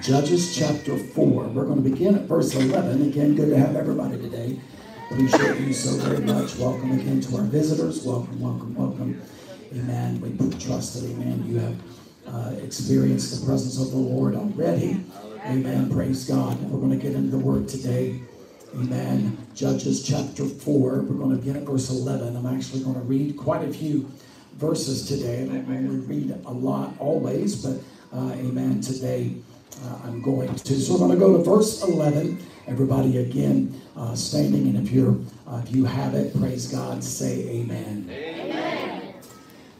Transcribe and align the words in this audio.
Judges 0.00 0.56
chapter 0.56 0.96
4. 0.96 1.48
We're 1.48 1.64
going 1.66 1.82
to 1.82 1.90
begin 1.90 2.14
at 2.14 2.22
verse 2.22 2.54
11. 2.54 3.02
Again, 3.02 3.34
good 3.34 3.50
to 3.50 3.58
have 3.58 3.76
everybody 3.76 4.16
today. 4.16 4.58
Appreciate 5.10 5.60
you 5.60 5.74
so 5.74 5.90
very 5.98 6.24
much. 6.24 6.56
Welcome 6.56 6.92
again 6.92 7.20
to 7.20 7.36
our 7.36 7.42
visitors. 7.42 8.02
Welcome, 8.02 8.40
welcome, 8.40 8.74
welcome. 8.74 9.20
Amen. 9.74 10.18
We 10.22 10.30
trust 10.58 10.94
that, 10.94 11.10
amen, 11.10 11.44
you 11.46 11.58
have 11.58 11.76
uh, 12.26 12.54
experienced 12.64 13.38
the 13.38 13.46
presence 13.46 13.78
of 13.78 13.90
the 13.90 13.98
Lord 13.98 14.34
already. 14.36 15.04
Amen. 15.44 15.92
Praise 15.92 16.24
God. 16.24 16.58
We're 16.70 16.80
going 16.80 16.98
to 16.98 17.04
get 17.04 17.14
into 17.14 17.30
the 17.30 17.38
word 17.38 17.68
today. 17.68 18.22
Amen. 18.74 19.36
Judges 19.54 20.02
chapter 20.02 20.46
4. 20.46 21.02
We're 21.02 21.02
going 21.02 21.30
to 21.32 21.36
begin 21.36 21.56
at 21.56 21.64
verse 21.64 21.90
11. 21.90 22.36
I'm 22.36 22.46
actually 22.46 22.82
going 22.84 22.94
to 22.94 23.02
read 23.02 23.36
quite 23.36 23.68
a 23.68 23.72
few 23.72 24.10
verses 24.54 25.06
today. 25.06 25.42
I 25.42 25.58
don't 25.58 26.06
read 26.06 26.30
a 26.46 26.52
lot 26.52 26.94
always, 26.98 27.62
but 27.62 27.82
uh, 28.16 28.32
amen. 28.32 28.80
Today 28.80 29.34
uh, 29.84 29.98
I'm 30.04 30.20
going 30.22 30.54
to. 30.54 30.74
So 30.74 30.92
we're 30.92 30.98
going 30.98 31.12
to 31.12 31.16
go 31.16 31.36
to 31.36 31.42
verse 31.42 31.82
11. 31.82 32.38
Everybody 32.66 33.18
again 33.18 33.80
uh, 33.96 34.14
standing, 34.14 34.68
and 34.68 34.86
if 34.86 34.92
you're 34.92 35.16
uh, 35.46 35.62
if 35.64 35.74
you 35.74 35.84
have 35.84 36.14
it, 36.14 36.38
praise 36.38 36.68
God. 36.68 37.02
Say 37.02 37.48
Amen. 37.48 38.08
Amen. 38.10 39.14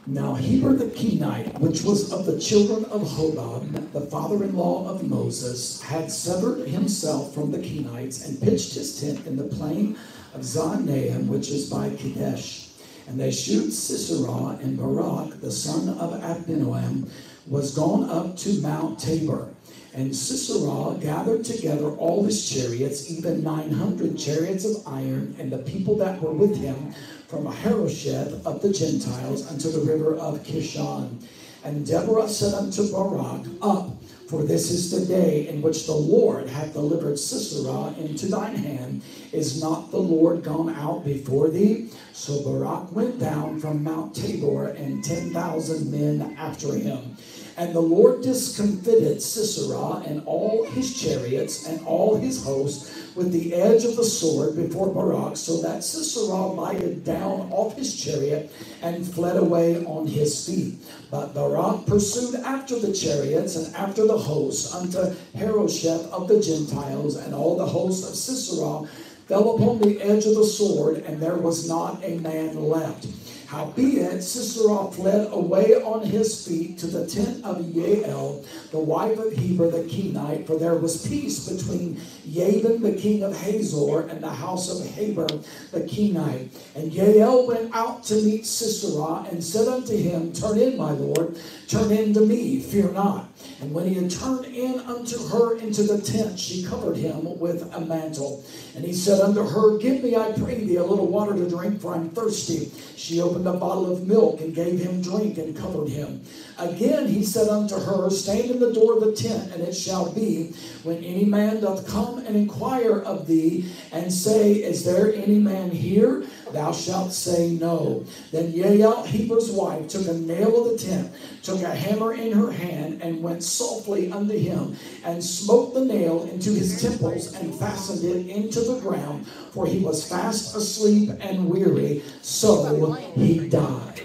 Now 0.07 0.33
Heber 0.33 0.73
the 0.73 0.85
Kenite, 0.85 1.59
which 1.59 1.83
was 1.83 2.11
of 2.11 2.25
the 2.25 2.39
children 2.39 2.85
of 2.85 3.01
Hobab, 3.03 3.91
the 3.93 4.01
father-in-law 4.01 4.89
of 4.89 5.07
Moses, 5.07 5.79
had 5.81 6.11
severed 6.11 6.67
himself 6.67 7.33
from 7.33 7.51
the 7.51 7.59
Kenites 7.59 8.27
and 8.27 8.41
pitched 8.41 8.73
his 8.73 8.99
tent 8.99 9.25
in 9.27 9.37
the 9.37 9.43
plain 9.43 9.95
of 10.33 10.41
Zaanaim, 10.41 11.27
which 11.27 11.49
is 11.49 11.69
by 11.69 11.91
Kadesh. 11.91 12.69
And 13.07 13.19
they 13.19 13.31
shoot 13.31 13.71
Sisera 13.71 14.57
and 14.61 14.77
Barak, 14.77 15.39
the 15.39 15.51
son 15.51 15.89
of 15.89 16.19
Abinoam, 16.21 17.09
was 17.47 17.75
gone 17.75 18.09
up 18.09 18.37
to 18.37 18.59
Mount 18.61 18.99
Tabor. 18.99 19.49
And 19.93 20.15
Sisera 20.15 20.97
gathered 20.99 21.43
together 21.43 21.89
all 21.91 22.23
his 22.23 22.49
chariots, 22.49 23.11
even 23.11 23.43
900 23.43 24.17
chariots 24.17 24.63
of 24.63 24.87
iron, 24.87 25.35
and 25.37 25.51
the 25.51 25.57
people 25.57 25.97
that 25.97 26.21
were 26.21 26.31
with 26.31 26.55
him 26.55 26.93
from 27.27 27.45
Harosheth 27.45 28.45
of 28.45 28.61
the 28.61 28.71
Gentiles 28.71 29.49
unto 29.51 29.69
the 29.69 29.81
river 29.81 30.15
of 30.15 30.43
Kishon. 30.43 31.21
And 31.63 31.85
Deborah 31.85 32.27
said 32.27 32.53
unto 32.53 32.91
Barak, 32.91 33.45
Up, 33.61 33.91
for 34.27 34.43
this 34.43 34.71
is 34.71 34.91
the 34.91 35.05
day 35.05 35.49
in 35.49 35.61
which 35.61 35.85
the 35.85 35.93
Lord 35.93 36.47
hath 36.47 36.73
delivered 36.73 37.19
Sisera 37.19 37.93
into 37.99 38.27
thine 38.27 38.55
hand. 38.55 39.01
Is 39.33 39.61
not 39.61 39.91
the 39.91 39.99
Lord 39.99 40.41
gone 40.41 40.69
out 40.69 41.03
before 41.03 41.49
thee? 41.49 41.89
So 42.13 42.41
Barak 42.43 42.91
went 42.93 43.19
down 43.19 43.59
from 43.59 43.83
Mount 43.83 44.15
Tabor, 44.15 44.69
and 44.69 45.03
10,000 45.03 45.91
men 45.91 46.35
after 46.39 46.73
him. 46.73 47.17
And 47.57 47.75
the 47.75 47.81
Lord 47.81 48.21
discomfited 48.21 49.21
Sisera 49.21 50.03
and 50.07 50.23
all 50.25 50.65
his 50.65 50.93
chariots 50.99 51.67
and 51.67 51.85
all 51.85 52.15
his 52.15 52.43
hosts 52.43 52.97
with 53.15 53.31
the 53.31 53.53
edge 53.53 53.83
of 53.83 53.95
the 53.95 54.03
sword 54.03 54.55
before 54.55 54.93
Barak, 54.93 55.35
so 55.35 55.61
that 55.61 55.83
Sisera 55.83 56.45
lighted 56.47 57.03
down 57.03 57.51
off 57.51 57.75
his 57.75 57.95
chariot 58.01 58.51
and 58.81 59.05
fled 59.05 59.37
away 59.37 59.83
on 59.85 60.07
his 60.07 60.45
feet. 60.45 60.75
But 61.09 61.33
Barak 61.33 61.85
pursued 61.85 62.35
after 62.35 62.79
the 62.79 62.93
chariots 62.93 63.57
and 63.57 63.75
after 63.75 64.07
the 64.07 64.17
hosts 64.17 64.73
unto 64.73 65.13
Harosheth 65.35 66.09
of 66.11 66.27
the 66.27 66.39
Gentiles, 66.39 67.17
and 67.17 67.35
all 67.35 67.57
the 67.57 67.65
hosts 67.65 68.07
of 68.07 68.15
Sisera 68.15 68.87
fell 69.27 69.55
upon 69.55 69.79
the 69.79 70.01
edge 70.01 70.25
of 70.25 70.35
the 70.35 70.45
sword, 70.45 70.97
and 70.97 71.21
there 71.21 71.37
was 71.37 71.67
not 71.67 72.03
a 72.03 72.17
man 72.19 72.55
left. 72.69 73.05
Howbeit, 73.51 74.23
Sisera 74.23 74.89
fled 74.91 75.27
away 75.33 75.73
on 75.83 76.05
his 76.05 76.47
feet 76.47 76.77
to 76.77 76.87
the 76.87 77.05
tent 77.05 77.43
of 77.43 77.59
Jael, 77.75 78.45
the 78.71 78.79
wife 78.79 79.19
of 79.19 79.33
Heber 79.33 79.69
the 79.69 79.83
Kenite, 79.89 80.47
for 80.47 80.57
there 80.57 80.75
was 80.75 81.05
peace 81.05 81.49
between 81.49 81.99
Jabin 82.31 82.81
the 82.81 82.93
king 82.93 83.23
of 83.23 83.35
Hazor 83.35 84.07
and 84.07 84.23
the 84.23 84.29
house 84.29 84.71
of 84.71 84.89
Heber 84.95 85.27
the 85.73 85.81
Kenite. 85.81 86.49
And 86.75 86.93
Jael 86.93 87.45
went 87.45 87.75
out 87.75 88.05
to 88.05 88.21
meet 88.21 88.45
Sisera 88.45 89.27
and 89.29 89.43
said 89.43 89.67
unto 89.67 89.97
him, 89.97 90.31
Turn 90.31 90.57
in, 90.57 90.77
my 90.77 90.91
lord, 90.91 91.37
turn 91.67 91.91
in 91.91 92.13
to 92.13 92.21
me, 92.21 92.61
fear 92.61 92.89
not. 92.91 93.27
And 93.59 93.73
when 93.73 93.87
he 93.87 93.95
had 93.95 94.09
turned 94.09 94.45
in 94.45 94.79
unto 94.79 95.17
her 95.27 95.57
into 95.57 95.83
the 95.83 96.01
tent, 96.01 96.39
she 96.39 96.63
covered 96.63 96.97
him 96.97 97.39
with 97.39 97.69
a 97.73 97.81
mantle. 97.81 98.43
And 98.75 98.85
he 98.85 98.93
said 98.93 99.19
unto 99.19 99.43
her, 99.43 99.77
Give 99.77 100.03
me, 100.03 100.15
I 100.15 100.31
pray 100.31 100.63
thee, 100.63 100.77
a 100.77 100.83
little 100.83 101.07
water 101.07 101.35
to 101.35 101.49
drink, 101.49 101.81
for 101.81 101.93
I'm 101.93 102.09
thirsty. 102.09 102.71
She 102.95 103.21
opened 103.21 103.40
a 103.47 103.53
bottle 103.53 103.91
of 103.91 104.07
milk 104.07 104.41
and 104.41 104.53
gave 104.53 104.79
him 104.79 105.01
drink 105.01 105.37
and 105.37 105.55
covered 105.55 105.89
him. 105.89 106.21
Again 106.57 107.07
he 107.07 107.23
said 107.23 107.47
unto 107.47 107.75
her, 107.75 108.09
Stand 108.09 108.51
in 108.51 108.59
the 108.59 108.73
door 108.73 108.97
of 108.97 109.01
the 109.01 109.13
tent, 109.13 109.53
and 109.53 109.61
it 109.61 109.73
shall 109.73 110.11
be, 110.11 110.53
when 110.83 111.03
any 111.03 111.25
man 111.25 111.61
doth 111.61 111.87
come 111.87 112.19
and 112.19 112.35
inquire 112.35 112.99
of 112.99 113.27
thee, 113.27 113.71
and 113.91 114.11
say, 114.13 114.53
Is 114.53 114.83
there 114.85 115.13
any 115.13 115.39
man 115.39 115.71
here? 115.71 116.25
Thou 116.53 116.71
shalt 116.71 117.13
say 117.13 117.51
no. 117.51 118.05
Then 118.31 118.51
Jael, 118.51 119.03
Heber's 119.03 119.51
wife, 119.51 119.87
took 119.87 120.07
a 120.07 120.13
nail 120.13 120.65
of 120.65 120.71
the 120.71 120.77
tent, 120.77 121.11
took 121.43 121.61
a 121.61 121.73
hammer 121.73 122.13
in 122.13 122.31
her 122.31 122.51
hand, 122.51 123.01
and 123.01 123.23
went 123.23 123.43
softly 123.43 124.11
unto 124.11 124.37
him, 124.37 124.77
and 125.03 125.23
smote 125.23 125.73
the 125.73 125.85
nail 125.85 126.23
into 126.23 126.51
his 126.51 126.81
temples, 126.81 127.33
and 127.33 127.53
fastened 127.55 128.03
it 128.03 128.27
into 128.29 128.61
the 128.61 128.79
ground, 128.79 129.27
for 129.51 129.65
he 129.65 129.79
was 129.79 130.07
fast 130.07 130.55
asleep 130.55 131.11
and 131.19 131.49
weary. 131.49 132.03
So 132.21 132.93
he 133.15 133.47
died. 133.47 134.01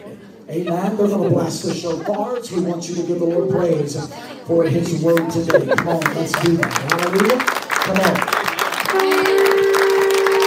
Amen. 0.48 0.96
They're 0.96 1.08
going 1.08 1.24
to 1.24 1.28
blast 1.28 1.64
the 1.64 1.70
shofars. 1.72 2.52
We 2.52 2.62
want 2.62 2.88
you 2.88 2.94
to 2.94 3.02
give 3.02 3.18
the 3.18 3.26
Lord 3.26 3.50
praise 3.50 3.96
for 4.46 4.62
his 4.64 5.02
word 5.02 5.28
today. 5.28 5.66
Come 5.74 5.88
on, 5.88 6.00
let's 6.14 6.40
do 6.40 6.56
that. 6.58 6.72
Hallelujah. 6.92 7.38
Come 7.40 8.40
on. 8.40 8.45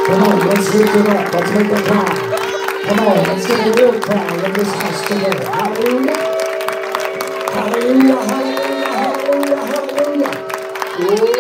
Come 0.10 0.24
on, 0.24 0.50
let's 0.50 0.74
lift 0.76 0.96
it 0.96 1.08
up. 1.10 1.34
Let's 1.34 1.52
make 1.52 1.72
a 1.72 1.84
cry. 1.84 2.40
Come 2.88 3.00
on, 3.00 3.18
let's 3.28 3.48
get 3.48 3.68
a 3.68 3.82
real 3.82 4.02
cry 4.02 4.36
in 4.46 4.54
this 4.54 4.74
house 4.76 5.08
together. 5.08 5.46
Hallelujah. 5.52 6.18
Hallelujah, 7.54 8.16
hallelujah, 8.16 9.58
hallelujah, 9.58 10.32
hallelujah. 10.98 11.39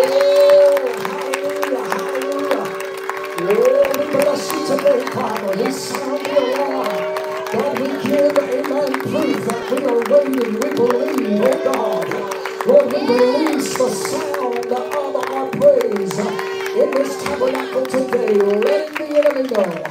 The 18.34 19.24
enemy. 19.26 19.84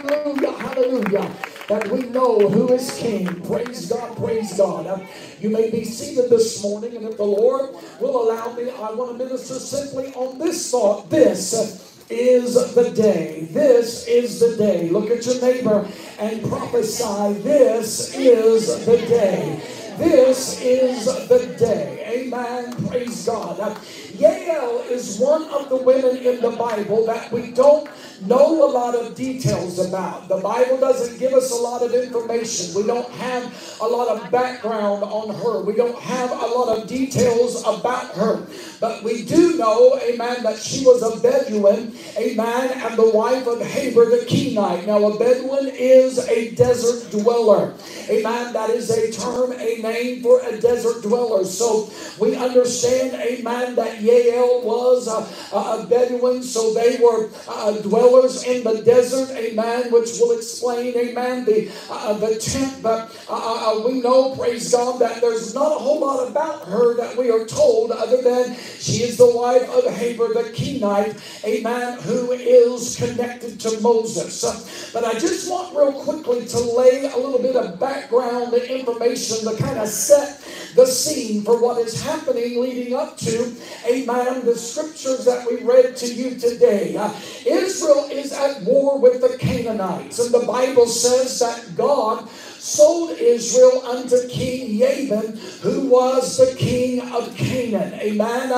Hallelujah, 0.00 0.52
hallelujah. 0.52 1.36
That 1.68 1.88
we 1.90 2.02
know 2.10 2.48
who 2.48 2.72
is 2.72 2.90
King. 2.98 3.26
Praise 3.46 3.86
God, 3.90 4.16
praise 4.16 4.56
God. 4.56 5.06
You 5.40 5.50
may 5.50 5.70
be 5.70 5.84
seated 5.84 6.30
this 6.30 6.62
morning, 6.62 6.96
and 6.96 7.06
if 7.06 7.16
the 7.16 7.24
Lord 7.24 7.74
will 8.00 8.22
allow 8.22 8.52
me, 8.54 8.70
I 8.70 8.92
want 8.92 9.18
to 9.18 9.24
minister 9.24 9.54
simply 9.54 10.12
on 10.14 10.38
this 10.38 10.70
thought. 10.70 11.10
This 11.10 12.06
is 12.10 12.74
the 12.74 12.90
day. 12.90 13.48
This 13.50 14.06
is 14.06 14.40
the 14.40 14.56
day. 14.56 14.90
Look 14.90 15.10
at 15.10 15.24
your 15.26 15.40
neighbor 15.40 15.88
and 16.18 16.42
prophesy. 16.48 17.40
This 17.42 18.14
is 18.14 18.84
the 18.84 18.98
day. 18.98 19.83
This 19.98 20.60
is 20.60 21.04
the 21.28 21.54
day. 21.56 22.02
Amen. 22.26 22.72
Praise 22.88 23.26
God. 23.26 23.78
Jael 24.18 24.80
is 24.90 25.20
one 25.20 25.44
of 25.50 25.68
the 25.68 25.76
women 25.76 26.16
in 26.16 26.40
the 26.40 26.50
Bible 26.50 27.06
that 27.06 27.30
we 27.30 27.52
don't 27.52 27.88
know 28.26 28.64
a 28.64 28.70
lot 28.70 28.94
of 28.94 29.14
details 29.14 29.78
about. 29.78 30.28
The 30.28 30.38
Bible 30.38 30.78
doesn't 30.78 31.18
give 31.18 31.32
us 31.32 31.50
a 31.50 31.56
lot 31.56 31.82
of 31.82 31.92
information. 31.92 32.74
We 32.74 32.86
don't 32.86 33.10
have 33.12 33.78
a 33.80 33.86
lot 33.86 34.08
of 34.08 34.30
background 34.30 35.02
on 35.02 35.34
her. 35.34 35.62
We 35.62 35.74
don't 35.74 35.98
have 35.98 36.30
a 36.30 36.46
lot 36.46 36.78
of 36.78 36.88
details 36.88 37.62
about 37.62 38.14
her. 38.14 38.46
But 38.80 39.02
we 39.02 39.24
do 39.24 39.56
know, 39.58 39.98
amen, 40.02 40.42
that 40.42 40.58
she 40.58 40.84
was 40.84 41.02
a 41.02 41.20
Bedouin, 41.20 41.94
amen, 42.16 42.70
and 42.82 42.96
the 42.96 43.10
wife 43.10 43.46
of 43.46 43.60
Heber 43.60 44.06
the 44.06 44.24
Kenite. 44.26 44.86
Now, 44.86 45.04
a 45.04 45.18
Bedouin 45.18 45.68
is 45.68 46.18
a 46.18 46.50
desert 46.52 47.10
dweller. 47.10 47.74
Amen. 48.08 48.52
That 48.52 48.70
is 48.70 48.90
a 48.90 49.10
term, 49.12 49.52
a 49.52 49.82
name 49.82 50.22
for 50.22 50.40
a 50.42 50.60
desert 50.60 51.02
dweller. 51.02 51.44
So 51.44 51.90
we 52.18 52.36
understand, 52.36 53.14
amen, 53.14 53.74
that 53.76 53.98
Yael 53.98 54.62
was 54.62 55.08
a, 55.08 55.56
a 55.56 55.86
Bedouin, 55.86 56.42
so 56.42 56.72
they 56.74 56.98
were 57.02 57.30
uh, 57.48 57.72
dwelling 57.78 58.13
pillars 58.14 58.44
in 58.44 58.62
the 58.62 58.82
desert, 58.82 59.30
amen, 59.36 59.90
which 59.90 60.18
will 60.20 60.36
explain, 60.36 60.96
amen, 60.96 61.44
the, 61.44 61.70
uh, 61.90 62.12
the 62.14 62.36
tent. 62.36 62.82
But 62.82 63.10
uh, 63.28 63.78
uh, 63.78 63.86
we 63.86 64.00
know, 64.00 64.36
praise 64.36 64.70
God, 64.72 65.00
that 65.00 65.20
there's 65.20 65.54
not 65.54 65.72
a 65.72 65.78
whole 65.78 66.00
lot 66.00 66.28
about 66.28 66.68
her 66.68 66.96
that 66.96 67.16
we 67.16 67.30
are 67.30 67.44
told 67.44 67.90
other 67.90 68.22
than 68.22 68.56
she 68.78 69.02
is 69.02 69.16
the 69.16 69.30
wife 69.30 69.68
of 69.70 69.92
Heber 69.96 70.28
the 70.28 70.50
Kenite, 70.54 71.18
amen, 71.44 71.98
who 72.00 72.32
is 72.32 72.96
connected 72.96 73.58
to 73.60 73.80
Moses. 73.80 74.90
But 74.92 75.04
I 75.04 75.18
just 75.18 75.50
want 75.50 75.74
real 75.76 75.92
quickly 76.04 76.46
to 76.46 76.58
lay 76.58 77.06
a 77.06 77.16
little 77.16 77.40
bit 77.40 77.56
of 77.56 77.80
background 77.80 78.54
information 78.54 79.38
to 79.48 79.56
kind 79.60 79.78
of 79.78 79.88
set 79.88 80.40
the 80.74 80.86
scene 80.86 81.42
for 81.42 81.60
what 81.60 81.78
is 81.78 82.00
happening 82.02 82.60
leading 82.60 82.94
up 82.94 83.16
to, 83.18 83.54
amen, 83.88 84.44
the 84.44 84.56
scriptures 84.56 85.24
that 85.24 85.46
we 85.48 85.62
read 85.62 85.96
to 85.96 86.12
you 86.12 86.38
today. 86.38 86.96
Uh, 86.96 87.12
Israel 87.46 87.93
is 88.10 88.32
at 88.32 88.62
war 88.62 88.98
with 88.98 89.20
the 89.20 89.36
Canaanites, 89.38 90.18
and 90.18 90.32
the 90.32 90.46
Bible 90.46 90.86
says 90.86 91.38
that 91.38 91.76
God 91.76 92.28
sold 92.64 93.10
Israel 93.18 93.84
unto 93.84 94.26
King 94.28 94.78
Jabin, 94.78 95.36
who 95.60 95.86
was 95.86 96.38
the 96.38 96.56
king 96.56 97.00
of 97.12 97.36
Canaan. 97.36 97.92
Amen. 98.00 98.50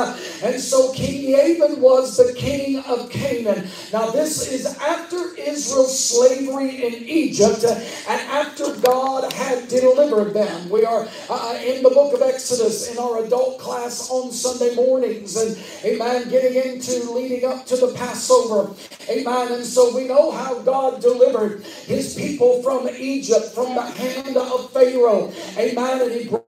And 0.45 0.61
so 0.61 0.93
King 0.93 1.35
Jabin 1.35 1.81
was 1.81 2.17
the 2.17 2.33
king 2.35 2.79
of 2.85 3.11
Canaan. 3.11 3.67
Now, 3.93 4.11
this 4.11 4.47
is 4.47 4.65
after 4.79 5.35
Israel's 5.37 5.99
slavery 5.99 6.87
in 6.87 6.95
Egypt 7.09 7.65
and 7.65 8.21
after 8.31 8.77
God 8.77 9.33
had 9.33 9.67
delivered 9.67 10.35
them. 10.35 10.71
We 10.71 10.85
are 10.85 11.09
uh, 11.29 11.59
in 11.65 11.83
the 11.83 11.91
book 11.91 12.15
of 12.15 12.23
Exodus 12.23 12.89
in 12.89 12.99
our 12.99 13.25
adult 13.25 13.59
class 13.59 14.09
on 14.09 14.31
Sunday 14.31 14.75
mornings, 14.77 15.37
and 15.37 15.59
amen, 15.85 16.29
getting 16.29 16.63
into 16.63 17.11
leading 17.11 17.45
up 17.45 17.67
to 17.67 17.77
the 17.77 17.93
Passover. 17.95 18.73
Amen. 19.09 19.53
And 19.53 19.65
so 19.65 19.95
we 19.95 20.07
know 20.07 20.31
how 20.31 20.61
God 20.61 21.01
delivered 21.01 21.63
his 21.65 22.15
people 22.15 22.63
from 22.63 22.89
Egypt, 22.89 23.47
from 23.55 23.75
the 23.75 23.96
hand 23.97 24.37
of 24.37 24.73
Pharaoh. 24.73 25.33
Amen. 25.59 26.03
And 26.03 26.13
he 26.13 26.29
brought 26.29 26.47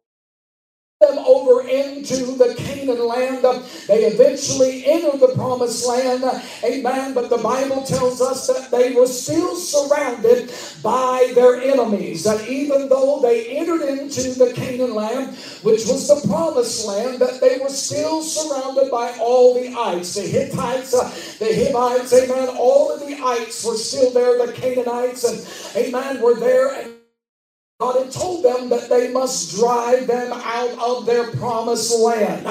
them 1.01 1.19
over 1.21 1.63
into 1.69 2.37
the 2.39 2.57
Canaan 2.59 3.07
land. 3.07 3.45
They 3.87 4.05
eventually 4.07 4.85
entered 4.87 5.21
the 5.21 5.35
promised 5.37 5.87
land. 5.87 6.25
Amen. 6.65 7.15
But 7.15 7.31
the 7.31 7.39
Bible 7.39 7.85
tells 7.85 8.21
us 8.21 8.49
that 8.49 8.73
they 8.73 8.95
were 8.95 9.07
still 9.07 9.57
surrounded 9.57 10.53
by 10.83 11.33
their 11.37 11.57
enemies. 11.63 12.27
And 12.27 12.47
even 12.49 12.91
though 12.91 13.21
they 13.23 13.47
entered 13.59 13.83
into 13.83 14.35
the 14.35 14.53
Canaan 14.55 14.95
land, 14.97 15.37
which 15.63 15.87
was 15.87 16.09
the 16.09 16.29
promised 16.29 16.87
land, 16.89 17.21
that 17.21 17.41
they 17.41 17.59
were 17.61 17.71
still 17.71 18.23
surrounded 18.23 18.91
by 18.91 19.17
all 19.21 19.55
the 19.55 19.75
ites. 19.79 20.17
The 20.17 20.23
Hittites, 20.23 20.95
uh, 20.95 21.09
the 21.39 21.47
Hivites, 21.55 22.13
amen. 22.13 22.51
All 22.59 22.93
of 22.93 23.01
the 23.07 23.17
ites 23.25 23.65
were 23.65 23.77
still 23.77 24.13
there. 24.13 24.45
The 24.47 24.53
Canaanites, 24.53 25.25
and 25.25 25.87
amen, 25.87 26.23
were 26.23 26.35
there. 26.37 26.75
And 26.75 26.98
God 27.81 28.03
had 28.03 28.11
told 28.11 28.45
them 28.45 28.69
that 28.71 28.89
they 28.89 29.13
must 29.13 29.55
drive 29.55 30.09
them 30.09 30.33
out 30.33 30.77
of 30.81 31.07
their 31.07 31.31
promised 31.37 31.97
land. 31.97 32.45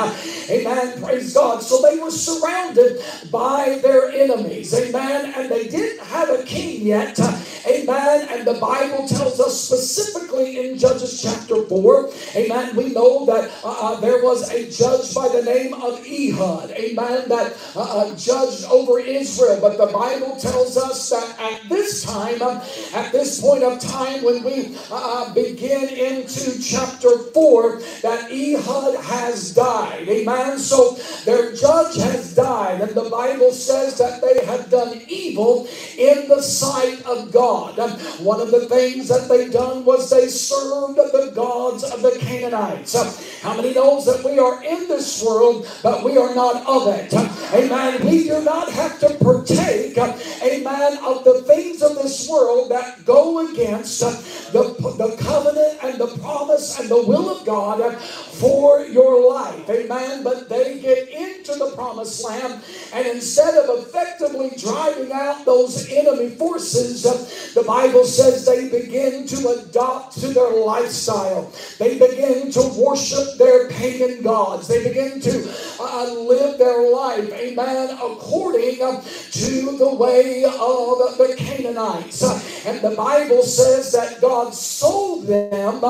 Amen. 0.50 1.04
Praise 1.04 1.34
God. 1.34 1.62
So 1.62 1.82
they 1.82 2.00
were 2.00 2.12
surrounded 2.12 3.02
by 3.30 3.78
their 3.84 4.10
enemies. 4.10 4.74
Amen. 4.74 5.34
And 5.36 5.52
they 5.52 5.68
didn't 5.68 6.00
have 6.08 6.30
a 6.30 6.44
king 6.44 6.88
yet. 6.88 7.20
Amen. 7.68 8.28
And 8.30 8.48
the 8.48 8.54
Bible 8.54 9.06
tells 9.06 9.42
us 9.42 9.60
specifically 9.60 10.66
in 10.66 10.78
Judges 10.78 11.22
chapter 11.22 11.62
4. 11.64 12.10
Amen. 12.36 12.78
We 12.78 12.94
know 12.94 13.26
that 13.26 13.52
uh, 13.66 13.76
uh, 13.82 14.00
there 14.00 14.24
was 14.24 14.50
a 14.50 14.72
judge 14.72 15.14
by 15.14 15.28
the 15.28 15.44
name 15.44 15.74
of 15.74 16.06
Ehud. 16.08 16.72
Amen. 16.72 17.28
That 17.28 17.58
uh, 17.76 17.82
uh 17.82 18.16
judged 18.16 18.64
over 18.72 19.00
Israel. 19.00 19.60
But 19.60 19.78
the 19.78 19.92
Bible 19.92 20.38
tells 20.38 20.78
us 20.78 21.10
that 21.10 21.38
at 21.38 21.68
this 21.68 22.06
time, 22.06 22.42
at 22.42 23.12
this 23.12 23.42
point 23.42 23.64
of 23.64 23.78
time 23.82 24.24
when 24.24 24.42
we 24.42 24.78
uh, 25.18 25.34
begin 25.34 25.90
into 25.90 26.62
chapter 26.62 27.18
4 27.34 27.82
that 28.04 28.30
Ehud 28.32 28.96
has 29.04 29.52
died. 29.54 30.08
Amen. 30.08 30.60
So 30.60 30.94
their 31.26 31.56
judge 31.56 31.96
has 31.98 32.36
died, 32.36 32.82
and 32.82 32.92
the 32.94 33.10
Bible 33.10 33.52
says 33.52 33.98
that 33.98 34.22
they 34.22 34.46
have 34.46 34.70
done 34.70 35.02
evil 35.08 35.68
in 35.98 36.28
the 36.28 36.42
sight 36.42 37.04
of 37.06 37.32
God. 37.32 37.78
One 38.22 38.42
of 38.42 38.52
the 38.52 38.68
things 38.70 39.08
that 39.08 39.28
they 39.28 39.50
done 39.50 39.86
was 39.86 40.10
they 40.10 40.28
served 40.28 40.98
the 40.98 41.32
gods 41.34 41.84
of 41.84 42.02
the 42.02 42.18
Canaanites. 42.20 43.42
How 43.42 43.56
many 43.56 43.74
knows 43.74 44.06
that 44.06 44.24
we 44.24 44.38
are 44.40 44.64
in 44.64 44.88
this 44.88 45.24
world, 45.24 45.68
but 45.82 46.04
we 46.04 46.18
are 46.18 46.34
not 46.36 46.66
of 46.66 46.88
it? 46.94 47.14
Amen. 47.54 48.06
We 48.06 48.24
do 48.24 48.44
not 48.44 48.72
have 48.72 49.00
to 49.00 49.14
partake, 49.16 49.98
amen, 49.98 50.98
of 51.04 51.24
the 51.24 51.44
things 51.48 51.82
of 51.82 51.96
this 51.96 52.30
world 52.30 52.70
that 52.72 53.06
go 53.06 53.48
against 53.48 54.02
the, 54.52 54.76
the 54.98 55.07
the 55.10 55.24
covenant 55.24 55.78
and 55.84 56.00
the 56.00 56.08
promise 56.20 56.80
and 56.80 56.90
the 56.90 57.04
will 57.06 57.30
of 57.30 57.46
God 57.46 57.98
for 58.02 58.86
your 58.86 59.34
life. 59.34 59.70
Amen. 59.70 60.24
But 60.24 60.50
they 60.50 60.80
get 60.80 61.10
into 61.10 61.56
the 61.56 61.72
promised 61.76 62.24
land, 62.24 62.62
and 62.94 63.08
instead 63.08 63.56
of 63.56 63.80
effectively 63.80 64.52
driving 64.58 65.12
out 65.12 65.46
those 65.46 65.90
enemy 65.92 66.30
forces, 66.36 67.04
the 67.54 67.64
Bible 67.64 68.06
says 68.06 68.46
they 68.46 68.70
begin 68.70 69.28
to 69.28 69.50
adopt 69.50 70.20
to 70.20 70.28
their 70.28 70.52
lifestyle. 70.52 71.52
They 71.80 71.98
begin 71.98 72.52
to 72.52 72.62
worship 72.78 73.38
their 73.38 73.70
pagan 73.70 74.22
gods. 74.22 74.68
They 74.68 74.88
begin 74.88 75.20
to 75.22 75.56
uh, 75.80 76.14
live 76.14 76.58
their 76.58 76.92
life, 76.92 77.32
amen, 77.32 77.92
according 77.92 78.78
to 78.78 79.78
the 79.78 79.96
way 79.96 80.44
of 80.44 81.18
the 81.18 81.36
Canaanites. 81.38 82.66
And 82.66 82.82
the 82.82 82.96
Bible 82.96 83.44
says 83.44 83.92
that 83.94 84.20
God 84.22 84.54
sold 84.98 85.28
them 85.28 85.84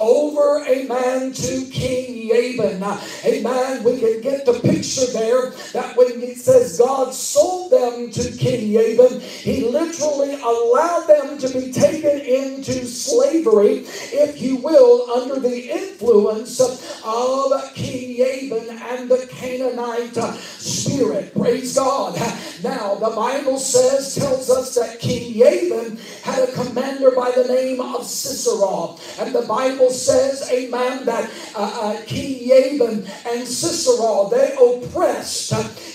over, 0.00 0.64
amen, 0.66 1.32
to 1.32 1.64
King 1.66 2.28
Jabin. 2.28 2.82
Amen. 3.24 3.84
We 3.84 4.00
can 4.00 4.20
get 4.20 4.44
the 4.44 4.54
picture 4.54 5.06
there 5.12 5.50
that 5.72 5.96
when 5.96 6.20
he 6.20 6.34
says 6.34 6.78
God 6.78 7.14
sold 7.14 7.70
them 7.70 8.10
to 8.10 8.36
King 8.36 8.72
Jabin, 8.72 9.20
he 9.20 9.68
literally 9.68 10.34
allowed 10.34 11.06
them 11.06 11.38
to 11.38 11.48
be 11.48 11.72
taken 11.72 12.20
into 12.20 12.84
slavery, 12.84 13.84
if 14.12 14.40
you 14.42 14.56
will, 14.56 15.08
under 15.10 15.38
the 15.38 15.70
influence 15.70 16.60
of 16.60 17.74
King 17.74 18.16
Jabin 18.16 18.70
and 18.70 19.08
the 19.08 19.26
Canaanite 19.30 20.16
spirit. 20.58 21.32
Praise 21.34 21.76
God. 21.76 22.16
Now, 22.62 22.96
the 22.96 23.10
Bible 23.14 23.58
says, 23.58 24.16
tells 24.16 24.50
us 24.50 24.74
that 24.74 24.98
King 24.98 25.34
Jabin 25.34 25.96
had 26.22 26.48
a 26.48 26.52
commander 26.52 27.12
by 27.12 27.30
the 27.30 27.44
name 27.44 27.80
of 27.80 28.04
Sisera. 28.04 28.47
And 29.18 29.34
the 29.34 29.42
Bible 29.42 29.90
says, 29.90 30.48
amen, 30.50 31.04
that 31.06 31.30
uh, 31.54 31.96
uh, 31.98 32.04
King 32.06 32.48
Jabin 32.48 33.06
and 33.26 33.46
Sisera, 33.46 34.28
they 34.30 34.54
oppressed 34.56 35.52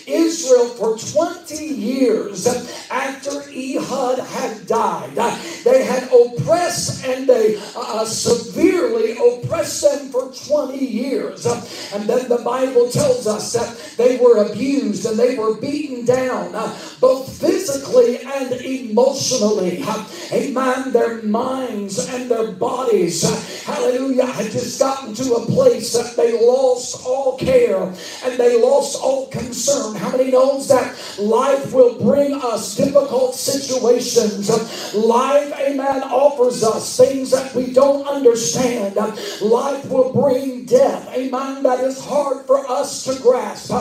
Israel 0.08 0.70
for 0.70 0.98
20 0.98 1.66
years 1.66 2.48
after 2.92 3.44
Ehud 3.50 4.20
had 4.20 4.68
died. 4.68 5.16
They 5.64 5.84
had 5.84 6.10
oppressed 6.12 7.06
and 7.06 7.28
they 7.28 7.62
uh, 7.76 8.06
severely 8.06 9.18
oppressed 9.18 9.82
them 9.82 10.10
for 10.10 10.32
20 10.32 10.78
years. 10.78 11.46
And 11.46 12.10
then 12.10 12.28
the 12.28 12.42
Bible 12.44 12.90
tells 12.90 13.28
us 13.28 13.54
that 13.54 13.98
they 13.98 14.18
were 14.18 14.46
abused 14.46 15.06
and 15.06 15.18
they 15.18 15.38
were 15.38 15.56
beaten 15.56 16.06
down, 16.06 16.54
uh, 16.56 16.77
both 17.00 17.39
physically 17.39 18.20
and 18.20 18.51
emotionally. 18.51 19.84
Amen. 20.32 20.92
Their 20.92 21.22
minds 21.24 22.10
and 22.10 22.30
their 22.34 22.52
bodies, 22.54 23.24
hallelujah, 23.63 24.25
had 24.25 24.52
just 24.52 24.80
gotten 24.80 25.13
to 25.13 25.36
a 25.36 25.46
place 25.46 25.94
that 25.94 26.16
they 26.16 26.34
lost 26.34 27.06
all 27.06 27.38
care 27.38 27.84
and 27.84 28.40
they 28.40 28.62
lost 28.62 29.00
all 29.02 29.28
concern. 29.28 29.96
How 29.96 30.12
many 30.12 30.32
knows 30.32 30.68
that 30.70 30.96
life 31.20 31.74
will 31.74 32.00
bring 32.02 32.34
us 32.34 32.75
difficult 32.75 33.36
situations? 33.36 34.50
Life, 34.96 35.54
amen, 35.60 36.04
offers 36.04 36.63
us 36.63 36.98
things 36.98 37.32
that 37.32 37.54
we 37.54 37.72
don't 37.72 38.08
understand. 38.08 38.96
Life 39.42 39.86
will 39.90 40.12
bring 40.13 40.66
death, 40.66 41.10
amen, 41.13 41.63
that 41.63 41.80
is 41.82 42.04
hard 42.04 42.46
for 42.46 42.70
us 42.70 43.04
to 43.06 43.22
grasp. 43.22 43.72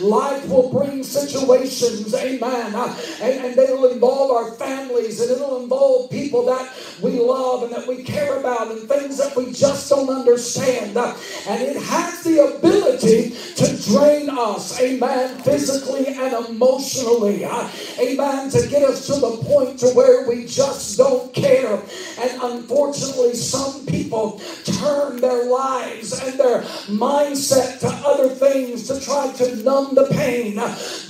Life 0.00 0.48
will 0.48 0.70
bring 0.70 1.02
situations, 1.02 2.14
amen, 2.14 2.74
and, 2.74 3.44
and 3.44 3.58
it'll 3.58 3.86
involve 3.90 4.30
our 4.30 4.52
families 4.56 5.20
and 5.20 5.30
it'll 5.30 5.62
involve 5.62 6.10
people 6.10 6.44
that 6.46 6.72
we 7.02 7.18
love 7.18 7.62
and 7.64 7.72
that 7.72 7.86
we 7.86 8.01
care 8.02 8.38
about 8.38 8.70
and 8.70 8.88
things 8.88 9.18
that 9.18 9.36
we 9.36 9.52
just 9.52 9.88
don't 9.88 10.08
understand. 10.10 10.96
And 10.96 11.62
it 11.62 11.76
has 11.76 12.22
the 12.22 12.56
ability 12.56 13.30
to 13.56 13.90
drain 13.90 14.30
us, 14.30 14.80
amen, 14.80 15.38
physically 15.42 16.06
and 16.08 16.46
emotionally, 16.46 17.44
amen, 17.44 18.50
to 18.50 18.68
get 18.68 18.82
us 18.82 19.06
to 19.06 19.14
the 19.14 19.38
point 19.44 19.78
to 19.80 19.88
where 19.88 20.28
we 20.28 20.46
just 20.46 20.96
don't 20.96 21.32
care 21.34 21.52
And 22.20 22.42
unfortunately, 22.42 23.34
some 23.34 23.86
people 23.86 24.40
turn 24.64 25.20
their 25.20 25.44
lives 25.50 26.18
and 26.18 26.38
their 26.38 26.62
mindset 26.88 27.80
to 27.80 27.88
other 27.88 28.28
things 28.28 28.86
to 28.88 29.00
try 29.00 29.32
to 29.32 29.56
numb 29.56 29.94
the 29.94 30.06
pain. 30.06 30.54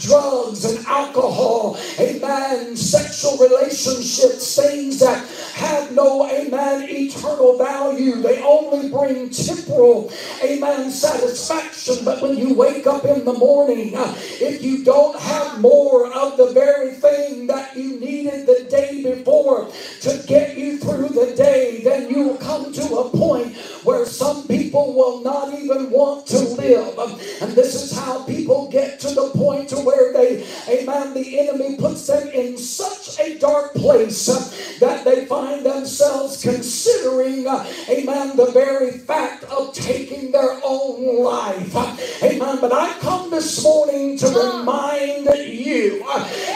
Drugs 0.00 0.64
and 0.64 0.84
alcohol, 0.86 1.78
amen, 1.98 2.76
sexual 2.76 3.38
relationships, 3.38 4.56
things 4.56 5.00
that 5.00 5.26
have 5.54 5.92
no, 5.92 6.28
amen, 6.28 6.81
eternal 6.88 7.58
value. 7.58 8.16
They 8.16 8.42
only 8.42 8.88
bring 8.88 9.30
temporal, 9.30 10.12
amen, 10.42 10.90
satisfaction. 10.90 12.04
But 12.04 12.22
when 12.22 12.36
you 12.36 12.54
wake 12.54 12.86
up 12.86 13.04
in 13.04 13.24
the 13.24 13.32
morning, 13.32 13.96
uh, 13.96 14.14
if 14.16 14.62
you 14.62 14.84
don't 14.84 15.18
have 15.18 15.60
more 15.60 16.12
of 16.12 16.36
the 16.36 16.52
very 16.52 16.92
thing 16.92 17.46
that 17.46 17.76
you 17.76 17.98
needed 17.98 18.46
the 18.46 18.66
day 18.70 19.02
before 19.02 19.70
to 20.00 20.24
get 20.26 20.56
you 20.56 20.78
through 20.78 21.08
the 21.08 21.34
day, 21.36 21.80
then 21.84 22.10
you 22.10 22.28
will 22.28 22.36
come 22.38 22.72
to 22.72 22.96
a 22.98 23.10
point 23.10 23.56
where 23.84 24.06
some 24.06 24.46
people 24.46 24.94
will 24.94 25.20
not 25.22 25.52
even 25.54 25.90
want 25.90 26.26
to 26.26 26.38
live. 26.38 26.98
And 27.42 27.52
this 27.52 27.74
is 27.74 27.96
how 27.96 28.24
people 28.24 28.70
get 28.70 29.00
to 29.00 29.08
the 29.08 29.30
point 29.34 29.68
to 29.70 29.76
where 29.76 30.12
they, 30.12 30.46
amen, 30.68 31.14
the 31.14 31.40
enemy 31.40 31.76
puts 31.76 32.06
them 32.06 32.28
in 32.28 32.56
such 32.56 33.18
a 33.20 33.38
dark 33.38 33.74
place 33.74 34.28
uh, 34.28 34.76
that 34.80 35.04
they 35.04 35.26
find 35.26 35.64
themselves 35.64 36.42
considering, 36.72 37.46
amen, 37.90 38.34
the 38.34 38.50
very 38.50 38.92
fact 38.92 39.44
of 39.44 39.74
taking 39.74 40.32
their 40.32 40.58
own 40.64 41.22
life. 41.22 41.76
Amen. 42.22 42.58
But 42.62 42.72
I 42.72 42.94
come 43.00 43.30
this 43.30 43.62
morning 43.62 44.16
to 44.16 44.26
remind 44.28 45.26
you, 45.26 46.02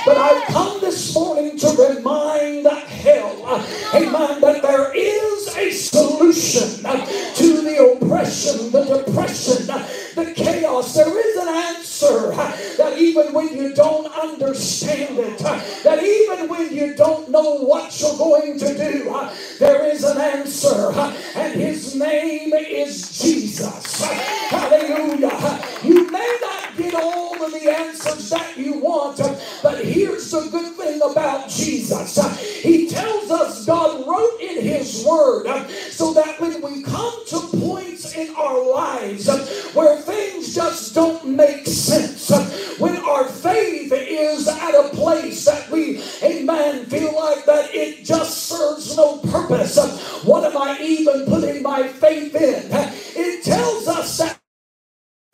but 0.06 0.16
I 0.16 0.42
come 0.49 0.80
this 0.80 1.14
morning 1.14 1.58
to 1.58 1.68
remind 1.68 2.66
hell, 2.66 3.62
amen, 3.94 4.40
that 4.40 4.62
there 4.62 4.90
is 4.94 5.54
a 5.54 5.70
solution 5.70 6.82
to 6.82 7.61
the 7.61 7.99
oppression, 8.00 8.73
the 8.73 8.85
depression, 8.85 9.66
the 9.66 10.32
chaos. 10.35 10.94
There 10.94 11.28
is 11.28 11.37
an 11.37 11.49
answer 11.49 12.30
that 12.78 12.96
even 12.99 13.35
when 13.35 13.54
you 13.54 13.75
don't 13.75 14.06
understand 14.06 15.18
it, 15.18 15.38
that 15.38 16.02
even 16.02 16.49
when 16.49 16.75
you 16.75 16.94
don't 16.94 17.30
know 17.30 17.58
what 17.58 18.00
you're 18.00 18.16
going 18.16 18.58
to 18.58 18.76
do, 18.76 19.28
there 19.58 19.85
is 19.87 20.04
an 20.07 20.19
answer, 20.19 20.91
and 21.35 21.61
his 21.61 21.95
name 21.95 22.53
is 22.55 23.19
Jesus. 23.23 24.03
Hallelujah. 24.49 25.65
You 25.83 26.11
may 26.11 26.39
not 26.41 26.77
get 26.77 26.95
all 26.95 27.45
of 27.45 27.53
the 27.53 27.71
answers 27.71 28.31
that 28.31 28.57
you 28.57 28.75
want, 28.75 29.19
but 29.63 29.85
here's 29.85 30.31
the 30.31 30.49
good 30.51 30.75
thing 30.77 31.01
about 31.03 31.49
Jesus. 31.49 32.63
He 32.63 32.89
tells 32.89 33.31
us 33.31 33.67
God 33.67 34.07
wrote 34.07 34.41
in 34.41 34.63
his 34.63 35.05
word 35.05 35.47
so 35.91 36.13
that 36.15 36.41
when 36.41 36.61
we 36.63 36.83
come 36.83 37.27
to 37.27 37.41
points 37.59 38.15
in 38.15 38.35
our 38.37 38.65
lives 38.73 39.27
where 39.75 39.97
things 39.97 40.55
just 40.55 40.95
don't 40.95 41.27
make 41.27 41.67
sense, 41.67 42.31
when 42.79 42.97
our 42.99 43.25
faith 43.25 43.93
is 43.93 44.49
at 44.49 44.75
a 44.75 44.89
place 44.91 45.45
that 45.47 45.71
we, 45.71 46.03
amen, 46.23 46.87
feel 46.87 47.15
like 47.17 47.45
that 47.47 47.75
it 47.75 48.05
just 48.05 48.49
serves 48.49 48.97
no 48.97 49.19
purpose, 49.19 49.77
what 50.25 50.45
am 50.45 50.57
I 50.57 50.79
even 50.81 51.26
putting 51.26 51.62
my 51.62 51.88
faith 51.88 52.35
in? 52.35 52.69
It 53.17 53.45
tells 53.45 53.88
us 53.88 54.19
that 54.19 54.38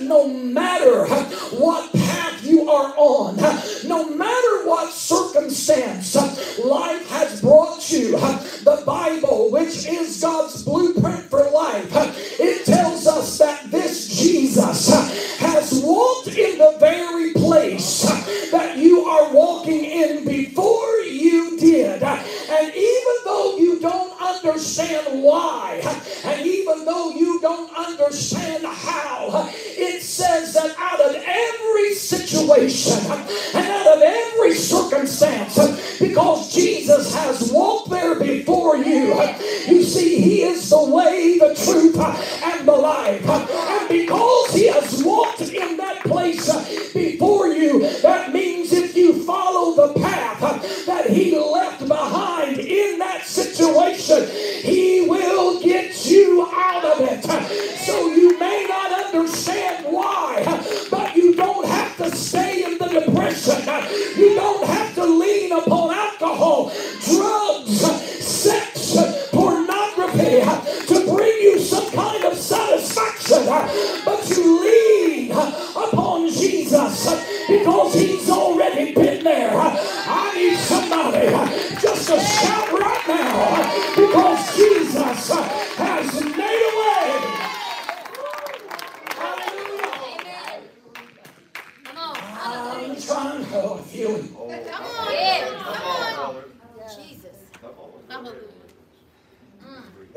no 0.01 0.29
matter 0.29 1.07
what 1.57 1.93
path 1.93 2.45
you 2.45 2.69
are 2.71 2.93
on, 2.97 3.37
no 3.89 4.09
matter 4.17 4.67
what 4.69 4.93
circumstance 4.93 6.15
life 6.59 7.09
has 7.11 7.41
brought 7.41 7.91
you, 7.91 8.13
the 8.13 8.83
Bible, 8.87 9.51
which 9.51 9.87
is 9.87 10.21
God's 10.21 10.63
blueprint 10.65 11.25
for 11.25 11.49
life, 11.51 11.91
it 12.41 12.65
tells 12.67 13.07
us 13.07 13.39
that 13.39 13.71
this 13.71 14.09
Jesus 14.09 14.91
has 15.39 15.81
walked 15.85 16.29
in 16.29 16.59
the 16.59 16.77
very 16.81 17.33
place 17.35 18.03
that 18.51 18.72
understand 24.63 25.25
why, 25.25 25.81
and 26.25 26.47
even 26.47 26.85
though 26.85 27.11
you 27.11 27.41
don't 27.41 27.69
understand 27.77 28.65
how, 28.65 29.51
it 29.53 30.01
says 30.01 30.55
that 30.55 30.73
out 30.79 31.01
of 31.01 31.17
every 31.17 31.95
situation 31.95 32.97
and 33.55 33.67
out 33.67 33.97
of 33.97 34.03
every 34.03 34.55
circumstance, 34.55 35.99
because 35.99 36.55
Jesus 36.55 37.13
has 37.13 37.51
walked 37.51 37.91
there 37.91 38.15
before 38.21 38.77
you, 38.77 39.21
you 39.67 39.83
see, 39.83 40.21
He 40.21 40.43
is 40.43 40.71
the 40.71 40.85
way, 40.85 41.39
the 41.39 41.55
truth, 41.65 41.99
and 41.99 42.69
the 42.69 42.73
life. 42.73 43.29
And 43.29 43.89
because 43.89 44.55
He 44.55 44.69
has 44.69 45.03
walked 45.03 45.41
in 45.41 45.77
that 45.79 46.05
place 46.05 46.93
before 46.93 47.49
you, 47.49 47.81
that 48.03 48.33
means 48.33 48.73
if 48.73 48.97
you 48.97 49.25
follow 49.25 49.89
the 49.89 50.01
path 50.01 50.87
that 50.87 51.11
He 51.11 51.37
left 51.37 51.89
behind 51.89 52.42
situation, 53.63 54.29
He 54.63 55.03
will 55.09 55.61
get 55.61 56.07
you 56.07 56.49
out 56.53 56.85
of 56.85 57.01
it. 57.01 57.23
So 57.87 58.09
you 58.09 58.39
may 58.39 58.67
not 58.69 58.93
understand 59.05 59.87
why, 59.87 60.43
but 60.91 61.15
you 61.15 61.35
don't 61.35 61.67
have 61.67 61.97
to 61.99 62.17
stay 62.17 62.65
in 62.65 62.79
the 62.79 62.87
depression. 62.87 63.63
You 64.17 64.35
don't 64.35 64.67
have 64.67 64.95
to 64.97 65.05
lean 65.05 65.53
upon 65.53 65.95
alcohol, 65.95 66.73
drugs, 67.05 67.81
sex, 68.23 68.97
pornography 69.31 70.41
to 70.87 71.15
bring 71.15 71.43
you 71.43 71.61
some 71.61 71.91
kind 71.93 72.25
of 72.25 72.37
satisfaction, 72.37 73.45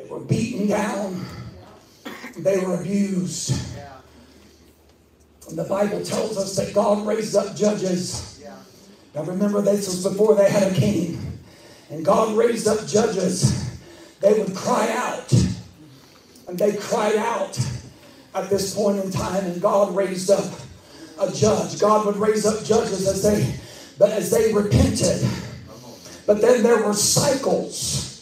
were 0.09 0.19
beaten 0.19 0.67
down. 0.67 1.25
They 2.37 2.59
were 2.59 2.75
abused. 2.75 3.53
And 5.49 5.57
the 5.57 5.63
Bible 5.63 6.03
tells 6.03 6.37
us 6.37 6.55
that 6.55 6.73
God 6.73 7.05
raised 7.05 7.35
up 7.35 7.55
judges. 7.55 8.43
Now 9.13 9.23
remember, 9.23 9.61
this 9.61 9.87
was 9.87 10.03
before 10.03 10.35
they 10.35 10.49
had 10.49 10.71
a 10.71 10.75
king. 10.75 11.39
And 11.89 12.03
God 12.03 12.35
raised 12.35 12.67
up 12.67 12.85
judges. 12.87 13.79
They 14.19 14.37
would 14.39 14.55
cry 14.55 14.89
out. 14.91 15.31
And 16.47 16.57
they 16.57 16.75
cried 16.75 17.15
out 17.15 17.57
at 18.33 18.49
this 18.49 18.75
point 18.75 19.03
in 19.03 19.11
time, 19.11 19.45
and 19.45 19.61
God 19.61 19.95
raised 19.95 20.29
up 20.29 20.51
a 21.19 21.31
judge. 21.31 21.79
God 21.79 22.05
would 22.05 22.17
raise 22.17 22.45
up 22.45 22.63
judges 22.65 23.07
as 23.07 23.23
they 23.23 23.59
but 23.97 24.11
as 24.11 24.29
they 24.29 24.53
repented. 24.53 25.25
But 26.25 26.41
then 26.41 26.63
there 26.63 26.83
were 26.83 26.93
cycles. 26.93 28.14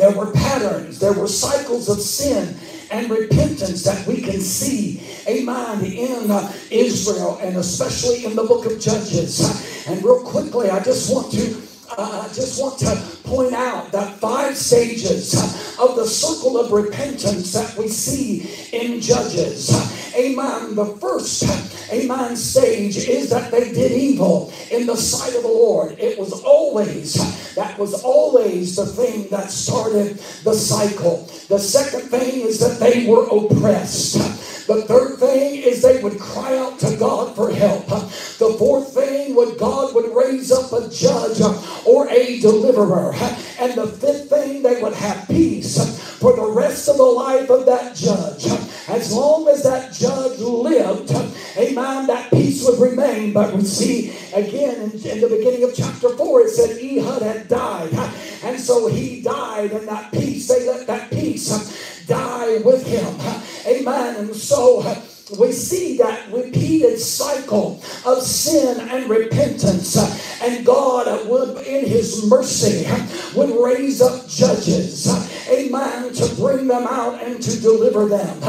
There 0.00 0.12
were 0.12 0.32
patterns, 0.32 0.98
there 0.98 1.12
were 1.12 1.28
cycles 1.28 1.90
of 1.90 2.00
sin 2.00 2.56
and 2.90 3.10
repentance 3.10 3.82
that 3.82 4.06
we 4.06 4.22
can 4.22 4.40
see, 4.40 4.98
amen, 5.28 5.84
in 5.84 6.30
uh, 6.30 6.50
Israel 6.70 7.38
and 7.42 7.58
especially 7.58 8.24
in 8.24 8.34
the 8.34 8.44
book 8.44 8.64
of 8.64 8.80
Judges. 8.80 9.86
And 9.86 10.02
real 10.02 10.22
quickly, 10.22 10.70
I 10.70 10.82
just 10.82 11.12
want 11.12 11.30
to 11.32 11.54
uh, 11.98 12.26
I 12.26 12.32
just 12.32 12.58
want 12.58 12.78
to 12.78 12.96
point 13.24 13.52
out 13.52 13.92
that 13.92 14.18
five 14.20 14.56
stages 14.56 15.34
of 15.78 15.96
the 15.96 16.06
circle 16.06 16.58
of 16.58 16.72
repentance 16.72 17.52
that 17.52 17.76
we 17.76 17.88
see 17.88 18.48
in 18.72 19.02
Judges. 19.02 19.68
Amen. 20.14 20.74
The 20.74 20.96
first, 21.00 21.44
amen, 21.92 22.36
stage 22.36 22.96
is 22.96 23.30
that 23.30 23.50
they 23.50 23.72
did 23.72 23.92
evil 23.92 24.52
in 24.70 24.86
the 24.86 24.96
sight 24.96 25.34
of 25.34 25.42
the 25.42 25.48
Lord. 25.48 25.98
It 25.98 26.18
was 26.18 26.32
always, 26.42 27.14
that 27.54 27.78
was 27.78 28.02
always 28.02 28.76
the 28.76 28.86
thing 28.86 29.28
that 29.30 29.50
started 29.50 30.18
the 30.44 30.54
cycle. 30.54 31.28
The 31.48 31.58
second 31.58 32.08
thing 32.08 32.40
is 32.40 32.60
that 32.60 32.80
they 32.80 33.06
were 33.06 33.24
oppressed. 33.24 34.14
The 34.66 34.82
third 34.82 35.18
thing 35.18 35.62
is 35.62 35.82
they 35.82 36.00
would 36.00 36.20
cry 36.20 36.56
out 36.56 36.78
to 36.80 36.96
God 36.96 37.34
for 37.34 37.50
help. 37.50 37.86
The 37.86 38.54
fourth 38.58 38.94
thing 38.94 39.34
would 39.34 39.58
God 39.58 39.94
would 39.94 40.14
raise 40.14 40.52
up 40.52 40.72
a 40.72 40.88
judge 40.88 41.40
or 41.84 42.08
a 42.08 42.38
deliverer. 42.40 43.12
And 43.58 43.74
the 43.74 43.88
fifth 43.88 44.30
thing 44.30 44.62
they 44.62 44.80
would 44.80 44.94
have 44.94 45.26
peace 45.26 45.76
for 46.20 46.36
the 46.36 46.46
rest 46.46 46.88
of 46.88 46.98
the 46.98 47.02
life 47.02 47.50
of 47.50 47.66
that 47.66 47.96
judge. 47.96 48.46
As 48.88 49.12
long 49.12 49.48
as 49.48 49.62
that 49.64 49.92
judge 50.00 50.38
lived, 50.38 51.10
amen, 51.58 52.06
that 52.06 52.30
peace 52.30 52.66
would 52.66 52.80
remain. 52.80 53.32
But 53.32 53.54
we 53.54 53.62
see 53.62 54.16
again 54.34 54.76
in, 54.76 54.90
in 55.06 55.20
the 55.20 55.28
beginning 55.28 55.64
of 55.64 55.74
chapter 55.74 56.16
4, 56.16 56.40
it 56.40 56.50
said 56.50 56.78
Ehud 56.78 57.22
had 57.22 57.48
died. 57.48 57.92
And 58.42 58.58
so 58.58 58.86
he 58.88 59.20
died 59.20 59.72
and 59.72 59.86
that 59.86 60.10
peace. 60.10 60.48
They 60.48 60.66
let 60.66 60.86
that 60.86 61.10
peace 61.10 62.06
die 62.06 62.58
with 62.64 62.86
him. 62.86 63.14
Amen. 63.66 64.16
And 64.16 64.34
so 64.34 64.80
we 65.38 65.52
see 65.52 65.96
that 65.98 66.32
repeated 66.32 66.98
cycle 66.98 67.82
of 68.04 68.22
sin 68.22 68.88
and 68.88 69.08
repentance. 69.08 69.96
And 70.42 70.64
God 70.64 71.28
would, 71.28 71.58
in 71.66 71.86
His 71.86 72.26
mercy, 72.26 72.86
would 73.36 73.50
raise 73.62 74.00
up 74.00 74.26
judges, 74.26 75.06
amen, 75.48 76.12
to 76.14 76.34
bring 76.36 76.66
them 76.66 76.86
out 76.86 77.22
and 77.22 77.42
to 77.42 77.60
deliver 77.60 78.06
them. 78.06 78.42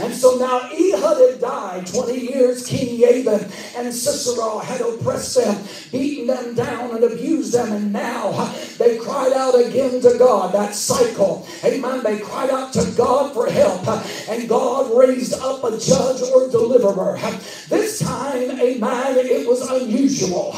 And 0.00 0.14
so 0.14 0.36
now 0.36 0.68
Ehud 0.70 1.30
had 1.30 1.40
died 1.40 1.86
20 1.86 2.18
years. 2.18 2.66
King 2.66 3.00
Jabin 3.00 3.50
and 3.76 3.92
Sisera 3.92 4.60
had 4.60 4.80
oppressed 4.80 5.36
them, 5.36 5.64
beaten 5.90 6.28
them 6.28 6.54
down, 6.54 6.94
and 6.94 7.04
abused 7.04 7.52
them. 7.52 7.72
And 7.72 7.92
now 7.92 8.54
they 8.78 8.98
cried 8.98 9.32
out 9.32 9.58
again 9.58 10.00
to 10.02 10.16
God. 10.16 10.54
That 10.54 10.74
cycle, 10.74 11.48
amen. 11.64 12.04
They 12.04 12.20
cried 12.20 12.50
out 12.50 12.72
to 12.74 12.92
God 12.96 13.34
for 13.34 13.50
help. 13.50 13.86
And 14.28 14.48
God 14.48 14.96
raised 14.96 15.34
up 15.34 15.64
a 15.64 15.76
judge 15.78 16.22
or 16.32 16.48
deliverer. 16.50 17.18
This 17.68 18.00
time, 18.00 18.50
amen, 18.60 19.18
it 19.18 19.46
was 19.48 19.62
unusual. 19.70 20.52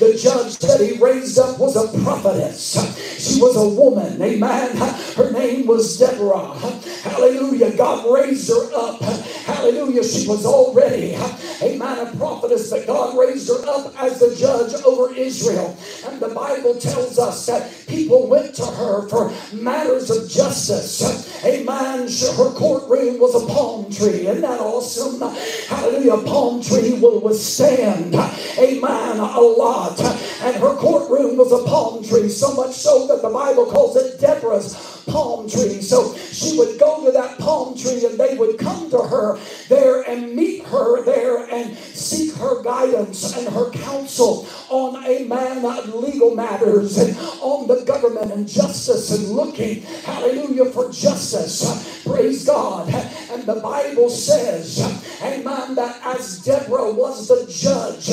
The 0.00 0.18
judge 0.20 0.58
that 0.58 0.80
he 0.80 0.98
raised 0.98 1.38
up 1.38 1.58
was 1.58 1.76
a 1.76 1.88
prophetess. 2.02 2.76
She 3.18 3.40
was 3.40 3.56
a 3.56 3.68
woman, 3.68 4.20
amen. 4.22 4.76
Her 5.16 5.30
name 5.32 5.66
was 5.66 5.98
Deborah. 5.98 6.54
Hallelujah. 7.02 7.76
God 7.76 8.12
raised 8.12 8.48
her 8.48 8.70
up. 8.74 9.00
Hallelujah. 9.02 10.04
She 10.04 10.26
was 10.28 10.46
already, 10.46 11.14
amen, 11.62 12.06
a 12.06 12.16
prophetess, 12.16 12.70
but 12.70 12.86
God 12.86 13.18
raised 13.18 13.48
her 13.48 13.66
up 13.68 13.94
as 14.02 14.18
the 14.20 14.34
judge 14.36 14.74
over 14.84 15.14
Israel. 15.14 15.76
And 16.06 16.20
the 16.20 16.28
Bible 16.30 16.74
tells 16.78 17.18
us 17.18 17.46
that 17.46 17.70
people 17.86 18.28
went 18.28 18.54
to 18.56 18.66
her 18.66 19.08
for 19.08 19.32
matters 19.54 20.10
of 20.10 20.28
justice. 20.30 21.02
Amen. 21.44 22.08
Her 22.36 22.50
courtroom 22.52 23.18
was 23.20 23.34
a 23.34 23.46
palm 23.46 23.92
tree. 23.92 24.26
Isn't 24.26 24.42
that 24.42 24.60
awesome? 24.60 25.13
Hallelujah. 25.20 26.18
Palm 26.24 26.62
tree 26.62 26.94
will 26.94 27.20
withstand, 27.20 28.14
amen, 28.14 29.18
a 29.18 29.40
lot. 29.40 30.00
And 30.00 30.56
her 30.56 30.74
courtroom 30.76 31.36
was 31.36 31.52
a 31.52 31.64
palm 31.64 32.04
tree, 32.04 32.28
so 32.28 32.54
much 32.54 32.74
so 32.74 33.06
that 33.06 33.22
the 33.22 33.30
Bible 33.30 33.66
calls 33.66 33.96
it 33.96 34.20
Deborah's 34.20 34.93
palm 35.06 35.48
tree. 35.48 35.80
So 35.82 36.16
she 36.16 36.58
would 36.58 36.78
go 36.78 37.04
to 37.04 37.12
that 37.12 37.38
palm 37.38 37.76
tree 37.76 38.04
and 38.04 38.18
they 38.18 38.36
would 38.36 38.58
come 38.58 38.90
to 38.90 38.98
her 38.98 39.38
there 39.68 40.02
and 40.02 40.34
meet 40.34 40.64
her 40.66 41.02
there 41.04 41.44
and 41.50 41.76
seek 41.76 42.34
her 42.36 42.62
guidance 42.62 43.36
and 43.36 43.48
her 43.54 43.70
counsel 43.70 44.46
on, 44.70 45.04
amen, 45.04 45.62
legal 46.00 46.34
matters 46.34 46.98
and 46.98 47.16
on 47.40 47.66
the 47.68 47.84
government 47.84 48.32
and 48.32 48.48
justice 48.48 49.10
and 49.10 49.28
looking, 49.30 49.82
hallelujah, 49.82 50.66
for 50.66 50.90
justice. 50.90 52.02
Praise 52.04 52.44
God. 52.44 52.88
And 53.30 53.44
the 53.44 53.56
Bible 53.56 54.10
says, 54.10 54.80
amen, 55.22 55.74
that 55.76 56.00
as 56.04 56.40
Deborah 56.40 56.92
was 56.92 57.28
the 57.28 57.46
judge, 57.50 58.10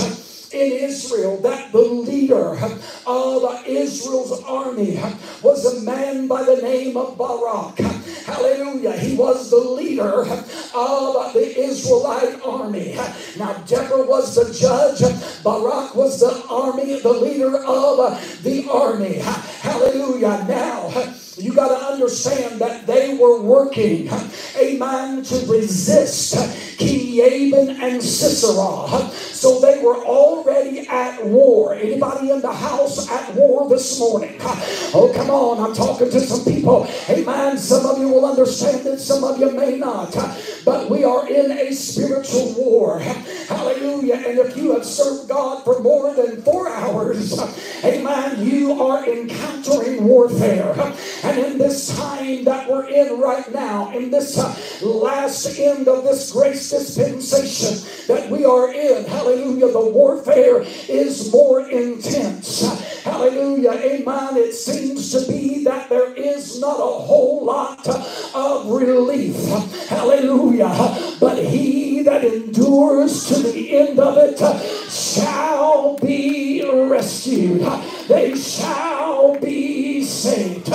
in 0.54 0.72
Israel 0.72 1.38
that 1.42 1.72
the 1.72 1.82
leader 1.82 2.58
of 3.06 3.64
Israel's 3.66 4.44
army 4.44 5.00
was 5.42 5.66
a 5.66 5.82
man 5.82 6.28
by 6.28 6.44
the 6.44 6.62
name 6.62 6.98
of 6.98 7.18
Barak. 7.18 7.78
Hallelujah. 8.26 8.94
He 8.98 9.16
was 9.16 9.50
the 9.50 9.58
leader 9.58 10.22
of 10.24 11.34
the 11.34 11.60
Israelite 11.60 12.42
army. 12.44 12.96
Now, 13.38 13.54
Deborah 13.66 14.06
was 14.06 14.36
the 14.36 14.54
judge, 14.54 15.02
Barak 15.44 15.96
was 15.96 16.20
the 16.20 16.46
army, 16.48 17.00
the 17.00 17.14
leader 17.14 17.58
of 17.58 18.44
the 18.44 18.70
army. 18.70 19.16
Hallelujah. 19.16 20.46
Now, 20.48 20.90
you 21.38 21.54
got 21.54 21.70
to 21.70 21.86
understand 21.86 22.60
that 22.60 22.86
they 22.86 23.16
were 23.18 23.42
working, 23.42 24.10
amen, 24.58 25.24
to 25.24 25.46
resist 25.48 26.36
King 26.78 27.16
Jabin 27.16 27.82
and 27.82 28.02
Sisera. 28.02 29.10
So 29.12 29.60
they 29.60 29.82
were 29.84 30.04
already 30.04 30.88
at 30.88 31.26
war. 31.26 31.74
Anybody 31.74 32.32
in 32.32 32.42
the 32.42 32.54
house 32.54 33.10
at 33.10 33.34
war 33.34 33.70
this 33.70 34.00
morning? 34.00 34.40
Oh, 34.94 35.10
come 35.16 35.30
on. 35.30 35.58
I'm 35.58 35.74
talking 35.74 36.10
to 36.10 36.20
some 36.20 36.44
people. 36.44 36.86
Amen. 37.08 37.58
Some 37.58 37.86
of 37.86 37.98
you 37.98 38.10
will 38.10 38.26
understand 38.26 38.86
it, 38.86 39.00
some 39.00 39.24
of 39.24 39.40
you 39.40 39.50
may 39.52 39.78
not. 39.78 40.14
But 40.66 40.90
we 40.90 41.06
are 41.06 41.30
in 41.30 41.50
a 41.50 41.74
spiritual 41.74 42.54
war. 42.58 43.00
Hallelujah. 43.00 44.16
And 44.16 44.38
if 44.40 44.58
you 44.58 44.74
have 44.74 44.86
served 44.86 45.30
God 45.30 45.64
for 45.64 45.80
more 45.80 46.14
than 46.14 46.42
four 46.42 46.70
hours, 46.70 47.40
amen, 47.86 48.46
you 48.46 48.82
are 48.84 49.08
encountering 49.08 50.04
warfare. 50.04 50.74
And 51.24 51.38
in 51.38 51.58
this 51.58 51.96
time 51.96 52.44
that 52.46 52.70
we're 52.70 52.88
in 52.88 53.20
right 53.20 53.52
now, 53.54 53.92
in 53.92 54.10
this 54.10 54.38
last 54.82 55.60
end 55.60 55.88
of 55.88 56.04
this 56.04 56.32
grace 56.32 56.70
dispensation 56.70 57.78
that 58.08 58.30
we 58.30 58.46
are 58.46 58.74
in, 58.74 59.06
hallelujah, 59.06 59.72
the 59.72 59.86
warfare 59.92 60.62
is 60.90 61.32
more 61.32 61.70
intense. 61.70 62.62
Hallelujah, 63.04 63.72
amen. 63.72 64.38
It 64.38 64.54
seems 64.54 65.12
to 65.12 65.32
be 65.32 65.64
that 65.64 65.90
there 65.90 66.14
is 66.14 66.60
not 66.60 66.78
a 66.80 67.00
whole 67.06 67.46
lot 67.46 67.88
of 67.88 68.68
relief. 68.68 69.36
Hallelujah. 69.88 71.18
But 71.20 71.38
he 71.38 72.02
that 72.04 72.24
endures 72.24 73.28
to 73.28 73.40
the 73.40 73.78
end 73.78 74.00
of 74.00 74.18
it 74.18 74.40
shall 74.90 75.98
be 75.98 76.64
rescued. 76.68 77.62
They 78.08 78.36
shall 78.36 79.40
be 79.40 80.04
saved. 80.04 80.68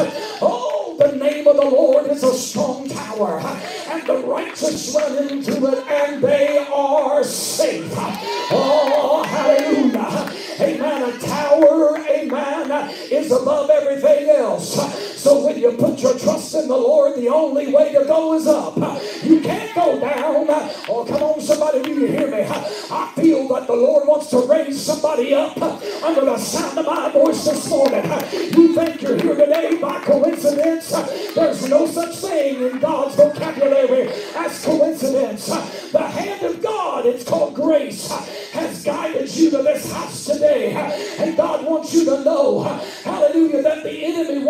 Oh, 0.43 0.97
the 0.99 1.13
name 1.13 1.47
of 1.47 1.57
the 1.57 1.65
Lord 1.65 2.07
is 2.09 2.23
a 2.23 2.35
strong 2.35 2.89
tower, 2.89 3.39
and 3.41 4.07
the 4.07 4.19
righteous 4.19 4.95
run 4.95 5.29
into 5.29 5.67
it, 5.67 5.87
and 5.89 6.23
they 6.23 6.59
are 6.59 7.25
safe. 7.25 7.91
Oh, 7.95 9.25
hallelujah. 9.27 10.33
Amen. 10.61 11.03
A 11.03 11.19
tower, 11.19 11.99
amen, 11.99 12.91
is 13.11 13.31
above 13.31 13.71
everything 13.71 14.31
else. 14.31 14.75
So 15.21 15.45
when 15.45 15.59
you 15.59 15.73
put 15.73 16.01
your 16.01 16.19
trust 16.19 16.55
in 16.55 16.69
the 16.69 16.77
Lord, 16.77 17.17
the 17.17 17.29
only 17.29 17.73
way 17.73 17.93
to 17.93 18.05
go 18.05 18.35
is 18.35 18.47
up. 18.47 18.77
You 19.25 19.41
can't 19.41 19.75
go 19.75 19.99
down. 20.01 20.47
Oh, 20.89 21.05
come 21.07 21.23
on, 21.23 21.41
somebody, 21.41 21.83
do 21.83 21.93
you 21.93 22.07
hear 22.07 22.31
me? 22.31 22.45
I 22.45 23.13
feel 23.17 23.49
that 23.49 23.67
the 23.67 23.75
Lord 23.75 24.07
wants 24.07 24.29
to 24.31 24.39
raise 24.47 24.81
somebody 24.81 25.35
up 25.35 25.61
under 25.61 26.25
the 26.25 26.39
sound 26.39 26.79
of 26.79 26.87
my 26.87 27.11
voice 27.11 27.45
this 27.45 27.69
morning. 27.69 28.05
You 28.33 28.75
think 28.75 29.03
you're 29.03 29.17
here 29.17 29.35
today 29.37 29.77
by 29.81 30.01
coincidence? 30.01 30.91
There's 31.35 31.69
no 31.69 31.87
such 31.87 32.17
thing 32.17 32.63
in 32.63 32.79
God's 32.79 33.17
vocabulary 33.17 34.09
as 34.37 34.65
coincidence. 34.65 35.51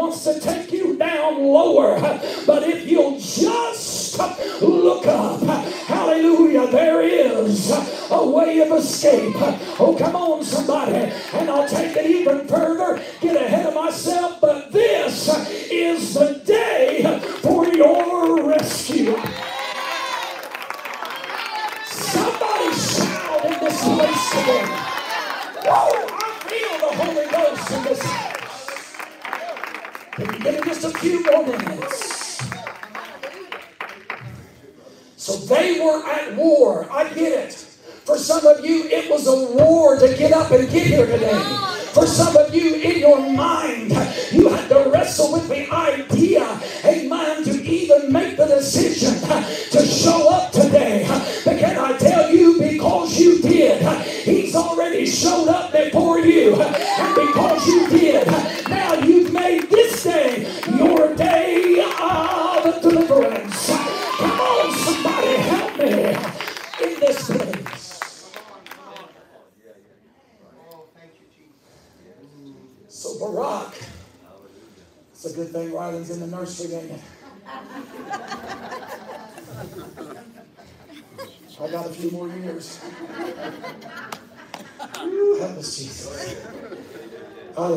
Wants 0.06 0.22
to 0.22 0.40
take 0.40 0.70
you 0.72 0.96
down 0.96 1.42
lower. 1.42 1.98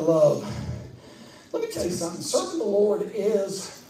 Love. 0.10 0.43
Let 1.52 1.63
me 1.63 1.72
tell 1.72 1.86
you 1.86 1.91
something. 1.91 2.22
Serving 2.22 2.60
the 2.60 2.65
Lord 2.65 3.12
is 3.13 3.84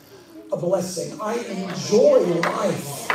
a 0.51 0.57
blessing. 0.57 1.19
I 1.21 1.35
enjoy 1.35 2.19
life. 2.41 3.07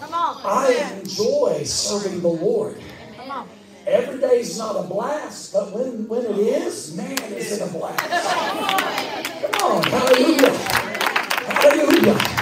Come 0.00 0.14
on. 0.14 0.40
I 0.44 0.98
enjoy 0.98 1.64
serving 1.64 2.20
the 2.20 2.28
Lord. 2.28 2.80
Come 3.16 3.30
on. 3.30 3.48
Every 3.86 4.20
day's 4.20 4.56
not 4.56 4.76
a 4.76 4.88
blast, 4.88 5.52
but 5.52 5.72
when, 5.72 6.08
when 6.08 6.24
it 6.24 6.38
is, 6.38 6.96
man, 6.96 7.18
is 7.34 7.52
it 7.52 7.68
a 7.68 7.72
blast. 7.72 8.00
Come 8.00 9.72
on, 9.72 9.82
hallelujah. 9.82 10.50
Hallelujah. 11.44 12.33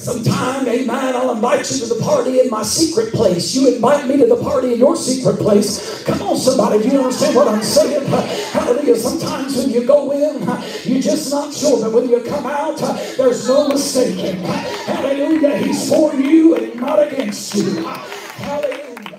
Sometime, 0.00 0.66
amen, 0.66 1.14
I'll 1.14 1.32
invite 1.32 1.70
you 1.70 1.80
to 1.80 1.92
the 1.92 2.00
party 2.02 2.40
in 2.40 2.48
my 2.48 2.62
secret 2.62 3.12
place. 3.12 3.54
You 3.54 3.74
invite 3.74 4.08
me 4.08 4.16
to 4.16 4.24
the 4.24 4.42
party 4.42 4.72
in 4.72 4.78
your 4.78 4.96
secret 4.96 5.36
place. 5.36 6.02
Come 6.04 6.22
on, 6.22 6.38
somebody, 6.38 6.88
you 6.88 6.98
understand 6.98 7.36
what 7.36 7.48
I'm 7.48 7.62
saying? 7.62 8.06
Hallelujah. 8.06 8.96
Sometimes 8.96 9.58
when 9.58 9.68
you 9.68 9.84
go 9.86 10.10
in, 10.12 10.40
you're 10.84 11.02
just 11.02 11.30
not 11.30 11.52
sure, 11.52 11.82
but 11.82 11.92
when 11.92 12.08
you 12.08 12.22
come 12.22 12.46
out, 12.46 12.78
there's 12.78 13.46
no 13.46 13.68
mistaking. 13.68 14.36
Hallelujah. 14.40 15.58
He's 15.58 15.86
for 15.90 16.14
you 16.14 16.56
and 16.56 16.80
not 16.80 17.06
against 17.06 17.54
you. 17.56 17.84
Hallelujah. 17.84 19.18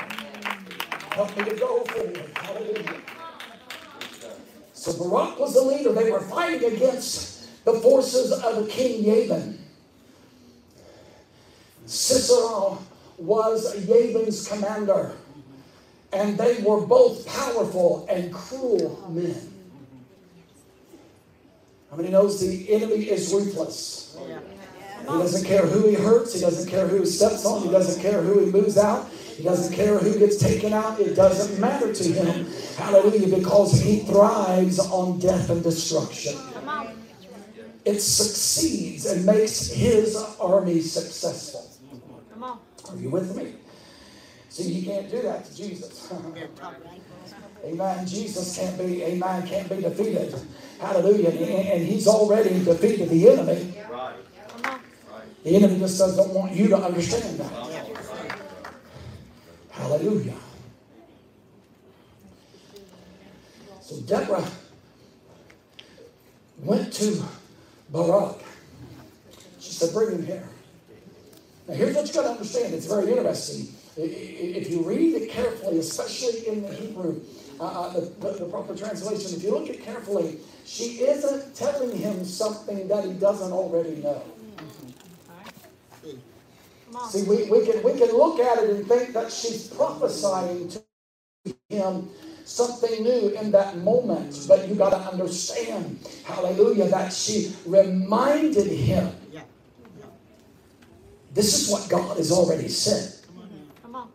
Help 1.11 1.37
me 1.37 1.43
to 1.43 1.55
go 1.57 1.83
forward. 1.83 2.31
Hallelujah. 2.33 3.01
So 4.73 4.93
Barak 4.97 5.39
was 5.39 5.53
the 5.53 5.61
leader. 5.61 5.93
They 5.93 6.09
were 6.09 6.21
fighting 6.21 6.73
against 6.73 7.65
the 7.65 7.73
forces 7.81 8.31
of 8.31 8.67
King 8.67 9.03
Jabin. 9.03 9.60
Sisera 12.01 12.79
was 13.19 13.75
Jabin's 13.85 14.47
commander, 14.47 15.11
and 16.11 16.35
they 16.35 16.59
were 16.63 16.81
both 16.81 17.27
powerful 17.27 18.07
and 18.09 18.33
cruel 18.33 19.07
men. 19.11 19.53
How 21.91 21.97
many 21.97 22.09
knows 22.09 22.41
the 22.41 22.73
enemy 22.73 23.03
is 23.05 23.31
ruthless? 23.31 24.17
He 24.17 25.05
doesn't 25.05 25.45
care 25.45 25.67
who 25.67 25.89
he 25.89 25.93
hurts. 25.93 26.33
He 26.33 26.41
doesn't 26.41 26.71
care 26.71 26.87
who 26.87 27.01
he 27.01 27.05
steps 27.05 27.45
on. 27.45 27.61
He 27.61 27.69
doesn't 27.69 28.01
care 28.01 28.23
who 28.23 28.45
he 28.45 28.51
moves 28.51 28.79
out. 28.79 29.07
He 29.37 29.43
doesn't 29.43 29.75
care 29.75 29.99
who 29.99 30.17
gets 30.17 30.37
taken 30.37 30.73
out. 30.73 30.99
It 30.99 31.13
doesn't 31.13 31.59
matter 31.59 31.93
to 31.93 32.03
him. 32.03 32.51
Hallelujah. 32.77 33.37
Because 33.37 33.79
he 33.79 33.99
thrives 33.99 34.79
on 34.79 35.19
death 35.19 35.51
and 35.51 35.61
destruction. 35.61 36.35
It 37.85 37.99
succeeds 37.99 39.05
and 39.05 39.23
makes 39.23 39.67
his 39.67 40.15
army 40.39 40.81
successful. 40.81 41.70
Are 42.91 42.97
you 42.97 43.09
with 43.09 43.35
me? 43.35 43.53
See, 44.49 44.71
you 44.71 44.85
can't 44.85 45.09
do 45.09 45.21
that 45.21 45.45
to 45.45 45.55
Jesus. 45.55 46.11
Amen. 47.63 48.07
Jesus 48.07 48.57
can't 48.57 48.77
be, 48.77 49.03
amen, 49.03 49.47
can't 49.47 49.69
be 49.69 49.81
defeated. 49.81 50.35
Hallelujah. 50.79 51.29
And, 51.29 51.67
and 51.67 51.85
he's 51.85 52.07
already 52.07 52.63
defeated 52.63 53.09
the 53.09 53.29
enemy. 53.29 53.73
Right. 53.89 54.15
The 55.43 55.55
enemy 55.55 55.79
just 55.79 55.99
doesn't 55.99 56.33
want 56.33 56.53
you 56.53 56.67
to 56.69 56.77
understand 56.77 57.39
that. 57.39 57.51
Hallelujah. 59.69 60.35
So 63.79 64.01
Deborah 64.01 64.47
went 66.63 66.93
to 66.93 67.23
Barak. 67.89 68.37
She 69.59 69.71
said, 69.71 69.93
Bring 69.93 70.11
him 70.11 70.25
here. 70.25 70.47
Now, 71.71 71.77
here's 71.77 71.95
what 71.95 72.05
you 72.05 72.13
got 72.13 72.23
to 72.23 72.31
understand. 72.31 72.73
It's 72.73 72.85
very 72.85 73.13
interesting. 73.13 73.73
If 73.95 74.69
you 74.69 74.83
read 74.83 75.15
it 75.15 75.29
carefully, 75.29 75.79
especially 75.79 76.45
in 76.45 76.63
the 76.63 76.73
Hebrew, 76.73 77.21
uh, 77.61 77.63
uh, 77.63 77.93
the, 77.93 78.31
the, 78.39 78.45
proper 78.49 78.75
translation, 78.75 79.37
if 79.37 79.41
you 79.41 79.51
look 79.51 79.69
at 79.69 79.75
it 79.75 79.83
carefully, 79.85 80.39
she 80.65 80.99
isn't 81.03 81.55
telling 81.55 81.95
him 81.95 82.25
something 82.25 82.89
that 82.89 83.05
he 83.05 83.13
doesn't 83.13 83.53
already 83.53 83.95
know. 84.01 84.21
See, 87.09 87.23
we, 87.23 87.49
we, 87.49 87.65
can, 87.65 87.81
we 87.83 87.97
can 87.97 88.11
look 88.17 88.41
at 88.41 88.63
it 88.63 88.69
and 88.71 88.85
think 88.85 89.13
that 89.13 89.31
she's 89.31 89.67
prophesying 89.67 90.67
to 90.67 90.83
him 91.69 92.09
something 92.43 93.01
new 93.01 93.29
in 93.29 93.49
that 93.51 93.77
moment. 93.77 94.43
But 94.45 94.67
you 94.67 94.75
got 94.75 94.89
to 94.89 94.97
understand, 94.97 96.05
hallelujah, 96.25 96.89
that 96.89 97.13
she 97.13 97.55
reminded 97.65 98.67
him. 98.67 99.15
This 101.33 101.61
is 101.61 101.69
what 101.71 101.89
God 101.89 102.17
has 102.17 102.31
already 102.31 102.67
said. 102.67 103.13
Come 103.81 103.95
on. 103.95 104.09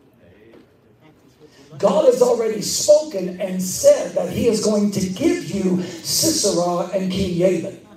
God 1.79 2.05
has 2.05 2.21
already 2.21 2.61
spoken 2.61 3.39
and 3.41 3.61
said 3.61 4.13
that 4.13 4.29
He 4.31 4.47
is 4.47 4.63
going 4.63 4.91
to 4.91 5.09
give 5.09 5.49
you 5.49 5.81
Sisera 5.81 6.89
and 6.93 7.11
King 7.11 7.37
Jabin. 7.37 7.87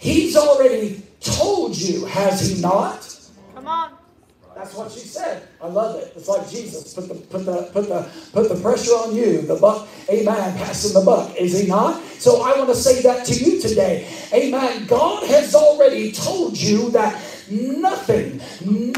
He's 0.00 0.36
already 0.36 1.02
told 1.20 1.76
you, 1.76 2.04
has 2.06 2.40
He 2.48 2.60
not? 2.60 3.18
Come 3.54 3.66
on. 3.66 3.97
That's 4.58 4.74
what 4.74 4.90
she 4.90 4.98
said. 4.98 5.46
I 5.62 5.68
love 5.68 6.02
it. 6.02 6.12
It's 6.16 6.26
like 6.26 6.50
Jesus 6.50 6.92
put 6.92 7.06
the 7.06 7.14
put 7.14 7.46
the 7.46 7.70
put 7.72 7.88
the 7.88 8.10
put 8.32 8.48
the 8.48 8.60
pressure 8.60 8.90
on 8.90 9.14
you. 9.14 9.42
The 9.42 9.54
buck, 9.54 9.86
amen, 10.10 10.58
passing 10.58 10.94
the 10.94 11.06
buck. 11.06 11.32
Is 11.36 11.60
he 11.60 11.68
not? 11.68 12.02
So 12.18 12.42
I 12.42 12.58
want 12.58 12.68
to 12.70 12.74
say 12.74 13.00
that 13.02 13.24
to 13.26 13.34
you 13.34 13.62
today. 13.62 14.12
Amen. 14.34 14.86
God 14.86 15.24
has 15.28 15.54
already 15.54 16.10
told 16.10 16.60
you 16.60 16.90
that 16.90 17.14
nothing, 17.50 18.40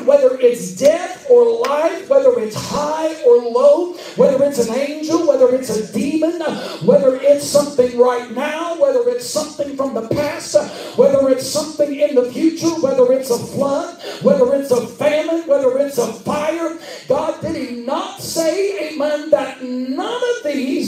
whether 0.06 0.38
it's 0.40 0.76
death 0.76 1.26
or 1.30 1.60
life, 1.60 2.08
whether 2.08 2.38
it's 2.40 2.56
high 2.56 3.14
or 3.22 3.36
low, 3.36 3.94
whether 4.16 4.42
it's 4.44 4.66
an 4.66 4.74
angel, 4.74 5.26
whether 5.26 5.54
it's 5.54 5.70
a 5.70 5.92
demon, 5.92 6.40
whether 6.84 7.16
it's 7.16 7.44
something 7.44 7.98
right 7.98 8.30
now, 8.32 8.80
whether 8.80 9.08
it's 9.08 9.28
something 9.28 9.76
from 9.76 9.94
the 9.94 10.08
past, 10.08 10.56
whether 10.96 11.28
it's 11.28 11.46
something 11.46 11.94
in 11.94 12.14
the 12.14 12.32
future, 12.32 12.70
whether 12.80 13.12
it's 13.12 13.30
a 13.30 13.38
flood, 13.38 13.99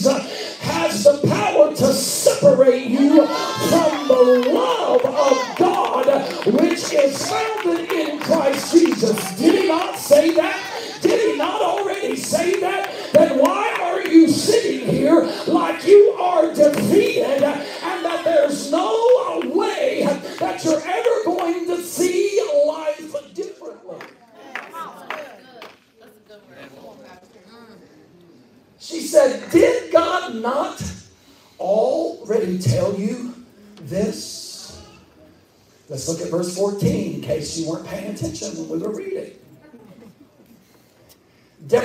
of 0.06 0.41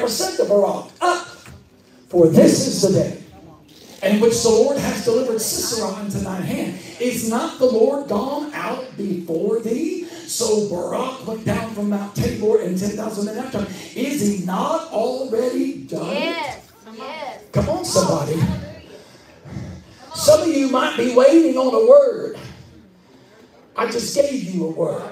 Deborah 0.07 0.15
said 0.15 0.37
to 0.37 0.49
Barak, 0.49 0.91
Up, 1.01 1.27
for 2.07 2.27
this 2.27 2.65
is 2.65 2.81
the 2.81 2.99
day 2.99 3.23
in 4.03 4.21
which 4.21 4.41
the 4.41 4.49
Lord 4.49 4.77
has 4.77 5.03
delivered 5.03 5.41
Sisera 5.41 5.99
into 5.99 6.19
thine 6.19 6.43
hand. 6.43 6.79
Is 7.01 7.29
not 7.29 7.59
the 7.59 7.65
Lord 7.65 8.07
gone 8.07 8.53
out 8.53 8.95
before 8.95 9.59
thee? 9.59 10.05
So 10.05 10.69
Barak 10.69 11.27
went 11.27 11.45
down 11.45 11.73
from 11.73 11.89
Mount 11.89 12.15
Tabor 12.15 12.61
and 12.61 12.79
10,000 12.79 13.25
men 13.25 13.37
after 13.37 13.59
him. 13.59 13.67
Is 13.95 14.21
he 14.21 14.45
not 14.45 14.91
already 14.91 15.83
done? 15.83 16.13
Yes. 16.13 16.71
Yes. 16.95 17.43
Come 17.51 17.69
on, 17.69 17.85
somebody. 17.85 18.39
Some 20.15 20.49
of 20.49 20.55
you 20.55 20.69
might 20.69 20.95
be 20.95 21.13
waiting 21.15 21.57
on 21.57 21.73
a 21.73 21.89
word. 21.89 22.39
I 23.75 23.91
just 23.91 24.15
gave 24.15 24.43
you 24.43 24.67
a 24.67 24.71
word. 24.71 25.11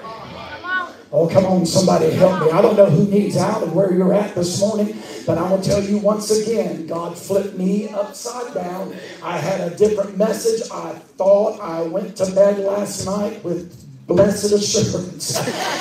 Oh, 1.12 1.28
come 1.28 1.46
on, 1.46 1.64
somebody 1.64 2.10
help 2.10 2.44
me. 2.44 2.50
I 2.50 2.60
don't 2.60 2.76
know 2.76 2.90
who 2.90 3.06
needs 3.06 3.36
out 3.36 3.62
and 3.62 3.72
where 3.74 3.92
you're 3.92 4.12
at 4.12 4.34
this 4.34 4.60
morning, 4.60 4.96
but 5.24 5.38
I'm 5.38 5.50
going 5.50 5.62
to 5.62 5.68
tell 5.68 5.82
you 5.82 5.98
once 5.98 6.30
again 6.30 6.86
God 6.86 7.16
flipped 7.16 7.56
me 7.56 7.88
upside 7.88 8.52
down. 8.52 8.94
I 9.22 9.38
had 9.38 9.72
a 9.72 9.76
different 9.76 10.18
message. 10.18 10.68
I 10.70 10.94
thought 11.16 11.60
I 11.60 11.82
went 11.82 12.16
to 12.16 12.30
bed 12.32 12.58
last 12.58 13.06
night 13.06 13.42
with 13.44 13.85
blessed 14.06 14.52
assurance. 14.52 15.36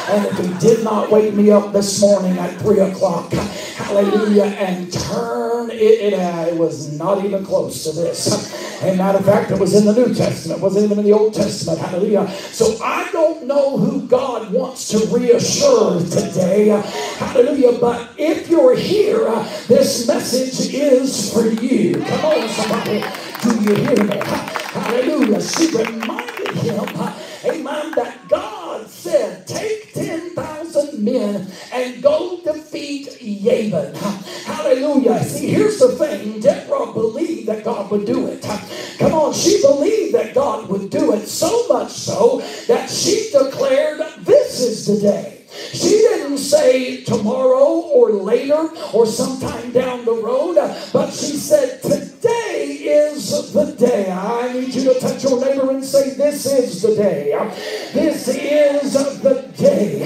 And 0.10 0.26
if 0.26 0.38
he 0.38 0.68
did 0.68 0.84
not 0.84 1.12
wake 1.12 1.34
me 1.34 1.52
up 1.52 1.74
this 1.74 2.02
morning 2.02 2.38
at 2.38 2.60
3 2.60 2.80
o'clock, 2.80 3.32
hallelujah, 3.32 4.46
and 4.46 4.92
turn 4.92 5.70
it, 5.70 5.76
it, 5.76 6.14
uh, 6.14 6.48
it 6.50 6.58
was 6.58 6.98
not 6.98 7.24
even 7.24 7.46
close 7.46 7.84
to 7.84 7.92
this. 7.92 8.82
And 8.82 8.98
matter 8.98 9.20
of 9.20 9.26
fact, 9.26 9.52
it 9.52 9.60
was 9.60 9.76
in 9.76 9.86
the 9.86 9.94
New 9.94 10.14
Testament, 10.14 10.60
it 10.60 10.64
wasn't 10.64 10.86
even 10.86 11.00
in 11.00 11.06
the 11.06 11.14
Old 11.14 11.34
Testament. 11.34 11.80
Hallelujah. 11.80 12.28
So 12.30 12.78
I 12.84 13.10
don't 13.12 13.46
know 13.46 13.78
who 13.78 14.08
God 14.08 14.52
wants 14.52 14.88
to 14.90 15.06
reassure 15.08 16.00
today. 16.02 16.68
Hallelujah. 17.18 17.80
But 17.80 18.10
if 18.18 18.50
you're 18.50 18.76
here, 18.76 19.26
this 19.68 20.08
message 20.08 20.74
is 20.74 21.32
for 21.32 21.48
you. 21.48 22.02
Come 22.02 22.26
on, 22.26 22.50
somebody. 22.50 23.04
Do 23.42 23.62
you 23.62 23.76
hear 23.76 24.04
me? 24.04 24.18
Hallelujah. 24.26 25.42
She 25.42 25.68
reminded 25.68 26.56
him, 26.56 27.25
amen, 27.46 27.92
that 27.92 28.28
God 28.28 28.88
said, 28.88 29.48
take 29.48 29.94
10,000 29.94 31.04
men 31.04 31.48
and 31.72 32.02
go 32.02 32.42
defeat 32.44 33.18
Jabin. 33.20 33.96
Hallelujah. 34.46 35.24
See, 35.24 35.48
here's 35.48 35.80
the 35.80 35.90
thing. 35.90 36.40
Deborah 36.40 36.92
believed 36.92 37.48
that 37.48 37.64
God 37.64 37.92
would 37.92 38.06
do 38.06 38.28
it. 38.28 38.42
Come 39.00 39.14
on, 39.14 39.34
she 39.34 39.62
believed 39.62 40.14
that 40.16 40.34
God 40.34 40.70
would 40.70 40.90
do 40.90 41.14
it 41.14 41.28
so 41.28 41.68
much 41.68 41.92
so 41.92 42.42
that 42.68 42.90
she 42.90 43.30
declared, 43.32 44.02
this 44.20 44.60
is 44.62 44.86
the 44.88 45.00
day. 45.00 45.44
She 45.56 45.90
didn't 45.90 46.38
say 46.38 47.04
tomorrow 47.04 47.66
or 47.66 48.12
later 48.12 48.70
or 48.94 49.06
sometime 49.06 49.72
down 49.72 50.04
the 50.04 50.14
road, 50.14 50.56
but 50.92 51.12
she 51.12 51.38
said 51.38 51.82
today 51.82 52.78
is 52.82 53.54
the 53.54 53.72
day. 53.74 54.12
I 54.12 54.52
need 54.52 54.74
you 54.74 54.94
to 54.94 55.00
touch 55.00 55.24
your 55.24 55.40
neighbor 55.40 55.55
and 55.86 55.92
say, 55.92 56.16
This 56.16 56.46
is 56.46 56.82
the 56.82 56.96
day. 56.96 57.32
This 57.94 58.28
is 58.28 59.22
the 59.22 59.52
day. 59.56 60.00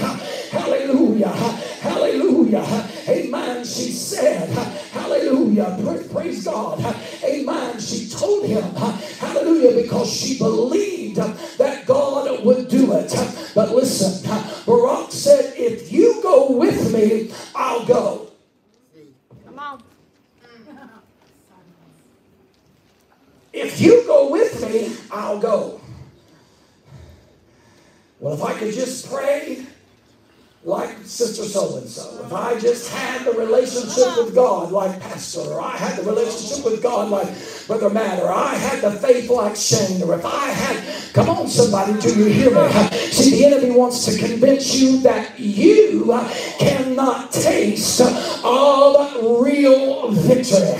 Hallelujah. 0.51 1.29
Hallelujah. 1.29 2.89
Amen. 3.07 3.65
She 3.65 3.91
said, 3.91 4.49
Hallelujah. 4.91 5.77
Praise 6.11 6.43
God. 6.43 6.79
Amen. 7.23 7.79
She 7.79 8.09
told 8.09 8.45
him, 8.45 8.63
Hallelujah, 8.75 9.81
because 9.83 10.11
she 10.11 10.37
believed 10.37 11.17
that 11.17 11.85
God 11.85 12.43
would 12.43 12.67
do 12.67 12.93
it. 12.93 13.13
But 13.55 13.71
listen, 13.71 14.29
Barak 14.65 15.11
said, 15.11 15.53
If 15.55 15.91
you 15.91 16.21
go 16.21 16.51
with 16.57 16.93
me, 16.93 17.31
I'll 17.55 17.85
go. 17.85 18.31
Come 19.45 19.59
on. 19.59 19.83
If 23.51 23.81
you 23.81 24.03
go 24.05 24.29
with 24.29 24.61
me, 24.61 24.95
I'll 25.11 25.39
go. 25.39 25.81
Well, 28.19 28.33
if 28.33 28.43
I 28.43 28.53
could 28.53 28.73
just 28.73 29.09
pray 29.09 29.65
like 30.65 30.89
Sister 31.05 31.43
So 31.45 31.77
and 31.77 31.87
so, 31.87 32.21
if 32.25 32.33
I 32.33 32.59
just 32.59 32.91
had 32.91 33.23
the 33.25 33.31
relationship 33.31 34.17
with 34.17 34.35
God 34.35 34.73
like 34.73 34.99
Pastor, 34.99 35.39
or 35.39 35.61
I 35.61 35.77
had 35.77 35.97
the 35.97 36.03
relationship 36.03 36.65
with 36.65 36.83
God 36.83 37.09
like 37.09 37.29
Brother 37.65 37.89
Matt, 37.89 38.21
or 38.21 38.29
I 38.29 38.55
had 38.55 38.81
the 38.81 38.91
faith 38.91 39.29
like 39.29 39.55
Shane, 39.55 40.03
or 40.03 40.15
if 40.15 40.25
I 40.25 40.49
had, 40.49 41.13
come 41.13 41.29
on, 41.29 41.47
somebody, 41.47 41.99
do 42.01 42.13
you 42.13 42.25
hear 42.25 42.51
me? 42.51 42.69
See, 43.11 43.37
the 43.37 43.45
enemy 43.45 43.71
wants 43.71 44.03
to 44.05 44.17
convince 44.19 44.75
you 44.75 44.99
that 44.99 45.39
you 45.39 46.05
cannot 46.59 47.31
taste 47.31 48.01
of 48.01 49.41
real 49.41 50.11
victory. 50.11 50.75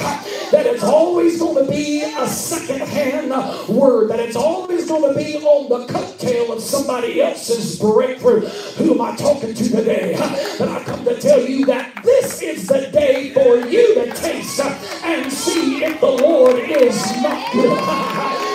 That 0.51 0.65
it's 0.65 0.83
always 0.83 1.39
going 1.39 1.65
to 1.65 1.71
be 1.71 2.01
a 2.03 2.27
second-hand 2.27 3.29
word. 3.69 4.09
That 4.09 4.19
it's 4.19 4.35
always 4.35 4.87
going 4.87 5.13
to 5.13 5.17
be 5.19 5.37
on 5.37 5.69
the 5.69 5.93
coattail 5.93 6.51
of 6.51 6.61
somebody 6.61 7.21
else's 7.21 7.79
breakthrough. 7.79 8.41
Who 8.41 8.93
am 8.95 9.01
I 9.01 9.15
talking 9.15 9.53
to 9.53 9.69
today? 9.69 10.15
But 10.57 10.69
I 10.69 10.83
come 10.83 11.05
to 11.05 11.19
tell 11.21 11.41
you 11.45 11.65
that 11.67 12.01
this 12.03 12.41
is 12.41 12.67
the 12.67 12.87
day 12.91 13.33
for 13.33 13.57
you 13.57 13.93
to 13.95 14.11
taste 14.13 14.59
and 14.61 15.31
see 15.31 15.83
if 15.83 15.99
the 16.01 16.07
Lord 16.11 16.57
is 16.57 16.99
not 17.21 17.53
good. 17.53 17.79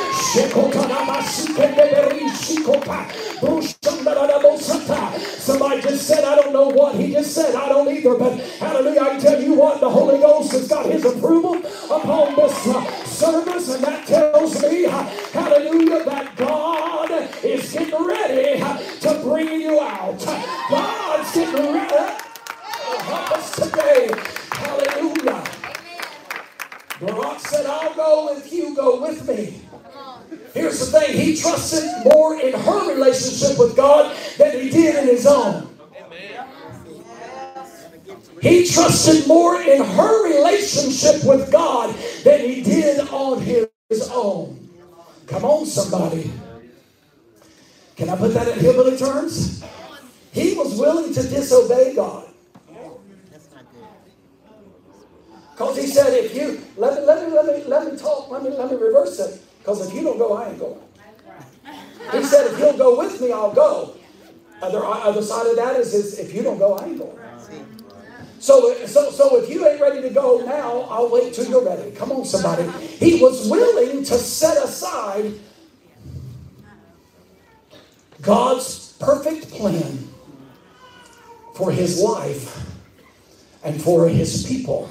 Somebody 5.45 5.83
just 5.83 6.07
said, 6.07 6.25
I 6.25 6.37
don't 6.37 6.53
know 6.53 6.69
what 6.69 6.95
he 6.95 7.13
just 7.13 7.35
said. 7.35 7.55
I 7.55 7.69
don't 7.69 7.89
either. 7.89 8.15
But 8.17 8.39
hallelujah, 8.39 9.01
I 9.03 9.19
tell 9.19 9.43
you 9.43 9.55
what, 9.55 9.81
the 9.81 9.91
Holy 9.91 10.19
Ghost 10.19 10.53
has 10.53 10.69
got 10.69 10.87
his 10.87 11.05
approval 11.05 11.57
upon 11.57 12.37
this 12.37 12.67
uh, 12.67 13.05
service. 13.05 13.75
And 13.75 13.85
that 13.85 14.07
tells 14.07 14.63
me, 14.63 14.87
uh, 14.87 15.03
hallelujah, 15.33 16.05
that 16.05 16.37
God 16.37 17.11
is 17.45 17.73
getting 17.73 18.05
ready 18.05 18.61
uh, 18.63 18.79
to 18.79 19.21
bring 19.23 19.61
you 19.61 19.81
out. 19.81 20.19
God's 20.71 21.35
getting 21.35 21.73
ready 21.75 21.89
to 21.89 23.03
help 23.03 23.33
us 23.33 23.57
today. 23.57 24.11
Hallelujah. 24.53 25.45
Barak 27.01 27.41
said, 27.41 27.67
I'll 27.67 27.95
go 27.95 28.37
if 28.37 28.53
you 28.53 28.75
go 28.75 29.01
with 29.03 29.29
me. 29.29 29.64
Here's 30.53 30.79
the 30.81 30.99
thing 30.99 31.17
he 31.17 31.37
trusted 31.37 31.85
more 32.05 32.41
in 32.41 32.53
her 32.53 32.95
relationship 32.95 33.59
with 33.59 33.77
God 33.77 34.17
than 34.39 34.61
he 34.61 34.71
did 34.71 34.97
in 34.97 35.07
his 35.07 35.27
own. 35.27 35.69
He 38.41 38.67
trusted 38.67 39.27
more 39.27 39.61
in 39.61 39.83
her 39.83 40.25
relationship 40.25 41.25
with 41.25 41.51
God 41.51 41.95
than 42.25 42.41
he 42.41 42.63
did 42.63 43.01
on 43.09 43.41
his 43.41 44.11
own. 44.13 44.69
Come 45.27 45.45
on, 45.45 45.67
somebody. 45.67 46.31
Can 47.97 48.11
I 48.11 48.17
put 48.17 48.35
that 48.35 48.49
in 48.49 48.59
hillbilly 48.59 48.97
terms? 48.97 49.65
He 50.33 50.55
was 50.55 50.79
willing 50.79 51.15
to 51.15 51.23
disobey 51.23 51.95
God. 51.95 52.29
Because 55.53 55.77
he 55.77 55.87
said, 55.87 56.13
if 56.13 56.35
you 56.35 56.61
let 56.77 56.99
me 56.99 57.07
let 57.07 57.29
me 57.29 57.35
let 57.35 57.47
me 57.47 57.65
let 57.65 57.93
me 57.93 57.97
talk, 57.97 58.29
let 58.31 58.43
me 58.43 58.51
let 58.51 58.71
me 58.73 58.77
reverse 58.77 59.21
it. 59.21 59.44
Because 59.65 59.89
if 59.89 59.95
you 59.95 60.03
don't 60.03 60.19
go, 60.19 60.35
I 60.35 60.51
ain't 60.51 60.59
going. 60.59 60.79
He 62.13 62.23
said, 62.25 62.53
if 62.53 62.59
you'll 62.59 62.77
go 62.77 62.99
with 62.99 63.19
me, 63.19 63.33
I'll 63.33 63.51
go. 63.51 63.97
Other, 64.61 64.85
other 64.85 65.23
side 65.23 65.47
of 65.47 65.57
that 65.57 65.81
is, 65.81 65.95
is 65.95 66.19
if 66.19 66.35
you 66.35 66.43
don't 66.43 66.59
go, 66.59 66.75
I 66.75 66.85
ain't 66.85 66.99
going. 66.99 67.19
So, 68.41 68.75
so, 68.85 69.11
so 69.11 69.37
if 69.37 69.49
you 69.49 69.67
ain't 69.67 69.81
ready 69.81 70.03
to 70.03 70.11
go 70.11 70.45
now, 70.45 70.83
I'll 70.83 71.09
wait 71.09 71.33
till 71.33 71.47
you're 71.47 71.65
ready. 71.65 71.93
Come 71.93 72.13
on, 72.13 72.27
somebody. 72.27 72.69
He 72.99 73.23
was 73.23 73.49
willing 73.49 74.05
to 74.05 74.19
set 74.19 74.63
aside 74.63 75.33
God's 78.21 78.93
perfect 79.01 79.51
plan 79.51 80.11
for 81.55 81.71
his 81.71 82.03
life 82.03 82.69
and 83.63 83.81
for 83.81 84.11
his 84.11 84.45
people. 84.47 84.91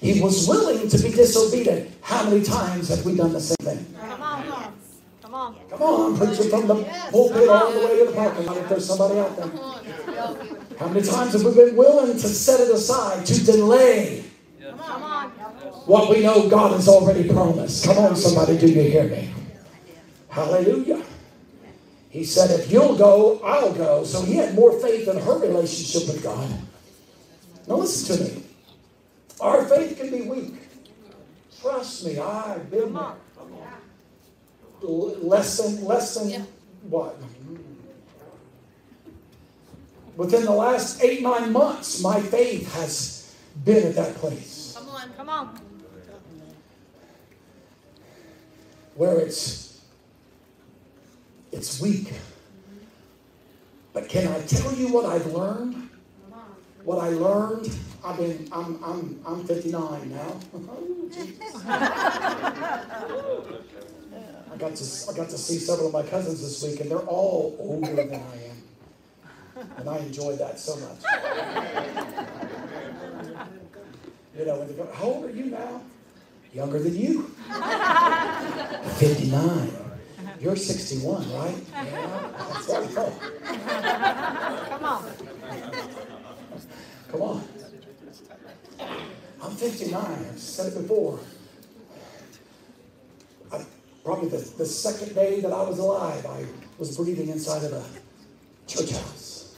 He 0.00 0.20
was 0.20 0.46
willing 0.46 0.88
to 0.88 0.98
be 0.98 1.10
disobedient. 1.10 1.90
How 2.02 2.24
many 2.24 2.44
times 2.44 2.88
have 2.88 3.04
we 3.04 3.16
done 3.16 3.32
the 3.32 3.40
same 3.40 3.56
thing? 3.62 3.94
Come 3.98 4.22
on. 4.22 4.44
Come 5.22 5.34
on. 5.34 5.56
Come 5.68 5.82
on, 5.82 6.12
I'm 6.12 6.16
from 6.16 6.66
the 6.66 6.74
pulpit 7.10 7.48
all 7.48 7.72
the 7.72 7.78
way 7.80 7.98
to 7.98 8.04
the 8.06 8.12
parking 8.14 8.46
lot 8.46 8.56
if 8.56 8.68
there's 8.68 8.86
somebody 8.86 9.18
out 9.18 9.36
there. 9.36 9.50
How 10.78 10.88
many 10.88 11.06
times 11.06 11.32
have 11.32 11.44
we 11.44 11.54
been 11.54 11.76
willing 11.76 12.12
to 12.12 12.28
set 12.28 12.60
it 12.60 12.70
aside, 12.70 13.26
to 13.26 13.44
delay 13.44 14.24
what 15.86 16.08
we 16.08 16.22
know 16.22 16.48
God 16.48 16.72
has 16.72 16.88
already 16.88 17.28
promised? 17.28 17.84
Come 17.84 17.98
on, 17.98 18.16
somebody, 18.16 18.56
do 18.56 18.68
you 18.68 18.82
hear 18.82 19.04
me? 19.04 19.30
Hallelujah. 20.28 21.02
He 22.10 22.24
said, 22.24 22.58
if 22.58 22.70
you'll 22.70 22.96
go, 22.96 23.40
I'll 23.44 23.74
go. 23.74 24.04
So 24.04 24.22
he 24.22 24.34
had 24.34 24.54
more 24.54 24.78
faith 24.80 25.08
in 25.08 25.18
her 25.18 25.38
relationship 25.38 26.08
with 26.08 26.22
God. 26.22 26.48
Now 27.66 27.76
listen 27.76 28.16
to 28.16 28.24
me. 28.24 28.44
Our 29.40 29.64
faith 29.64 29.96
can 29.96 30.10
be 30.10 30.22
weak. 30.22 30.54
Trust 31.60 32.06
me, 32.06 32.18
I've 32.18 32.70
been 32.70 32.92
there. 32.92 33.14
Less 34.80 35.58
than, 35.58 35.84
less 35.84 36.14
than 36.14 36.30
yeah. 36.30 36.42
what? 36.88 37.16
Within 40.16 40.44
the 40.44 40.52
last 40.52 41.02
eight, 41.02 41.22
nine 41.22 41.52
months, 41.52 42.02
my 42.02 42.20
faith 42.20 42.72
has 42.74 43.34
been 43.64 43.88
at 43.88 43.94
that 43.96 44.14
place. 44.16 44.74
Come 44.76 44.88
on, 44.88 45.12
come 45.16 45.28
on. 45.28 45.60
Where 48.94 49.20
it's 49.20 49.80
it's 51.52 51.80
weak. 51.80 52.12
But 53.92 54.08
can 54.08 54.28
I 54.28 54.40
tell 54.42 54.74
you 54.74 54.92
what 54.92 55.06
I've 55.06 55.26
learned? 55.26 55.88
What 56.84 57.02
I 57.02 57.10
learned 57.10 57.76
I've 58.04 58.16
been, 58.16 58.48
I'm, 58.52 58.82
I'm, 58.84 59.20
I'm 59.26 59.44
59 59.44 60.10
now. 60.10 60.40
I 64.52 64.56
got 64.56 64.74
to, 64.76 64.84
I 65.10 65.14
got 65.16 65.28
to 65.30 65.38
see 65.38 65.58
several 65.58 65.88
of 65.88 65.92
my 65.92 66.02
cousins 66.02 66.40
this 66.40 66.62
week, 66.62 66.80
and 66.80 66.90
they're 66.90 66.98
all 66.98 67.56
older 67.58 67.94
than 67.94 68.14
I 68.14 68.36
am, 68.50 68.62
and 69.78 69.88
I 69.88 69.98
enjoy 69.98 70.36
that 70.36 70.58
so 70.58 70.76
much. 70.76 71.02
You 74.38 74.44
know, 74.46 74.56
when 74.58 74.68
they 74.68 74.74
go, 74.74 74.88
how 74.94 75.04
old 75.04 75.24
are 75.26 75.30
you 75.30 75.46
now? 75.46 75.80
Younger 76.54 76.78
than 76.78 76.96
you. 76.96 77.22
59. 78.98 79.72
You're 80.40 80.54
61, 80.56 81.32
right? 81.32 81.56
Yeah, 81.72 82.30
that's 82.38 82.68
what 82.68 82.98
I. 82.98 84.68
Come 84.70 84.84
on. 84.84 85.04
Come 87.10 87.22
on. 87.22 87.57
I'm 89.48 89.56
59. 89.56 90.04
I've 90.04 90.38
said 90.38 90.74
it 90.74 90.82
before. 90.82 91.18
I, 93.50 93.64
probably 94.04 94.28
the, 94.28 94.36
the 94.58 94.66
second 94.66 95.14
day 95.14 95.40
that 95.40 95.50
I 95.50 95.62
was 95.62 95.78
alive, 95.78 96.26
I 96.26 96.44
was 96.76 96.94
breathing 96.98 97.30
inside 97.30 97.64
of 97.64 97.72
a 97.72 97.82
church 98.66 98.90
house. 98.90 99.56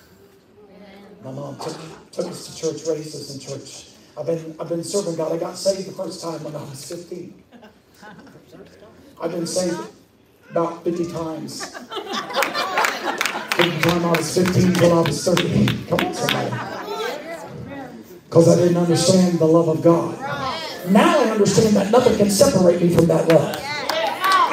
My 1.24 1.32
mom 1.32 1.58
took, 1.58 1.76
took 2.12 2.26
us 2.26 2.46
to 2.46 2.56
church, 2.56 2.86
raised 2.86 3.16
us 3.16 3.34
in 3.34 3.40
church. 3.40 3.88
I've 4.16 4.26
been, 4.26 4.54
I've 4.60 4.68
been 4.68 4.84
serving 4.84 5.16
God. 5.16 5.32
I 5.32 5.38
got 5.38 5.56
saved 5.56 5.88
the 5.88 5.92
first 5.92 6.22
time 6.22 6.44
when 6.44 6.54
I 6.54 6.62
was 6.62 6.88
15. 6.88 7.42
I've 9.20 9.32
been 9.32 9.46
saved 9.46 9.76
about 10.52 10.84
50 10.84 11.10
times. 11.10 11.74
From 11.74 11.88
the 13.68 13.80
time 13.82 14.04
I 14.04 14.12
was 14.16 14.38
15 14.38 14.72
till 14.72 14.92
I 14.92 15.00
was 15.00 15.24
30. 15.24 15.86
Come 15.88 15.98
on, 15.98 16.14
somebody. 16.14 16.79
Because 18.30 18.48
I 18.48 18.62
didn't 18.62 18.76
understand 18.76 19.40
the 19.40 19.44
love 19.44 19.66
of 19.66 19.82
God. 19.82 20.16
Now 20.88 21.18
I 21.18 21.30
understand 21.30 21.74
that 21.74 21.90
nothing 21.90 22.16
can 22.16 22.30
separate 22.30 22.80
me 22.80 22.94
from 22.94 23.06
that 23.06 23.26
love. 23.26 23.69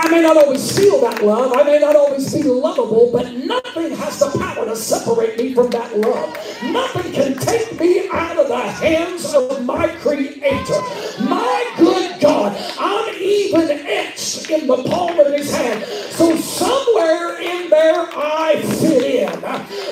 I 0.07 0.09
may 0.09 0.21
not 0.21 0.37
always 0.37 0.79
feel 0.79 1.01
that 1.01 1.21
love. 1.21 1.51
I 1.53 1.63
may 1.63 1.79
not 1.79 1.97
always 1.97 2.33
be 2.33 2.41
lovable, 2.41 3.11
but 3.11 3.29
nothing 3.33 3.91
has 3.91 4.17
the 4.21 4.39
power 4.39 4.63
to 4.63 4.73
separate 4.73 5.37
me 5.37 5.53
from 5.53 5.69
that 5.71 5.97
love. 5.97 6.33
Nothing 6.63 7.11
can 7.11 7.37
take 7.37 7.77
me 7.77 8.07
out 8.07 8.37
of 8.37 8.47
the 8.47 8.57
hands 8.57 9.33
of 9.33 9.65
my 9.65 9.89
Creator. 9.97 10.79
My 11.27 11.73
good 11.77 12.21
God, 12.21 12.55
I'm 12.79 13.15
even 13.15 13.69
etched 13.69 14.49
in 14.49 14.67
the 14.67 14.81
palm 14.81 15.19
of 15.19 15.27
His 15.27 15.53
hand. 15.53 15.83
So 15.83 16.37
somewhere 16.37 17.41
in 17.41 17.69
there 17.69 18.07
I 18.15 18.61
fit 18.79 19.03
in. 19.03 19.39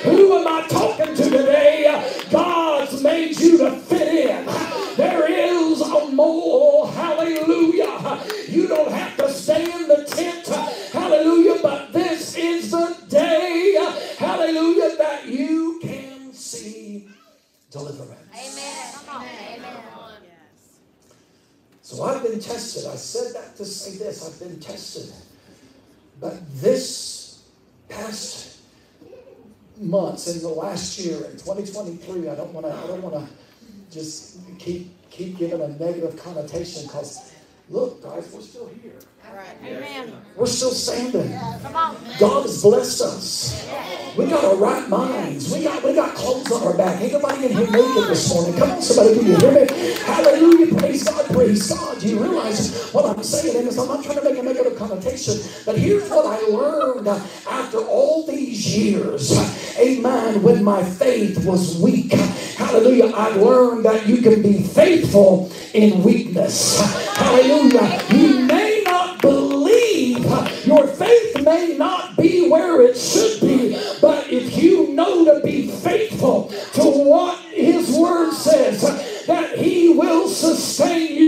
Who 0.10 0.38
am 0.38 0.48
I 0.48 0.66
talking 0.70 1.14
to 1.14 1.24
today? 1.24 2.24
God's 2.32 3.04
made 3.04 3.38
you 3.38 3.58
to 3.58 3.72
fit 3.72 4.30
in. 4.30 4.46
There 4.96 5.30
is 5.30 5.65
a 6.16 6.18
mole. 6.18 6.88
Hallelujah. 6.88 8.24
You 8.48 8.68
don't 8.68 8.92
have 8.92 9.18
to 9.18 9.30
stay 9.30 9.64
in 9.64 9.88
the 9.88 10.06
tent. 10.06 10.48
Hallelujah. 10.92 11.60
But 11.62 11.94
this 11.94 12.36
is 12.38 12.72
the 12.72 12.98
day. 13.10 13.76
Hallelujah. 14.18 14.98
That 14.98 15.26
you 15.26 15.80
can 15.82 16.34
see 16.34 17.08
deliverance. 17.72 18.22
Amen. 18.34 19.58
Amen. 19.58 19.74
So 21.82 22.04
I've 22.04 22.24
been 22.24 22.40
tested. 22.40 22.86
I 22.88 22.96
said 22.96 23.36
that 23.36 23.56
to 23.58 23.66
say 23.66 23.98
this. 23.98 24.28
I've 24.28 24.40
been 24.40 24.60
tested. 24.60 25.14
But 26.20 26.40
this 26.62 27.44
past 27.90 28.60
months 29.80 30.34
in 30.34 30.42
the 30.42 30.48
last 30.48 30.98
year 30.98 31.18
in 31.26 31.32
2023, 31.34 32.30
I 32.30 32.36
don't 32.36 32.54
want 32.54 32.66
to. 32.66 32.74
I 32.74 32.88
don't 32.88 33.02
want 33.02 33.16
to 33.16 33.28
just 33.92 34.40
keep 34.58 34.92
keep 35.16 35.38
giving 35.38 35.62
a 35.62 35.68
negative 35.70 36.22
connotation 36.22 36.84
because 36.84 37.32
look, 37.70 38.04
guys, 38.04 38.32
we're 38.34 38.42
still 38.42 38.70
here. 38.82 39.00
Right. 39.34 39.58
Amen. 39.64 40.14
We're 40.36 40.46
still 40.46 40.72
standing. 40.72 41.32
God 42.20 42.44
has 42.44 42.62
blessed 42.62 43.02
us. 43.02 43.68
We 44.18 44.28
got 44.28 44.44
our 44.46 44.56
right 44.56 44.88
minds. 44.88 45.52
We 45.52 45.64
got 45.64 45.84
we 45.84 45.94
got 45.94 46.16
clothes 46.16 46.52
on 46.52 46.64
our 46.64 46.78
back. 46.78 47.02
Ain't 47.02 47.14
nobody 47.14 47.46
in 47.46 47.52
here 47.52 47.70
naked 47.72 48.10
this 48.10 48.34
morning. 48.34 48.58
Come 48.58 48.72
on, 48.72 48.82
somebody, 48.82 49.20
do 49.20 49.26
you 49.26 49.38
hear 49.38 49.52
me? 49.52 49.94
Hallelujah. 50.04 50.76
Praise 50.76 51.04
God. 51.04 51.26
Praise 51.32 51.70
God. 51.70 52.00
Do 52.00 52.08
you 52.08 52.20
realize 52.20 52.92
what 52.92 53.06
I'm 53.06 53.24
saying? 53.24 53.68
And 53.68 53.80
I'm 53.80 53.88
not 53.88 54.04
trying 54.04 54.18
to 54.18 54.24
make 54.24 54.38
a 54.38 54.44
negative 54.44 54.78
connotation, 54.78 55.36
but 55.66 55.78
here's 55.78 56.10
what 56.10 56.26
I 56.26 56.46
learned 56.48 57.08
after 57.08 57.80
all 57.80 58.26
these 58.26 58.78
years. 58.78 59.38
Amen. 59.78 60.42
When 60.44 60.64
my 60.64 60.84
faith 60.84 61.46
was 61.46 61.78
weak. 61.78 62.14
Hallelujah. 62.14 63.12
I 63.14 63.30
learned 63.36 63.86
that 63.86 64.08
you 64.08 64.18
can 64.22 64.42
be 64.42 64.64
faithful 64.64 65.52
in 65.74 66.04
weakness. 66.04 66.80
Hallelujah. 67.18 68.02
You 68.14 68.40
may 68.40 68.44
not 68.46 68.50
believe. 68.50 68.75
Your 70.66 70.88
faith 70.88 71.44
may 71.44 71.76
not 71.78 72.18
be 72.18 72.50
where 72.50 72.82
it 72.82 72.98
should 72.98 73.42
be, 73.42 73.74
but 74.02 74.28
if 74.32 74.58
you 74.58 74.94
know 74.94 75.26
to 75.26 75.42
be 75.42 75.68
faithful 75.68 76.50
to 76.74 76.84
what 76.84 77.40
His 77.46 77.96
Word 77.96 78.34
says, 78.34 78.82
that 79.28 79.58
He 79.58 79.90
will 79.90 80.28
sustain 80.28 81.16
you. 81.16 81.25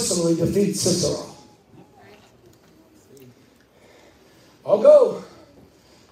Personally 0.00 0.34
defeat 0.34 0.72
Sisera. 0.72 1.26
I'll 4.64 4.80
go, 4.80 5.22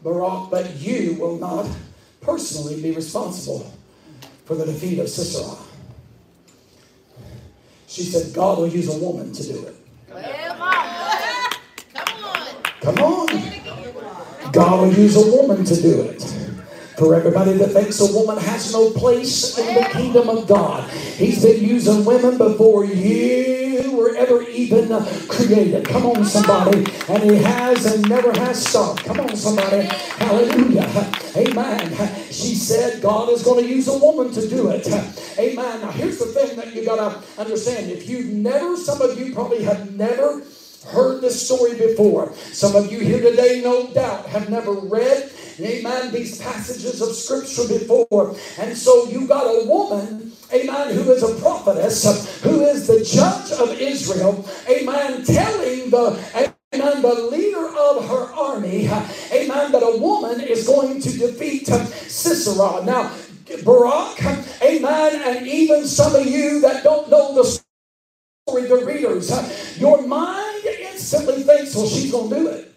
Barak, 0.02 0.50
but 0.50 0.76
you 0.76 1.14
will 1.14 1.38
not 1.38 1.66
personally 2.20 2.82
be 2.82 2.90
responsible 2.90 3.72
for 4.44 4.56
the 4.56 4.66
defeat 4.66 4.98
of 4.98 5.08
Sisera. 5.08 5.56
She 7.86 8.02
said, 8.02 8.34
God 8.34 8.58
will 8.58 8.68
use 8.68 8.94
a 8.94 8.98
woman 8.98 9.32
to 9.32 9.42
do 9.42 9.66
it. 9.66 9.76
Come 10.10 10.60
on. 10.60 11.50
Come 11.94 12.24
on. 12.24 12.56
Come 12.82 12.98
on. 12.98 14.52
God 14.52 14.80
will 14.80 14.92
use 14.92 15.16
a 15.16 15.30
woman 15.34 15.64
to 15.64 15.80
do 15.80 16.02
it. 16.02 16.37
For 16.98 17.14
everybody 17.14 17.52
that 17.52 17.68
thinks 17.68 18.00
a 18.00 18.12
woman 18.12 18.38
has 18.38 18.72
no 18.72 18.90
place 18.90 19.56
in 19.56 19.72
the 19.72 19.88
kingdom 19.90 20.28
of 20.28 20.48
God, 20.48 20.90
He's 20.90 21.44
been 21.44 21.62
using 21.62 22.04
women 22.04 22.36
before 22.36 22.84
you 22.84 23.96
were 23.96 24.16
ever 24.16 24.42
even 24.42 24.88
created. 25.28 25.86
Come 25.86 26.06
on, 26.06 26.24
somebody. 26.24 26.78
And 27.08 27.22
He 27.22 27.36
has 27.36 27.86
and 27.86 28.08
never 28.08 28.32
has 28.32 28.66
stopped. 28.66 29.04
Come 29.04 29.20
on, 29.20 29.36
somebody. 29.36 29.82
Hallelujah. 29.82 31.12
Amen. 31.36 32.24
She 32.32 32.56
said 32.56 33.00
God 33.00 33.28
is 33.28 33.44
going 33.44 33.64
to 33.64 33.70
use 33.70 33.86
a 33.86 33.96
woman 33.96 34.32
to 34.32 34.48
do 34.48 34.70
it. 34.70 34.88
Amen. 35.38 35.80
Now, 35.80 35.92
here's 35.92 36.18
the 36.18 36.26
thing 36.26 36.56
that 36.56 36.74
you 36.74 36.84
got 36.84 36.96
to 36.96 37.40
understand. 37.40 37.92
If 37.92 38.08
you've 38.08 38.26
never, 38.26 38.76
some 38.76 39.00
of 39.00 39.16
you 39.20 39.32
probably 39.32 39.62
have 39.62 39.94
never 39.94 40.42
heard 40.86 41.20
this 41.20 41.44
story 41.44 41.74
before. 41.76 42.32
Some 42.52 42.74
of 42.74 42.90
you 42.90 42.98
here 42.98 43.20
today, 43.20 43.60
no 43.62 43.86
doubt, 43.92 44.26
have 44.26 44.48
never 44.48 44.72
read, 44.72 45.30
amen, 45.60 46.12
these 46.12 46.40
passages 46.40 47.00
of 47.00 47.14
scripture 47.14 47.68
before. 47.68 48.36
And 48.58 48.76
so 48.76 49.06
you 49.06 49.26
got 49.26 49.44
a 49.44 49.66
woman, 49.66 50.32
amen, 50.52 50.94
who 50.94 51.10
is 51.12 51.22
a 51.22 51.34
prophetess, 51.40 52.42
who 52.42 52.62
is 52.62 52.86
the 52.86 53.04
judge 53.04 53.52
of 53.52 53.78
Israel, 53.80 54.48
amen, 54.68 55.24
telling 55.24 55.90
the 55.90 56.48
Amen. 56.74 57.00
The 57.00 57.28
leader 57.32 57.66
of 57.66 58.06
her 58.08 58.32
army, 58.34 58.88
amen, 59.32 59.72
that 59.72 59.82
a 59.82 59.98
woman 59.98 60.40
is 60.40 60.66
going 60.66 61.00
to 61.00 61.10
defeat 61.18 61.66
Sisera. 61.66 62.84
Now, 62.84 63.16
Barak, 63.64 64.22
amen, 64.62 65.22
and 65.24 65.46
even 65.46 65.86
some 65.86 66.14
of 66.14 66.26
you 66.26 66.60
that 66.60 66.84
don't 66.84 67.08
know 67.10 67.34
the 67.34 67.44
story, 67.44 68.68
the 68.68 68.84
readers, 68.84 69.30
your 69.78 70.06
mind 70.06 70.64
instantly 70.66 71.42
thinks, 71.42 71.74
well, 71.74 71.86
she's 71.86 72.12
going 72.12 72.28
to 72.28 72.36
do 72.36 72.48
it. 72.48 72.67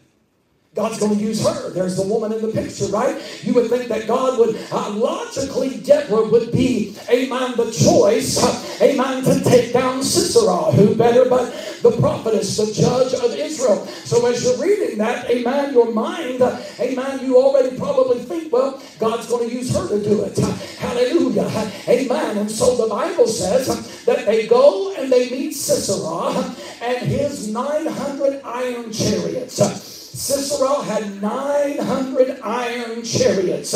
God's 0.73 0.99
going 0.99 1.17
to 1.17 1.21
use 1.21 1.45
her. 1.45 1.69
There's 1.71 1.97
the 1.97 2.07
woman 2.07 2.31
in 2.31 2.41
the 2.41 2.47
picture, 2.47 2.85
right? 2.85 3.21
You 3.43 3.53
would 3.55 3.69
think 3.69 3.89
that 3.89 4.07
God 4.07 4.39
would, 4.39 4.55
uh, 4.71 4.89
logically, 4.91 5.79
Deborah 5.79 6.29
would 6.29 6.53
be, 6.53 6.95
amen, 7.09 7.57
the 7.57 7.69
choice, 7.71 8.41
uh, 8.41 8.77
amen, 8.81 9.21
to 9.25 9.43
take 9.43 9.73
down 9.73 10.01
Sisera. 10.01 10.71
Who 10.71 10.95
better 10.95 11.25
but 11.25 11.51
the 11.81 11.91
prophetess, 11.99 12.55
the 12.55 12.71
judge 12.71 13.13
of 13.13 13.35
Israel? 13.35 13.85
So 13.85 14.25
as 14.27 14.45
you're 14.45 14.65
reading 14.65 14.97
that, 14.99 15.29
amen, 15.29 15.73
your 15.73 15.91
mind, 15.91 16.41
uh, 16.41 16.61
amen, 16.79 17.19
you 17.19 17.35
already 17.35 17.77
probably 17.77 18.19
think, 18.19 18.53
well, 18.53 18.81
God's 18.97 19.27
going 19.27 19.49
to 19.49 19.53
use 19.53 19.75
her 19.75 19.89
to 19.89 20.01
do 20.01 20.23
it. 20.23 20.37
Hallelujah. 20.37 21.51
Amen. 21.85 22.37
And 22.37 22.49
so 22.49 22.77
the 22.77 22.87
Bible 22.87 23.27
says 23.27 24.05
that 24.05 24.25
they 24.25 24.47
go 24.47 24.95
and 24.95 25.11
they 25.11 25.29
meet 25.31 25.51
Sisera 25.51 26.55
and 26.81 26.97
his 27.05 27.49
900 27.49 28.41
iron 28.45 28.93
chariots. 28.93 29.90
Sisera 30.21 30.83
had 30.83 31.19
900 31.19 32.41
iron 32.41 33.03
chariots, 33.03 33.73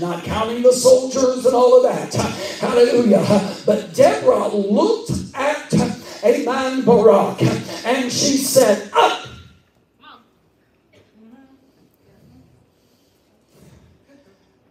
not 0.00 0.24
counting 0.24 0.60
the 0.60 0.72
soldiers 0.72 1.46
and 1.46 1.54
all 1.54 1.76
of 1.76 1.84
that. 1.84 2.12
Hallelujah. 2.58 3.24
But 3.64 3.94
Deborah 3.94 4.48
looked 4.48 5.12
at 5.34 5.72
a 6.24 6.44
man 6.44 6.84
Barak 6.84 7.40
and 7.86 8.10
she 8.10 8.38
said, 8.38 8.90
Up! 8.92 9.28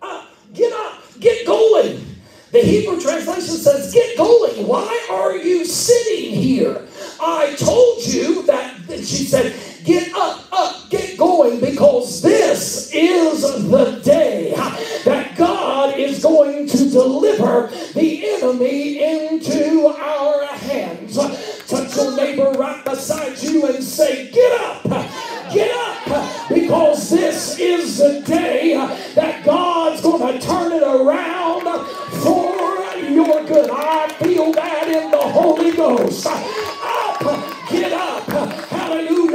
Up! 0.02 0.30
Get 0.54 0.74
up! 0.74 1.04
Get 1.22 1.48
going! 1.48 2.06
The 2.52 2.60
Hebrew 2.60 3.00
translation 3.00 3.56
says, 3.56 3.94
Get 3.94 4.18
going! 4.18 4.68
Why 4.68 5.08
are 5.10 5.38
you 5.38 5.64
sitting 5.64 6.32
here? 6.32 6.86
I 7.22 7.56
told 7.58 8.06
you 8.06 8.44
that, 8.44 8.76
she 8.90 9.24
said, 9.24 9.73
Get 9.84 10.14
up, 10.14 10.46
up, 10.52 10.90
get 10.90 11.18
going, 11.18 11.60
because 11.60 12.22
this 12.22 12.90
is 12.94 13.42
the 13.70 14.00
day 14.04 14.54
that 15.04 15.36
God 15.36 16.00
is 16.00 16.24
going 16.24 16.68
to 16.68 16.90
deliver 16.90 17.70
the 17.94 18.30
enemy 18.30 19.04
into 19.04 19.88
our 19.88 20.46
hands. 20.46 21.18
Touch 21.68 21.96
your 21.98 22.16
neighbor 22.16 22.52
right 22.52 22.84
beside 22.86 23.38
you 23.40 23.66
and 23.66 23.84
say, 23.84 24.32
Get 24.32 24.62
up, 24.62 24.84
get 25.52 25.76
up, 25.76 26.50
because 26.50 27.10
this 27.10 27.60
is 27.60 27.98
the 27.98 28.22
day 28.22 28.76
that 29.16 29.44
God's 29.44 30.02
going 30.02 30.40
to 30.40 30.46
turn 30.46 30.72
it 30.72 30.84
around 30.84 31.64
for 32.22 32.64
your 33.10 33.44
good. 33.46 33.70
I 33.70 34.08
feel 34.22 34.54
that 34.54 34.88
in 34.88 35.12
the 35.12 35.18
Holy 35.18 35.72
Ghost. 35.74 36.26
Up, 36.26 37.20
get 37.70 37.92
up, 37.92 38.24
hallelujah. 38.70 39.33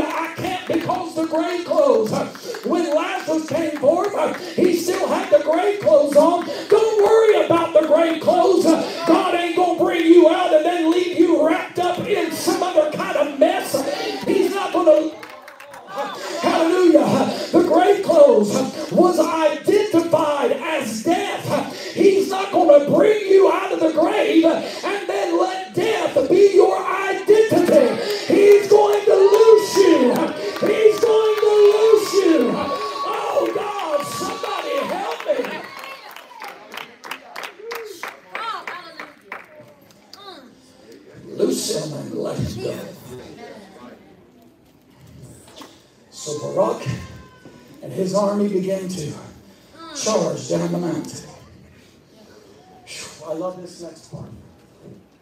Because 0.69 1.15
the 1.15 1.27
grave 1.27 1.65
clothes. 1.65 2.13
Uh, 2.13 2.27
when 2.65 2.95
Lazarus 2.95 3.49
came 3.49 3.79
forth, 3.79 4.15
uh, 4.15 4.35
he 4.35 4.77
still 4.77 5.09
had 5.09 5.31
the 5.31 5.43
grave 5.43 5.81
clothes 5.81 6.15
on. 6.15 6.47
Don't 6.69 7.03
worry 7.03 7.47
about 7.47 7.73
the 7.73 7.87
grave 7.89 8.23
clothes. 8.23 8.67
Uh, 8.67 9.05
God 9.07 9.35
ain't 9.35 9.57
going 9.57 9.79
to 9.79 9.85
bring 9.85 10.05
you 10.07 10.29
out 10.29 10.53
and 10.55 10.65
then 10.65 10.91
leave 10.91 11.19
you 11.19 11.47
wrapped 11.47 11.79
up 11.79 11.99
in 12.01 12.31
some 12.33 12.63
other 12.63 12.91
kind 12.93 13.17
of 13.17 13.39
mess. 13.39 13.73
He's 14.25 14.55
not 14.55 14.73
going 14.75 15.11
to. 15.11 15.17
Hallelujah. 16.43 17.35
The 17.51 17.65
grave 17.67 18.05
clothes 18.05 18.53
was 18.93 19.19
identified 19.19 20.53
as 20.53 21.03
death. 21.03 21.95
He's 21.95 22.29
not 22.29 22.53
going 22.53 22.85
to 22.85 22.91
bring 22.91 23.27
you 23.27 23.51
out 23.51 23.73
of 23.73 23.81
the 23.81 23.93
grave 23.93 24.45
and 24.45 25.09
then 25.09 25.41
let 25.41 25.75
death 25.75 26.29
be 26.29 26.53
your 26.55 26.79
identity. 26.79 28.33
He's 28.33 28.69
going 28.69 29.05
to 29.07 29.15
loose 29.15 29.77
you. 29.77 30.38
He's 30.61 30.99
going 31.01 31.37
to 31.41 31.47
lose 31.47 32.13
you. 32.15 32.51
Oh 32.53 33.53
God, 33.55 34.05
somebody 34.07 34.75
help 34.93 35.21
me. 35.27 35.61
Loose 41.27 41.67
him 41.77 41.93
and 41.99 42.15
let 42.15 42.37
him 42.39 42.63
go. 42.65 42.75
So 46.11 46.31
Barak 46.55 46.83
and 47.83 47.93
his 47.93 48.15
army 48.15 48.49
began 48.49 48.89
to 48.89 49.13
charge 49.95 50.49
down 50.49 50.73
the 50.73 50.79
mountain. 50.79 51.29
I 53.25 53.33
love 53.35 53.61
this 53.61 53.81
next 53.83 54.11
part. 54.11 54.31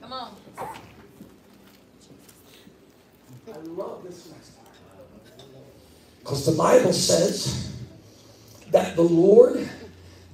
Come 0.00 0.12
on. 0.12 0.30
I 3.48 3.58
love 3.58 4.02
this 4.02 4.26
next 4.30 4.30
part. 4.30 4.45
Because 6.26 6.44
the 6.44 6.52
Bible 6.60 6.92
says 6.92 7.70
that 8.72 8.96
the 8.96 9.02
Lord 9.02 9.70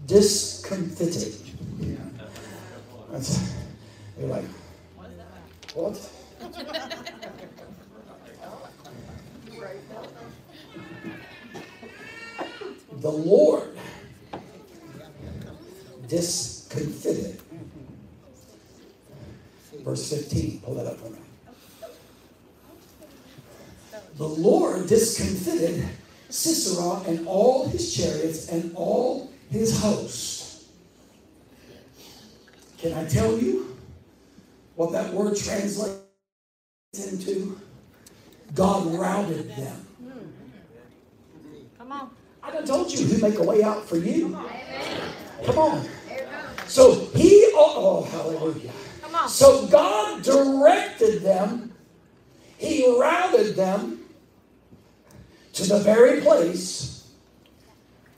discomfited. 0.07 1.35
That's, 3.11 3.55
you're 4.19 4.29
like, 4.31 4.47
what? 5.75 6.11
the 13.03 13.11
Lord 13.11 13.77
discomfited. 16.09 17.39
Verse 19.81 20.09
15, 20.09 20.63
pull 20.63 20.75
that 20.77 20.87
up 20.87 20.97
for 20.97 21.11
me. 21.11 21.19
The 24.17 24.29
Lord 24.29 24.87
discomfited 24.87 25.89
Sisera 26.29 27.03
and 27.07 27.27
all 27.27 27.67
his 27.69 27.95
chariots 27.95 28.49
and 28.49 28.73
all 28.75 29.31
his 29.51 29.81
hosts. 29.81 30.69
Can 32.79 32.93
I 32.95 33.07
tell 33.07 33.39
you 33.39 33.77
what 34.77 34.93
that 34.93 35.13
word 35.13 35.37
translates 35.37 36.01
into? 36.95 37.59
God 38.55 38.87
routed 38.95 39.49
them. 39.57 39.87
Come 41.79 41.93
on. 41.93 42.11
I 42.43 42.51
done 42.51 42.67
told 42.67 42.93
you 42.93 43.07
who 43.07 43.23
make 43.23 43.39
a 43.39 43.43
way 43.43 43.63
out 43.63 43.87
for 43.87 43.97
you. 43.97 44.37
Come 45.45 45.59
on. 45.59 45.87
So 46.67 47.07
he, 47.15 47.47
oh, 47.55 47.75
oh 47.77 48.03
hallelujah. 48.11 48.73
Come 49.01 49.15
on. 49.15 49.29
So 49.29 49.67
God 49.69 50.23
directed 50.23 51.23
them, 51.23 51.73
He 52.59 52.99
routed 52.99 53.55
them 53.57 54.02
to 55.53 55.65
the 55.65 55.79
very 55.81 56.21
place 56.21 57.11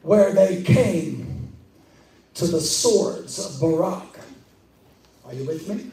where 0.02 0.32
they 0.32 0.62
came 0.62 1.52
to 2.34 2.46
the 2.46 2.60
swords 2.60 3.38
of 3.38 3.60
Barak. 3.60 4.18
Are 5.24 5.34
you 5.34 5.44
with 5.44 5.68
me? 5.68 5.90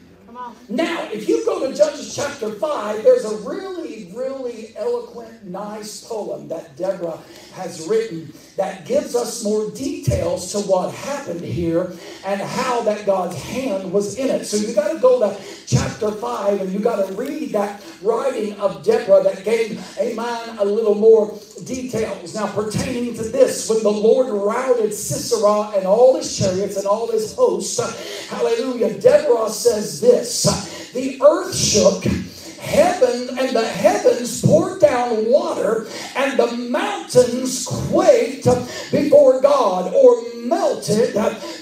Now, 0.68 1.08
if 1.12 1.28
you 1.28 1.44
go 1.44 1.68
to 1.68 1.74
Judges 1.74 2.14
chapter 2.14 2.50
5, 2.50 3.02
there's 3.02 3.24
a 3.24 3.36
really, 3.48 4.12
really 4.14 4.74
eloquent, 4.76 5.44
nice 5.44 6.04
poem 6.04 6.48
that 6.48 6.76
Deborah 6.76 7.18
has 7.54 7.86
written 7.86 8.32
that 8.56 8.86
gives 8.86 9.14
us 9.14 9.42
more 9.42 9.70
details 9.70 10.52
to 10.52 10.58
what 10.60 10.94
happened 10.94 11.40
here 11.40 11.92
and 12.24 12.40
how 12.40 12.82
that 12.82 13.06
God's 13.06 13.36
hand 13.36 13.90
was 13.92 14.18
in 14.18 14.28
it. 14.28 14.44
So 14.44 14.56
you 14.56 14.74
got 14.74 14.92
to 14.92 14.98
go 14.98 15.20
to 15.20 15.40
chapter 15.66 16.10
5 16.10 16.60
and 16.60 16.72
you 16.72 16.78
got 16.78 17.06
to 17.06 17.14
read 17.14 17.52
that 17.52 17.82
writing 18.02 18.58
of 18.60 18.84
Deborah 18.84 19.22
that 19.22 19.44
gave 19.44 19.82
a 19.98 20.14
man 20.14 20.58
a 20.58 20.64
little 20.64 20.94
more 20.94 21.38
details. 21.64 22.34
Now, 22.34 22.46
pertaining 22.46 23.14
to 23.14 23.22
this, 23.22 23.68
when 23.68 23.82
the 23.82 23.90
Lord 23.90 24.28
routed 24.28 24.92
Sisera 24.92 25.70
and 25.76 25.86
all 25.86 26.16
his 26.16 26.36
chariots 26.36 26.76
and 26.76 26.86
all 26.86 27.10
his 27.10 27.34
hosts, 27.34 27.78
hallelujah, 28.28 28.98
Deborah 28.98 29.48
says 29.48 30.00
this 30.00 30.90
The 30.92 31.20
earth 31.22 31.54
shook 31.54 32.04
heaven 32.62 33.36
and 33.38 33.56
the 33.56 33.66
heavens 33.66 34.40
poured 34.40 34.80
down 34.80 35.26
water 35.28 35.86
and 36.14 36.38
the 36.38 36.52
mountains 36.70 37.66
quaked 37.66 38.46
before 38.92 39.40
God 39.40 39.92
or 39.92 40.22
melted 40.42 41.14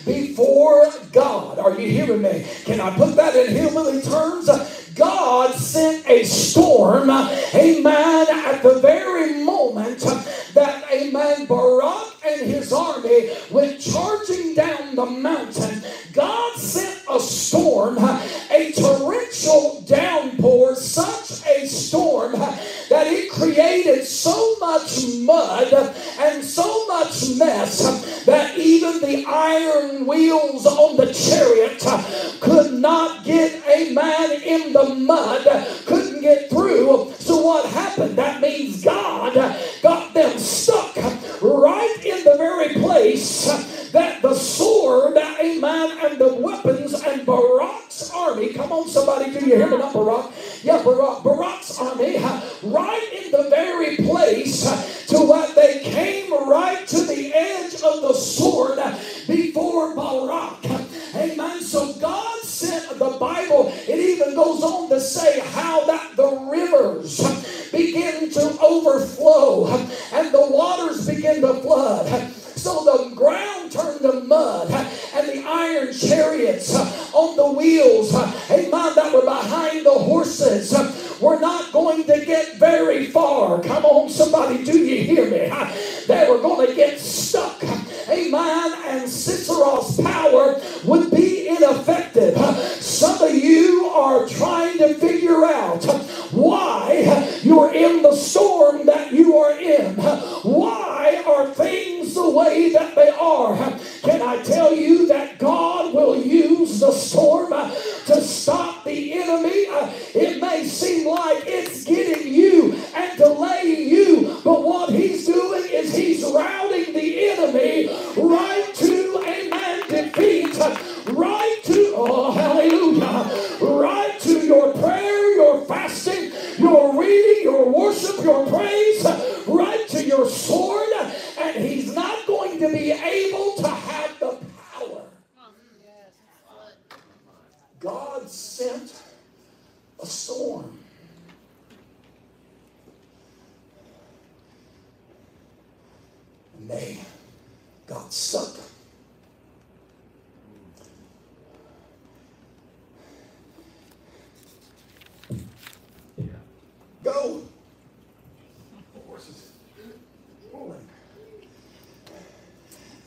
before 0.04 0.90
God. 1.12 1.58
Are 1.58 1.78
you 1.78 1.88
hearing 1.88 2.22
me? 2.22 2.46
Can 2.64 2.80
I 2.80 2.94
put 2.96 3.16
that 3.16 3.36
in 3.36 3.54
hillbilly 3.54 4.00
terms? 4.02 4.48
God 4.94 5.54
sent 5.54 6.06
a 6.08 6.24
storm, 6.24 7.08
amen, 7.10 8.26
at 8.28 8.62
the 8.62 8.80
very 8.80 9.42
moment 9.42 10.00
that, 10.54 10.84
amen, 10.92 11.46
Barak 11.46 12.16
and 12.26 12.40
his 12.42 12.72
army 12.72 13.30
went 13.50 13.80
charging 13.80 14.54
down 14.54 14.96
the 14.96 15.06
mountain. 15.06 15.82
God 16.12 16.56
sent 16.58 17.00
a 17.08 17.20
storm, 17.20 17.98
a 17.98 18.72
torrential 18.72 19.82
downpour, 19.86 20.74
such 20.74 21.46
a 21.46 21.66
storm 21.66 22.32
that 22.32 23.06
it 23.06 23.30
created 23.30 24.04
so 24.04 24.56
much 24.58 25.06
mud 25.20 25.72
and 26.18 26.44
so 26.44 26.86
mess 27.38 28.24
that 28.24 28.58
even 28.58 29.00
the 29.00 29.24
iron 29.26 30.06
wheels 30.06 30.66
on 30.66 30.96
the 30.96 31.12
chariot 31.12 31.80
could 32.40 32.72
not 32.74 33.24
get 33.24 33.62
a 33.66 33.92
man 33.92 34.32
in 34.42 34.72
the 34.72 34.94
mud, 34.96 35.44
couldn't 35.86 36.20
get 36.20 36.50
through. 36.50 37.12
So 37.18 37.40
what 37.40 37.70
happened? 37.70 38.16
That 38.16 38.40
means 38.40 38.84
God 38.84 39.34
got 39.82 40.14
them 40.14 40.38
stuck 40.38 40.96
right 41.42 41.96
in 42.04 42.24
the 42.24 42.36
very 42.36 42.74
place 42.74 43.46
that 43.92 44.22
the 44.22 44.34
sword, 44.34 45.16
amen, 45.16 45.98
and 46.02 46.18
the 46.18 46.34
weapons 46.34 46.94
and 46.94 47.26
Barak's 47.26 48.10
army, 48.10 48.52
come 48.52 48.72
on 48.72 48.88
somebody, 48.88 49.32
do 49.32 49.44
you 49.46 49.56
hear 49.56 49.68
me 49.68 49.78
not 49.78 49.92
Barak? 49.92 50.32
Yeah, 50.62 50.82
Barak, 50.82 51.22
Barak's 51.22 51.78
army, 51.78 52.16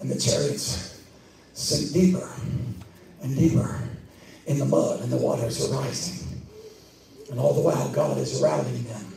And 0.04 0.12
the 0.12 0.20
chariots 0.20 1.02
sink 1.54 1.94
deeper 1.94 2.30
and 3.22 3.38
deeper 3.38 3.80
in 4.48 4.60
the 4.60 4.66
mud, 4.66 5.00
and 5.00 5.10
the 5.10 5.16
waters 5.16 5.64
are 5.64 5.74
rising. 5.78 6.44
And 7.32 7.40
all 7.40 7.54
the 7.54 7.62
while, 7.62 7.88
God 7.94 8.18
is 8.18 8.42
routing 8.42 8.84
them 8.84 9.14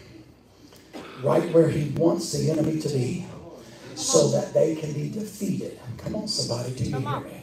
right 1.25 1.53
where 1.53 1.69
He 1.69 1.91
wants 1.91 2.31
the 2.31 2.53
enemy 2.53 2.81
to 2.81 2.89
be 2.89 3.27
so 3.97 4.29
that 4.29 4.55
they 4.55 4.77
can 4.77 4.93
be 4.93 5.11
defeated. 5.11 5.81
Come 5.99 6.15
on, 6.15 6.29
somebody, 6.29 6.73
do 6.77 6.85
you 6.85 6.99
hear 7.01 7.21
me? 7.21 7.43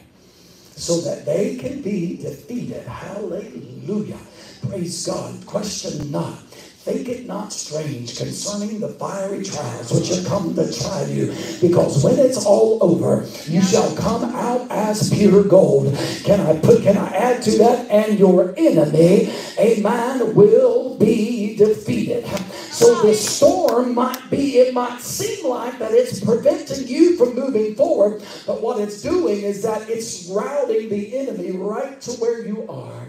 So 0.76 1.02
that 1.02 1.26
they 1.26 1.56
can 1.56 1.82
be 1.82 2.16
defeated. 2.16 2.86
Hallelujah. 2.86 4.18
Praise 4.66 5.06
God. 5.06 5.44
Question 5.44 6.10
not. 6.10 6.38
Think 6.84 7.08
it 7.08 7.26
not 7.26 7.50
strange 7.50 8.18
concerning 8.18 8.78
the 8.78 8.90
fiery 8.90 9.42
trials 9.42 9.90
which 9.90 10.10
have 10.10 10.26
come 10.26 10.54
to 10.54 10.70
try 10.70 11.06
you, 11.06 11.34
because 11.58 12.04
when 12.04 12.18
it's 12.18 12.44
all 12.44 12.76
over, 12.82 13.26
you 13.46 13.62
shall 13.62 13.96
come 13.96 14.22
out 14.34 14.70
as 14.70 15.08
pure 15.08 15.44
gold. 15.44 15.96
Can 16.24 16.40
I 16.40 16.60
put 16.60 16.82
can 16.82 16.98
I 16.98 17.08
add 17.08 17.42
to 17.44 17.56
that? 17.56 17.88
And 17.88 18.18
your 18.18 18.52
enemy, 18.58 19.32
a 19.58 19.80
man, 19.80 20.34
will 20.34 20.98
be 20.98 21.56
defeated. 21.56 22.26
So 22.70 23.00
the 23.00 23.14
storm 23.14 23.94
might 23.94 24.28
be, 24.30 24.58
it 24.58 24.74
might 24.74 25.00
seem 25.00 25.48
like 25.48 25.78
that 25.78 25.92
it's 25.92 26.22
preventing 26.22 26.86
you 26.86 27.16
from 27.16 27.34
moving 27.34 27.76
forward, 27.76 28.22
but 28.46 28.60
what 28.60 28.78
it's 28.78 29.00
doing 29.00 29.40
is 29.40 29.62
that 29.62 29.88
it's 29.88 30.26
routing 30.26 30.90
the 30.90 31.16
enemy 31.16 31.52
right 31.52 31.98
to 32.02 32.10
where 32.20 32.44
you 32.44 32.68
are 32.68 33.06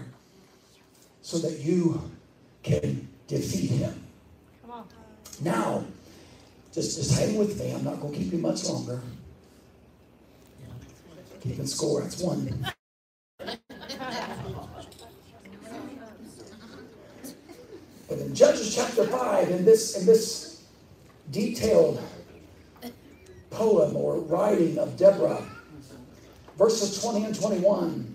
so 1.20 1.36
that 1.40 1.58
you 1.58 2.00
can 2.62 3.08
defeat 3.26 3.70
him. 3.70 4.06
Come 4.62 4.70
on. 4.70 4.88
Now, 5.42 5.84
just, 6.72 6.96
just 6.98 7.18
hang 7.18 7.36
with 7.36 7.58
me. 7.58 7.72
I'm 7.72 7.84
not 7.84 8.00
going 8.00 8.12
to 8.12 8.18
keep 8.18 8.32
you 8.32 8.38
much 8.38 8.64
longer. 8.66 9.00
Keeping 11.40 11.66
score, 11.66 12.02
that's 12.02 12.20
one. 12.20 12.66
But 18.08 18.18
in 18.18 18.34
Judges 18.34 18.74
chapter 18.74 19.04
5, 19.04 19.50
in 19.50 19.64
this, 19.64 19.98
in 19.98 20.06
this 20.06 20.64
detailed 21.30 22.00
poem 23.50 23.96
or 23.96 24.18
writing 24.20 24.78
of 24.78 24.96
Deborah, 24.96 25.42
verses 26.56 27.00
20 27.02 27.24
and 27.24 27.34
21, 27.34 28.14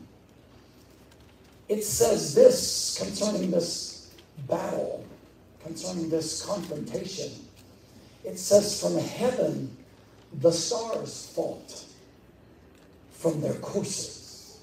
it 1.68 1.84
says 1.84 2.34
this 2.34 2.98
concerning 2.98 3.52
this 3.52 4.12
battle, 4.48 5.01
concerning 5.64 6.10
this 6.10 6.46
confrontation. 6.46 7.32
It 8.24 8.38
says, 8.38 8.80
From 8.80 8.98
heaven 8.98 9.78
the 10.34 10.52
stars 10.52 11.32
fought 11.36 11.86
from 13.12 13.42
their 13.42 13.56
courses. 13.56 14.60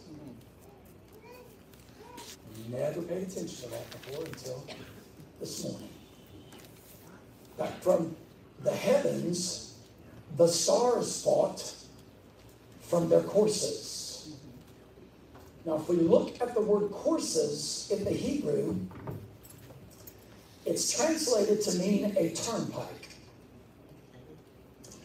Never 2.68 3.02
paid 3.02 3.22
attention 3.22 3.48
to 3.48 3.70
that 3.70 3.90
before 3.90 4.24
until 4.24 4.64
this 5.40 5.64
morning. 5.64 5.88
That 7.56 7.82
from 7.82 8.14
the 8.62 8.74
heavens 8.74 9.74
the 10.36 10.46
stars 10.48 11.22
fought 11.22 11.74
from 12.82 13.08
their 13.08 13.22
courses. 13.22 14.34
Now, 15.64 15.76
if 15.76 15.88
we 15.88 15.96
look 15.96 16.40
at 16.40 16.54
the 16.54 16.60
word 16.60 16.90
courses 16.90 17.88
in 17.90 18.04
the 18.04 18.10
Hebrew, 18.10 18.76
it's 20.68 20.94
translated 20.94 21.62
to 21.62 21.78
mean 21.78 22.14
a 22.16 22.30
turnpike. 22.34 23.08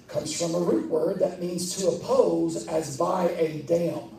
Comes 0.09 0.37
from 0.37 0.53
a 0.53 0.59
root 0.59 0.89
word 0.89 1.19
that 1.19 1.41
means 1.41 1.77
to 1.77 1.87
oppose 1.87 2.67
as 2.67 2.97
by 2.97 3.29
a 3.29 3.61
dam. 3.61 4.09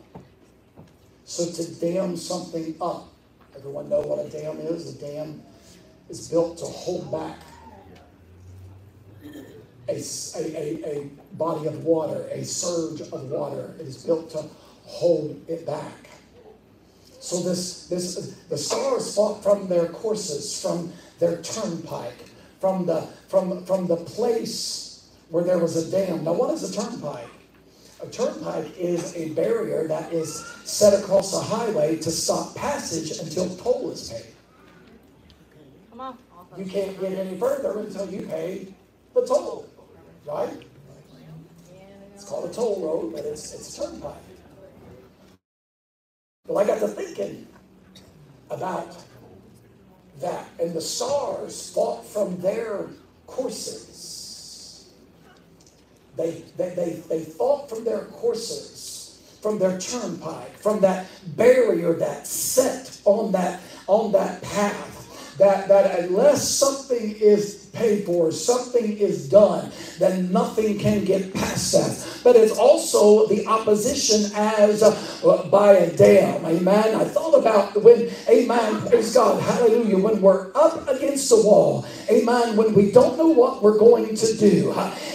So 1.23 1.45
to 1.51 1.75
dam 1.75 2.17
something 2.17 2.75
up. 2.81 3.13
Everyone 3.55 3.87
know 3.89 4.01
what 4.01 4.25
a 4.25 4.29
dam 4.29 4.57
is? 4.59 4.95
A 4.95 4.99
dam 4.99 5.43
is 6.09 6.27
built 6.27 6.57
to 6.57 6.65
hold 6.65 7.11
back 7.11 7.39
a, 9.87 10.03
a, 10.35 10.99
a, 10.99 11.09
body 11.33 11.67
of 11.67 11.83
water, 11.83 12.27
a 12.31 12.43
surge 12.43 13.01
of 13.01 13.29
water. 13.29 13.75
It 13.79 13.87
is 13.87 14.03
built 14.03 14.31
to 14.31 14.45
hold 14.83 15.39
it 15.47 15.65
back. 15.65 16.09
So 17.19 17.41
this, 17.41 17.87
this 17.87 18.35
the 18.49 18.57
stars 18.57 19.15
fought 19.15 19.43
from 19.43 19.67
their 19.67 19.87
courses, 19.87 20.61
from 20.61 20.93
their 21.19 21.41
turnpike, 21.41 22.25
from 22.59 22.85
the 22.85 23.01
from 23.27 23.63
from 23.65 23.87
the 23.87 23.97
place 23.97 25.09
where 25.29 25.43
there 25.43 25.59
was 25.59 25.75
a 25.75 25.91
dam. 25.91 26.23
Now, 26.23 26.33
what 26.33 26.53
is 26.53 26.63
a 26.63 26.73
turnpike? 26.73 27.27
A 28.01 28.07
turnpike 28.07 28.77
is 28.77 29.15
a 29.15 29.29
barrier 29.29 29.87
that 29.87 30.11
is 30.11 30.45
set 30.65 30.93
across 30.93 31.33
a 31.33 31.39
highway 31.39 31.95
to 31.97 32.11
stop 32.11 32.55
passage 32.55 33.19
until 33.19 33.55
toll 33.57 33.91
is 33.91 34.09
paid. 34.09 34.33
Come 35.89 36.01
on. 36.01 36.17
You 36.57 36.65
can't 36.65 36.99
get 36.99 37.13
any 37.13 37.37
further 37.37 37.79
until 37.79 38.09
you 38.09 38.23
pay 38.23 38.67
the 39.13 39.25
toll, 39.25 39.67
right? 40.25 40.63
It's 42.13 42.23
called 42.23 42.49
a 42.49 42.53
toll 42.53 42.81
road, 42.81 43.13
but 43.13 43.25
it's, 43.25 43.53
it's 43.53 43.77
a 43.77 43.81
turnpike. 43.81 44.15
Well, 46.47 46.59
I 46.59 46.67
got 46.67 46.79
to 46.79 46.87
thinking 46.87 47.47
about 48.49 49.03
that, 50.21 50.47
and 50.59 50.73
the 50.73 50.81
stars 50.81 51.71
fought 51.71 52.05
from 52.05 52.39
their 52.41 52.87
courses. 53.27 54.89
They, 56.17 56.43
they, 56.57 56.69
they, 56.75 56.91
they 57.09 57.23
fought 57.23 57.69
from 57.69 57.83
their 57.83 58.05
courses, 58.05 59.21
from 59.41 59.59
their 59.59 59.77
turnpike, 59.79 60.57
from 60.57 60.79
that 60.81 61.07
barrier 61.35 61.93
that 61.93 62.25
set 62.25 63.01
on 63.05 63.31
that, 63.33 63.61
on 63.87 64.11
that 64.13 64.41
path. 64.41 65.35
That, 65.37 65.67
that 65.67 65.99
unless 65.99 66.49
something 66.49 67.11
is 67.17 67.64
paid 67.75 68.05
for, 68.05 68.31
something 68.31 68.97
is 68.97 69.29
done, 69.29 69.71
then 69.99 70.31
nothing 70.31 70.79
can 70.79 71.05
get 71.05 71.33
past 71.33 71.73
that. 71.73 72.21
But 72.23 72.35
it's 72.35 72.57
also 72.57 73.27
the 73.27 73.45
opposition 73.45 74.31
as 74.35 74.81
uh, 74.81 75.47
by 75.51 75.73
a 75.73 75.95
dam. 75.95 76.45
Amen. 76.45 76.95
I 76.95 77.03
thought 77.03 77.37
about 77.37 77.75
when, 77.83 78.09
amen, 78.27 78.87
praise 78.87 79.13
God, 79.13 79.41
hallelujah, 79.41 79.97
when 79.97 80.21
we're 80.21 80.51
up 80.55 80.87
against 80.87 81.29
the 81.29 81.41
wall, 81.41 81.85
amen, 82.09 82.55
when 82.55 82.73
we 82.73 82.91
don't 82.91 83.17
know 83.17 83.27
what 83.27 83.61
we're 83.61 83.77
going 83.77 84.15
to 84.15 84.37
do, 84.37 84.73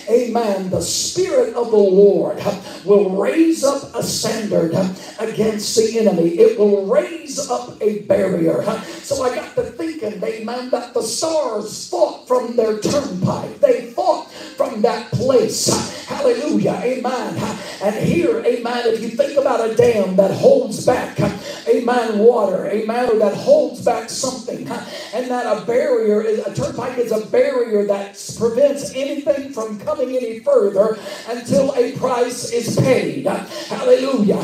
amen, 0.08 0.70
the 0.70 0.82
Spirit 0.82 1.54
of 1.54 1.70
the 1.70 1.76
Lord 1.76 2.38
will 2.84 3.10
raise 3.16 3.64
up 3.64 3.94
a 3.94 4.02
standard 4.02 4.74
against 5.18 5.76
the 5.76 5.98
enemy. 5.98 6.38
It 6.38 6.58
will 6.58 6.86
raise 6.86 7.38
up 7.50 7.80
a 7.80 8.00
barrier. 8.00 8.62
So 9.02 9.22
I 9.22 9.34
got 9.34 9.54
to 9.56 9.62
thinking, 9.62 10.22
amen, 10.22 10.70
that 10.70 10.94
the 10.94 11.02
stars 11.02 11.88
fought 11.88 12.26
from 12.26 12.49
their 12.56 12.78
turnpike. 12.78 13.60
They 13.60 13.90
fought 13.92 14.30
from 14.56 14.82
that 14.82 15.10
place. 15.12 15.68
Hallelujah. 16.06 16.80
Amen. 16.82 17.58
And 17.82 17.94
here, 17.94 18.44
amen, 18.44 18.88
if 18.88 19.00
you 19.00 19.08
think 19.08 19.38
about 19.38 19.66
a 19.66 19.74
dam 19.74 20.16
that 20.16 20.32
holds 20.32 20.84
back, 20.84 21.18
amen, 21.66 22.18
water, 22.18 22.66
amen, 22.66 23.10
or 23.10 23.18
that 23.18 23.34
holds 23.34 23.82
back 23.82 24.10
something. 24.10 24.68
And 25.14 25.30
that 25.30 25.46
a 25.46 25.64
barrier 25.64 26.20
is 26.20 26.40
a 26.40 26.54
turnpike 26.54 26.98
is 26.98 27.12
a 27.12 27.24
barrier 27.26 27.86
that 27.86 28.12
prevents 28.38 28.92
anything 28.94 29.52
from 29.52 29.80
coming 29.80 30.14
any 30.14 30.40
further 30.40 30.98
until 31.28 31.74
a 31.74 31.92
price 31.96 32.52
is 32.52 32.76
paid. 32.76 33.24
Hallelujah. 33.24 34.36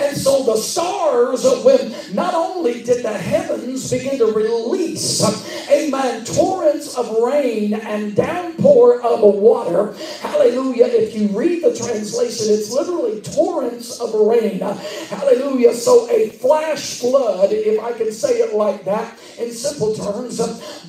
And 0.00 0.16
so 0.16 0.44
the 0.44 0.56
stars, 0.56 1.44
when 1.64 1.94
not 2.14 2.34
only 2.34 2.84
did 2.84 3.04
the 3.04 3.12
heavens 3.12 3.90
begin 3.90 4.18
to 4.18 4.26
release, 4.26 5.20
amen, 5.68 6.24
torrents 6.26 6.96
of 6.96 7.10
rain 7.18 7.53
and 7.62 8.14
downpour 8.16 9.00
of 9.02 9.20
water. 9.22 9.94
Hallelujah. 10.20 10.86
If 10.86 11.14
you 11.14 11.28
read 11.28 11.62
the 11.62 11.74
translation, 11.74 12.52
it's 12.52 12.70
literally 12.72 13.20
torrents 13.20 14.00
of 14.00 14.12
rain. 14.14 14.60
Hallelujah. 14.60 15.74
So 15.74 16.10
a 16.10 16.30
flash 16.30 17.00
flood, 17.00 17.52
if 17.52 17.80
I 17.82 17.92
can 17.92 18.12
say 18.12 18.38
it 18.38 18.54
like 18.54 18.84
that 18.84 19.18
in 19.38 19.52
simple 19.52 19.94
terms. 19.94 20.38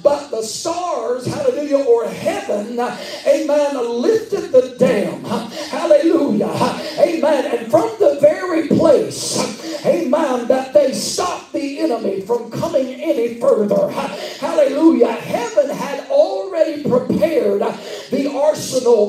But 0.01 0.29
the 0.29 0.41
stars, 0.41 1.25
hallelujah, 1.25 1.83
or 1.85 2.07
heaven, 2.07 2.79
amen, 2.79 4.01
lifted 4.01 4.51
the 4.51 4.75
dam. 4.77 5.23
Hallelujah. 5.23 6.51
Amen. 6.99 7.57
And 7.57 7.71
from 7.71 7.89
the 7.99 8.17
very 8.21 8.67
place, 8.67 9.37
amen, 9.85 10.47
that 10.47 10.73
they 10.73 10.93
stopped 10.93 11.53
the 11.53 11.79
enemy 11.79 12.21
from 12.21 12.49
coming 12.51 12.87
any 13.01 13.39
further. 13.39 13.91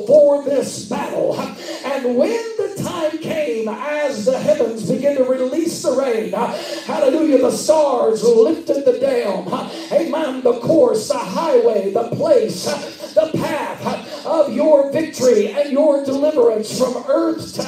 For 0.04 0.42
this 0.44 0.86
battle. 0.86 1.38
And 1.84 2.16
when 2.16 2.42
the 2.56 2.74
time 2.82 3.18
came, 3.18 3.68
as 3.68 4.24
the 4.24 4.38
heavens 4.38 4.88
began 4.90 5.16
to 5.16 5.24
release 5.24 5.82
the 5.82 5.92
rain, 5.92 6.32
hallelujah, 6.32 7.38
the 7.38 7.50
stars 7.50 8.22
lifted 8.22 8.84
the 8.84 8.98
dam. 8.98 9.48
Amen. 9.92 10.42
The 10.42 10.58
course, 10.60 11.08
the 11.08 11.18
highway, 11.18 11.92
the 11.92 12.08
place, 12.10 12.64
the 13.14 13.30
path 13.34 14.26
of 14.26 14.52
your 14.52 14.90
victory 14.92 15.52
and 15.52 15.70
your 15.72 16.04
deliverance 16.04 16.76
from 16.78 17.04
earth 17.08 17.54
to 17.54 17.62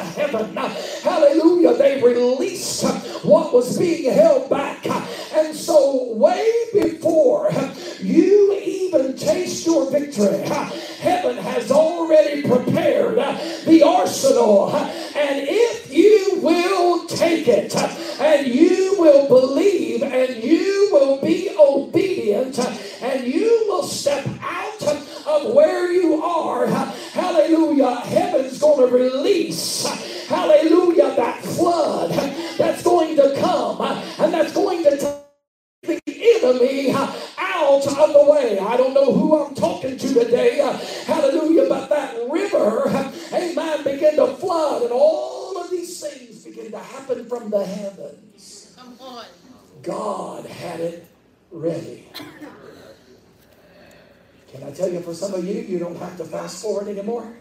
anymore. 56.88 57.32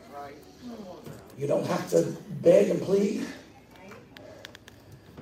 You 1.38 1.48
don't 1.48 1.66
have 1.68 1.89
to 1.91 2.16
beg 2.41 2.70
and 2.70 2.82
plead. 2.82 3.26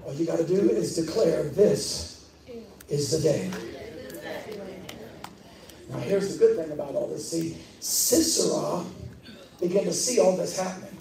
All 0.06 0.14
you 0.14 0.26
got 0.26 0.38
to 0.38 0.48
do 0.48 0.70
is 0.70 0.96
declare 0.96 1.44
this 1.44 2.30
is 2.90 3.12
the 3.12 3.20
day. 3.20 3.52
Now, 5.90 5.98
here's 6.00 6.34
the 6.34 6.40
good 6.40 6.58
thing 6.58 6.72
about 6.72 6.96
all 6.96 7.08
this. 7.08 7.30
See, 7.30 7.58
Sisera 7.80 8.84
began 9.60 9.84
to 9.84 9.94
see 9.94 10.20
all 10.20 10.36
this 10.36 10.60
happening. 10.60 10.98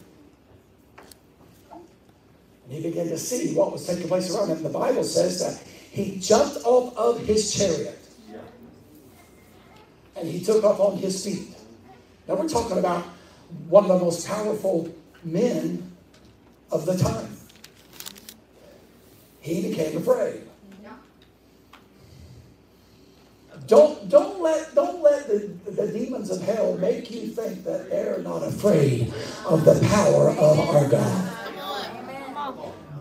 And 1.71 2.73
he 2.73 2.83
began 2.83 3.09
to 3.09 3.19
see 3.19 3.55
what 3.55 3.73
was 3.73 3.87
taking 3.87 4.09
place 4.09 4.35
around 4.35 4.49
him. 4.49 4.63
The 4.63 4.69
Bible 4.69 5.05
says 5.05 5.41
that 5.41 5.67
he 5.91 6.19
jumped 6.19 6.59
off 6.65 6.97
of 6.97 7.25
his 7.25 7.55
chariot 7.55 8.01
and 10.17 10.29
he 10.29 10.43
took 10.43 10.65
off 10.65 10.81
on 10.81 10.97
his 10.97 11.25
feet. 11.25 11.55
Now, 12.27 12.37
we're 12.37 12.49
talking 12.49 12.79
about 12.79 13.05
one 13.69 13.85
of 13.91 13.99
the 13.99 14.05
most 14.05 14.27
powerful 14.27 14.95
men 15.25 15.93
of 16.71 16.87
the 16.87 16.97
time. 16.97 17.37
He 19.41 19.69
became 19.69 19.97
afraid. 19.99 20.43
Don't 23.67 24.09
don't 24.11 24.43
let 24.43 24.75
don't 24.75 25.03
let 25.03 25.27
the, 25.27 25.49
the 25.71 25.87
demons 25.89 26.31
of 26.31 26.43
hell 26.43 26.77
make 26.77 27.11
you 27.11 27.29
think 27.29 27.65
that 27.65 27.91
they're 27.91 28.19
not 28.19 28.43
afraid 28.43 29.13
of 29.47 29.65
the 29.65 29.81
power 29.89 30.31
of 30.31 30.61
our 30.61 30.89
God. 30.89 31.33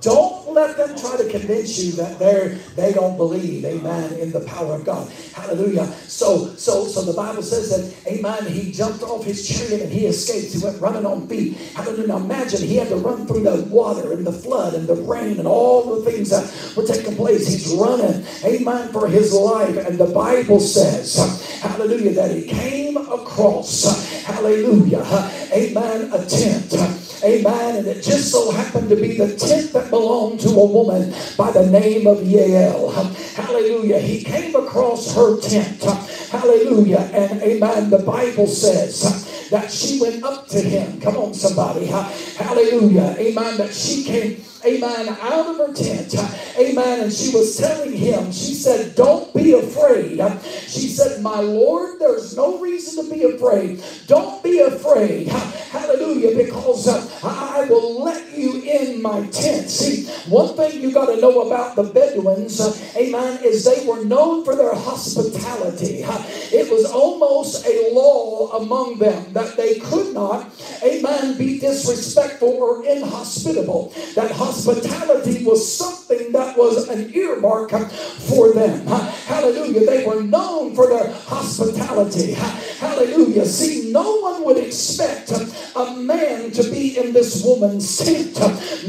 Don't 0.02 0.33
let 0.54 0.78
them 0.78 0.98
try 0.98 1.18
to 1.18 1.30
convince 1.30 1.78
you 1.80 1.94
that 1.94 2.20
they're 2.20 2.50
they 2.76 2.94
don't 2.94 3.18
believe, 3.18 3.66
amen, 3.66 4.14
in 4.14 4.32
the 4.32 4.42
power 4.42 4.76
of 4.76 4.86
God. 4.86 5.12
Hallelujah. 5.34 5.88
So 6.08 6.56
so 6.56 6.86
so 6.86 7.02
the 7.04 7.14
Bible 7.14 7.44
says 7.44 7.70
that, 7.70 8.12
amen, 8.12 8.46
he 8.46 8.72
jumped 8.72 9.04
off 9.04 9.26
his 9.26 9.48
chariot 9.48 9.82
and 9.82 9.92
he 9.92 10.06
escaped. 10.06 10.54
He 10.54 10.64
went 10.64 10.80
running 10.82 11.06
on 11.06 11.28
feet. 11.28 11.58
Hallelujah. 11.76 12.08
Now 12.08 12.18
imagine 12.18 12.62
he 12.62 12.78
had 12.78 12.90
to 12.90 12.96
run 12.96 13.28
through 13.28 13.44
the 13.44 13.64
water 13.70 14.14
and 14.14 14.26
the 14.26 14.32
flood 14.32 14.74
and 14.74 14.88
the 14.88 14.96
rain 14.96 15.40
and 15.40 15.48
all 15.48 15.96
the 15.96 16.10
things 16.10 16.30
that 16.30 16.44
were 16.76 16.86
taking 16.86 17.16
place. 17.16 17.48
He's 17.48 17.74
running, 17.74 18.26
amen, 18.44 18.92
for 18.92 19.08
his 19.08 19.34
life. 19.34 19.78
And 19.78 19.98
the 19.98 20.08
Bible 20.08 20.60
says, 20.60 21.16
hallelujah, 21.62 22.14
that 22.14 22.32
he 22.32 22.44
came 22.44 22.98
across, 22.98 24.24
hallelujah, 24.24 25.04
amen, 25.52 26.12
a 26.14 26.26
tent. 26.26 27.03
Amen. 27.24 27.76
And 27.78 27.88
it 27.88 28.04
just 28.04 28.32
so 28.32 28.52
happened 28.52 28.90
to 28.90 28.96
be 28.96 29.18
the 29.18 29.36
tent 29.36 29.72
that 29.74 29.90
belonged 29.90 30.42
to 30.42 30.50
a 30.50 30.66
woman 30.66 31.14
by 31.38 31.52
the 31.52 31.66
name 31.66 32.06
of 32.08 32.18
Yael. 32.20 32.94
Hallelujah. 33.36 34.00
He 34.00 34.24
came 34.24 34.56
across 34.56 35.14
her 35.16 35.40
tent. 35.40 35.84
Hallelujah. 35.84 37.10
And 37.14 37.42
amen. 37.42 37.90
The 37.90 38.00
Bible 38.00 38.48
says 38.48 39.50
that 39.50 39.72
she 39.72 40.00
went 40.00 40.24
up 40.24 40.48
to 40.48 40.62
him. 40.62 41.00
Come 41.02 41.18
on, 41.18 41.34
somebody. 41.34 41.86
Hallelujah. 41.86 43.16
Amen. 43.18 43.58
That 43.58 43.74
she 43.74 44.04
came 44.04 44.44
amen, 44.66 45.10
out 45.10 45.48
of 45.48 45.58
her 45.58 45.74
tent, 45.74 46.16
amen, 46.58 47.02
and 47.02 47.14
she 47.14 47.34
was 47.34 47.58
telling 47.58 47.92
him, 47.92 48.32
she 48.32 48.54
said, 48.54 48.96
Don't 48.96 49.34
be 49.34 49.54
afraid. 49.54 50.22
She 50.68 50.88
said, 50.88 51.22
My 51.22 51.40
Lord, 51.40 52.00
there's 52.00 52.36
no 52.36 52.60
reason 52.60 53.06
to 53.06 53.12
be 53.12 53.24
afraid. 53.24 53.84
Don't 54.08 54.44
be 54.44 54.60
afraid. 54.60 55.28
Hallelujah, 55.28 56.36
because 56.46 56.88
I 57.24 57.66
will 57.70 58.04
let 58.04 58.38
you 58.38 58.62
in 58.62 59.02
my 59.02 59.26
tent. 59.28 59.70
See, 59.70 60.06
one 60.30 60.56
thing 60.56 60.82
you 60.82 60.92
got 60.92 61.08
to 61.08 61.20
know 61.20 61.42
about 61.42 61.76
the 61.76 61.84
Bedouins, 61.84 62.60
amen, 62.96 63.23
is 63.44 63.64
they 63.66 63.86
were 63.88 64.04
known 64.04 64.44
for 64.46 64.56
their 64.56 64.74
hospitality. 64.74 66.04
It 66.52 66.72
was 66.72 66.86
almost 66.86 67.66
a 67.66 67.92
law 67.94 68.58
among 68.58 69.00
them 69.00 69.34
that 69.34 69.56
they 69.58 69.80
could 69.80 70.14
not, 70.14 70.52
amen, 70.84 71.38
be 71.38 71.60
disrespectful 71.60 72.50
or 72.50 72.86
inhospitable. 72.86 73.94
That 74.16 74.32
hospitality 74.32 75.44
was 75.44 75.78
something 75.78 76.32
that 76.34 76.58
was 76.58 76.88
an 76.90 77.14
earmark 77.14 77.72
for 77.72 78.54
them. 78.54 78.86
Hallelujah. 78.88 79.86
They 79.86 80.06
were 80.06 80.22
known 80.22 80.76
for 80.76 80.88
their 80.88 81.12
hospitality. 81.12 82.34
Hallelujah. 82.34 83.46
See, 83.46 83.92
no 83.92 84.20
one 84.20 84.44
would 84.46 84.58
expect 84.58 85.32
a 85.76 85.96
man 85.96 86.52
to 86.52 86.64
be 86.70 86.98
in 86.98 87.14
this 87.14 87.44
woman's 87.44 87.98
tent. 87.98 88.38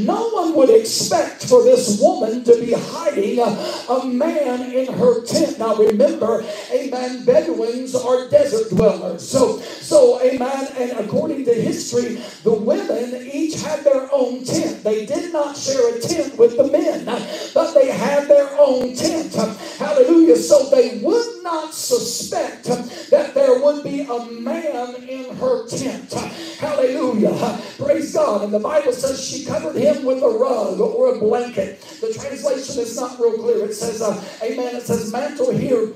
No 0.01 0.29
one 0.29 0.53
would 0.55 0.69
expect 0.69 1.45
for 1.47 1.63
this 1.63 1.99
woman 2.01 2.43
to 2.43 2.55
be 2.59 2.73
hiding 2.73 3.39
a 3.39 4.05
man 4.05 4.24
in 4.29 4.93
her 4.93 5.23
tent. 5.25 5.59
Now 5.59 5.75
remember, 5.75 6.45
amen, 6.71 7.25
Bedouins 7.25 7.95
are 7.95 8.29
desert 8.29 8.69
dwellers. 8.69 9.27
So, 9.27 9.59
so 9.59 10.21
amen, 10.21 10.67
and 10.77 10.91
according 10.99 11.45
to 11.45 11.53
history, 11.53 12.19
the 12.43 12.53
women 12.53 13.29
each 13.31 13.61
had 13.61 13.83
their 13.83 14.09
own 14.13 14.43
tent. 14.45 14.83
They 14.83 15.05
did 15.05 15.33
not 15.33 15.57
share 15.57 15.95
a 15.97 15.99
tent 15.99 16.37
with 16.37 16.57
the 16.57 16.65
men, 16.67 17.05
but 17.53 17.73
they 17.73 17.87
had 17.89 18.27
their 18.27 18.49
own 18.59 18.95
tent. 18.95 19.33
Hallelujah. 19.77 20.37
So 20.37 20.69
they 20.69 20.99
would 21.03 21.43
not 21.43 21.73
suspect 21.73 22.65
that 23.11 23.33
there 23.33 23.61
would 23.61 23.83
be 23.83 24.01
a 24.01 24.25
man 24.31 24.95
in 25.03 25.35
her 25.37 25.67
tent. 25.67 26.11
Hallelujah. 26.59 27.61
Praise 27.77 28.13
God. 28.13 28.25
God. 28.25 28.43
And 28.45 28.53
the 28.53 28.59
Bible 28.59 28.93
says 28.93 29.23
she 29.23 29.45
covered 29.45 29.75
him 29.75 30.05
with 30.05 30.21
a 30.23 30.27
rug 30.29 30.79
or 30.79 31.15
a 31.15 31.19
blanket. 31.19 31.81
The 32.01 32.13
translation 32.13 32.81
is 32.81 32.95
not 32.99 33.19
real 33.19 33.37
clear. 33.37 33.65
It 33.65 33.73
says, 33.73 34.01
uh, 34.01 34.14
Amen. 34.41 34.75
It 34.75 34.83
says 34.83 35.11
mantle 35.11 35.51
here 35.51 35.89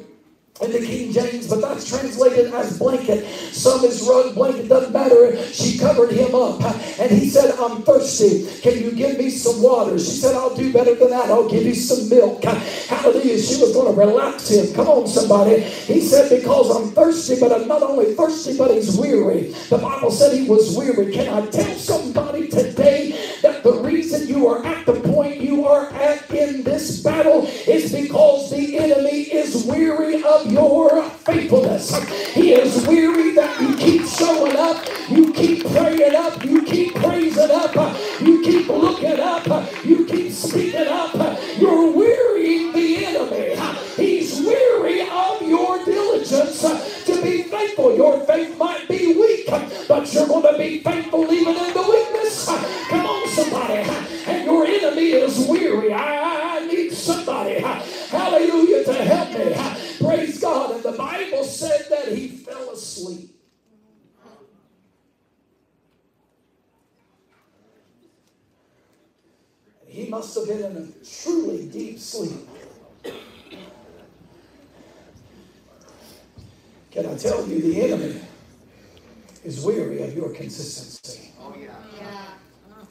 in 0.61 0.73
the 0.73 0.79
King 0.79 1.13
James, 1.13 1.47
but 1.47 1.61
that's 1.61 1.87
translated 1.87 2.53
as 2.53 2.77
blanket. 2.77 3.25
Some 3.53 3.83
is 3.85 4.01
rug, 4.01 4.35
blanket, 4.35 4.67
doesn't 4.67 4.91
matter. 4.91 5.41
She 5.53 5.77
covered 5.77 6.11
him 6.11 6.35
up. 6.35 6.61
And 6.99 7.11
he 7.11 7.29
said, 7.29 7.55
I'm 7.57 7.81
thirsty. 7.83 8.45
Can 8.61 8.83
you 8.83 8.91
give 8.91 9.17
me 9.17 9.29
some 9.29 9.61
water? 9.61 9.97
She 9.97 10.11
said, 10.11 10.35
I'll 10.35 10.55
do 10.55 10.73
better 10.73 10.95
than 10.95 11.11
that. 11.11 11.29
I'll 11.29 11.49
give 11.49 11.63
you 11.63 11.75
some 11.75 12.09
milk. 12.09 12.43
Hallelujah. 12.43 13.39
She 13.41 13.61
was 13.61 13.73
going 13.73 13.93
to 13.93 13.99
relax 13.99 14.49
him. 14.49 14.73
Come 14.73 14.87
on, 14.87 15.07
somebody. 15.07 15.61
He 15.61 16.01
said, 16.01 16.29
Because 16.29 16.75
I'm 16.75 16.91
thirsty, 16.91 17.39
but 17.39 17.53
I'm 17.53 17.67
not 17.67 17.81
only 17.81 18.13
thirsty, 18.15 18.57
but 18.57 18.71
he's 18.71 18.97
weary. 18.97 19.53
The 19.69 19.77
Bible 19.77 20.11
said 20.11 20.37
he 20.37 20.47
was 20.47 20.75
weary. 20.75 21.13
Can 21.13 21.27
I 21.29 21.45
tell 21.49 21.75
somebody 21.75 22.49
today 22.49 23.11
that 23.41 23.63
the 23.63 23.73
reason 23.81 24.27
you 24.27 24.47
are 24.47 24.65
at 24.65 24.85
the 24.85 24.99
point 24.99 25.39
you 25.39 25.65
are 25.65 25.89
at 25.93 26.19
in 26.39 26.63
this 26.63 27.01
battle 27.01 27.45
is 27.67 27.91
because 27.91 28.49
the 28.51 28.77
enemy 28.77 29.21
is 29.23 29.65
weary 29.65 30.23
of 30.23 30.48
your 30.51 31.03
faithfulness. 31.09 31.95
He 32.33 32.53
is 32.53 32.87
weary 32.87 33.33
that 33.35 33.61
you 33.61 33.75
keep 33.77 34.07
showing 34.07 34.55
up, 34.57 34.85
you 35.09 35.33
keep 35.33 35.65
praying 35.67 36.15
up, 36.15 36.43
you 36.45 36.63
keep 36.63 36.95
praising 36.95 37.51
up, 37.51 37.75
you 38.21 38.43
keep 38.43 38.67
looking 38.69 39.19
up, 39.19 39.85
you 39.85 40.05
keep 40.05 40.31
speaking 40.33 40.87
up. 40.87 41.15
You're 41.59 41.91
wearying 41.91 42.73
the 42.73 43.05
enemy. 43.05 43.55
He's 43.97 44.39
weary 44.41 45.01
of 45.01 45.41
your 45.41 45.83
diligence 45.85 46.61
to 47.05 47.21
be 47.21 47.43
faithful. 47.43 47.95
Your 47.95 48.19
faith 48.25 48.57
might 48.57 48.87
be 48.87 49.13
weak, 49.13 49.47
but 49.87 50.13
you're 50.13 50.27
going 50.27 50.53
to 50.53 50.57
be 50.57 50.79
faithful 50.79 51.31
even 51.31 51.55
in 51.55 51.73
the 51.73 51.81
weakness. 51.81 52.47
Come 52.89 53.05
on, 53.05 53.29
somebody. 53.29 53.89
And 54.27 54.45
your 54.45 54.65
enemy 54.65 55.11
is 55.11 55.47
weary. 55.47 55.93
I, 55.93 56.59
I 56.59 56.65
need 56.67 56.91
somebody. 56.93 57.59
Hallelujah 57.61 58.83
to 58.85 58.93
help 58.93 59.31
me. 59.31 59.78
Praise 60.09 60.39
God. 60.39 60.71
And 60.71 60.81
the 60.83 60.93
Bible 60.93 61.43
said 61.43 61.85
that 61.91 62.07
he 62.07 62.29
fell 62.29 62.71
asleep. 62.71 63.29
He 69.85 70.07
must 70.07 70.33
have 70.35 70.47
been 70.47 70.63
in 70.63 70.77
a 70.77 71.05
truly 71.05 71.67
deep 71.67 71.99
sleep. 71.99 72.47
Can 76.91 77.05
I 77.05 77.15
tell 77.15 77.47
you, 77.47 77.61
the 77.61 77.81
enemy 77.81 78.21
is 79.43 79.63
weary 79.63 80.01
of 80.01 80.15
your 80.15 80.29
consistency. 80.29 81.31
Oh, 81.39 81.55
yeah. 81.59 81.75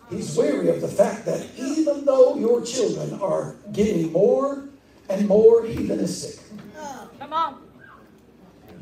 He's 0.08 0.36
weary 0.36 0.68
of 0.68 0.80
the 0.80 0.88
fact 0.88 1.26
that 1.26 1.44
even 1.56 2.04
though 2.04 2.36
your 2.36 2.64
children 2.64 3.20
are 3.20 3.56
getting 3.72 4.12
more 4.12 4.68
and 5.08 5.26
more 5.26 5.62
heathenistic, 5.62 6.47
Come 7.18 7.32
on. 7.32 7.68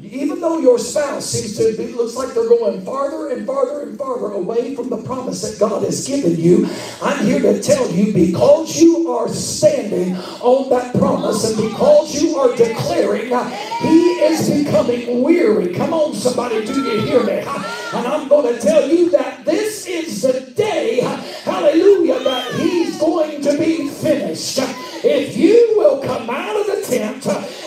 Even 0.02 0.40
though 0.40 0.58
your 0.58 0.78
spouse 0.78 1.24
seems 1.24 1.56
to 1.56 1.74
be, 1.74 1.90
looks 1.94 2.16
like 2.16 2.34
they're 2.34 2.48
going 2.48 2.84
farther 2.84 3.30
and 3.30 3.46
farther 3.46 3.80
and 3.80 3.96
farther 3.96 4.26
away 4.34 4.74
from 4.74 4.90
the 4.90 4.98
promise 4.98 5.40
that 5.40 5.58
God 5.58 5.82
has 5.84 6.06
given 6.06 6.36
you, 6.36 6.68
I'm 7.02 7.24
here 7.24 7.40
to 7.40 7.62
tell 7.62 7.90
you 7.90 8.12
because 8.12 8.78
you 8.78 9.10
are 9.10 9.28
standing 9.30 10.14
on 10.42 10.68
that 10.68 10.94
promise 10.96 11.50
and 11.50 11.70
because 11.70 12.22
you 12.22 12.36
are 12.36 12.54
declaring 12.54 13.32
uh, 13.32 13.48
He 13.80 14.20
is 14.20 14.64
becoming 14.64 15.22
weary. 15.22 15.72
Come 15.72 15.94
on, 15.94 16.14
somebody, 16.14 16.66
do 16.66 16.74
you 16.74 17.00
hear 17.00 17.24
me? 17.24 17.38
And 17.38 18.06
I'm 18.06 18.28
going 18.28 18.54
to 18.54 18.60
tell 18.60 18.86
you 18.86 19.08
that 19.10 19.46
this 19.46 19.86
is 19.86 20.20
the 20.20 20.40
day, 20.52 21.00
hallelujah, 21.44 22.22
that 22.22 22.54
He's 22.56 22.98
going 22.98 23.40
to 23.40 23.56
be 23.56 23.88
finished. 23.88 24.58
If 25.02 25.36
you 25.36 25.74
will 25.76 26.02
come 26.02 26.28
out 26.28 26.56
of 26.60 26.66
the 26.66 26.82
tent 26.86 27.26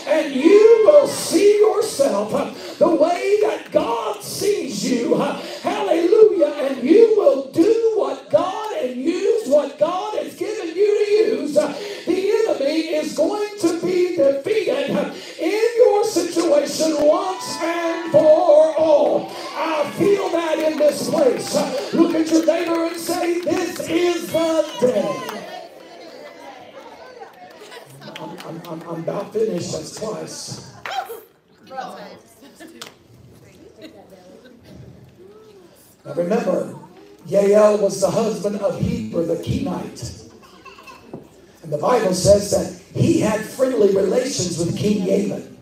and 0.10 0.34
you 0.34 0.84
will 0.86 1.08
see 1.08 1.60
yourself 1.60 2.34
uh, 2.34 2.54
the 2.78 2.96
way 2.96 3.38
that 3.42 3.72
God 3.72 4.22
sees 4.24 4.90
you, 4.90 5.16
uh, 5.16 5.40
hallelujah, 5.62 6.54
and 6.68 6.84
you 6.84 7.14
will 7.18 7.52
do 7.52 7.94
what 7.96 8.30
God 8.30 8.70
and 8.78 8.96
use 9.02 9.48
what 9.48 9.78
God 9.78 10.18
has 10.18 10.36
given 10.36 10.76
you 10.76 11.06
to 11.06 11.12
use, 11.12 11.58
uh, 11.58 11.68
the 12.06 12.32
enemy 12.32 12.96
is 12.96 13.16
going 13.16 13.60
to 13.60 13.82
be 13.82 14.16
defeated 14.16 14.90
in 15.40 15.70
your 15.78 16.04
situation 16.06 16.96
once 17.06 17.58
and 17.62 18.12
for 18.12 18.76
all. 18.78 19.32
I 19.56 19.92
feel 19.98 20.30
that 20.30 20.60
in 20.60 20.78
this 20.78 21.10
place. 21.10 21.94
Look 21.94 22.16
at 22.16 22.32
your 22.32 22.46
neighbor 22.46 22.86
and 22.86 22.98
say, 22.98 23.42
This 23.42 23.80
is 23.90 24.32
the 24.32 24.78
day. 24.82 25.40
I'm, 28.70 28.89
I'm, 29.00 29.08
about 29.08 29.34
finished. 29.34 29.72
That's 29.72 29.96
twice. 29.96 30.74
Now 36.06 36.14
remember, 36.16 36.76
Yael 37.28 37.80
was 37.80 38.02
the 38.02 38.10
husband 38.10 38.58
of 38.58 38.80
Heber 38.80 39.26
the 39.26 39.36
Kenite. 39.36 40.32
And 41.64 41.72
the 41.72 41.78
Bible 41.78 42.14
says 42.14 42.52
that 42.52 43.00
he 43.00 43.20
had 43.20 43.42
friendly 43.42 43.96
relations 43.96 44.58
with 44.58 44.78
King 44.78 45.06
Jabin. 45.06 45.58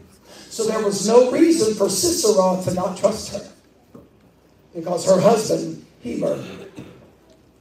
So 0.49 0.65
there 0.65 0.83
was 0.83 1.07
no 1.07 1.29
reason 1.31 1.75
for 1.75 1.89
Sisera 1.89 2.63
to 2.63 2.73
not 2.73 2.97
trust 2.97 3.33
her. 3.33 3.51
Because 4.73 5.05
her 5.05 5.19
husband, 5.19 5.85
Heber, 6.01 6.43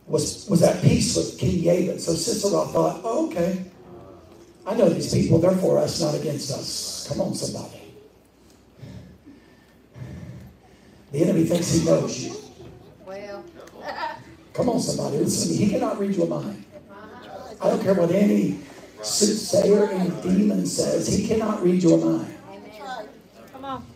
was, 0.07 0.47
was 0.49 0.63
at 0.63 0.83
peace 0.83 1.17
with 1.17 1.39
King 1.39 1.65
Jabin. 1.65 1.99
So 1.99 2.13
Sisera 2.13 2.65
thought, 2.67 3.01
oh, 3.05 3.27
okay, 3.27 3.65
I 4.67 4.75
know 4.75 4.89
these 4.89 5.15
people, 5.15 5.39
they're 5.39 5.53
for 5.53 5.79
us, 5.79 6.01
not 6.01 6.15
against 6.17 6.51
us. 6.51 7.07
Come 7.09 7.21
on, 7.21 7.35
somebody. 7.35 7.83
The 11.13 11.23
enemy 11.23 11.45
thinks 11.45 11.73
he 11.73 11.85
knows 11.85 12.19
you. 12.19 12.35
Well, 13.07 13.45
come 14.53 14.69
on, 14.69 14.81
somebody. 14.81 15.19
Listen 15.19 15.55
to 15.55 15.61
me. 15.61 15.65
He 15.67 15.71
cannot 15.71 16.01
read 16.01 16.17
your 16.17 16.27
mind. 16.27 16.65
I 17.61 17.71
don't 17.71 17.83
care 17.83 17.95
what 17.95 18.11
any 18.11 18.59
soothsayer, 19.03 19.89
any 19.89 20.11
demon 20.21 20.67
says. 20.67 21.07
He 21.07 21.29
cannot 21.29 21.63
read 21.63 21.83
your 21.83 21.99
mind. 21.99 22.35
Come 23.53 23.65
on. 23.65 23.87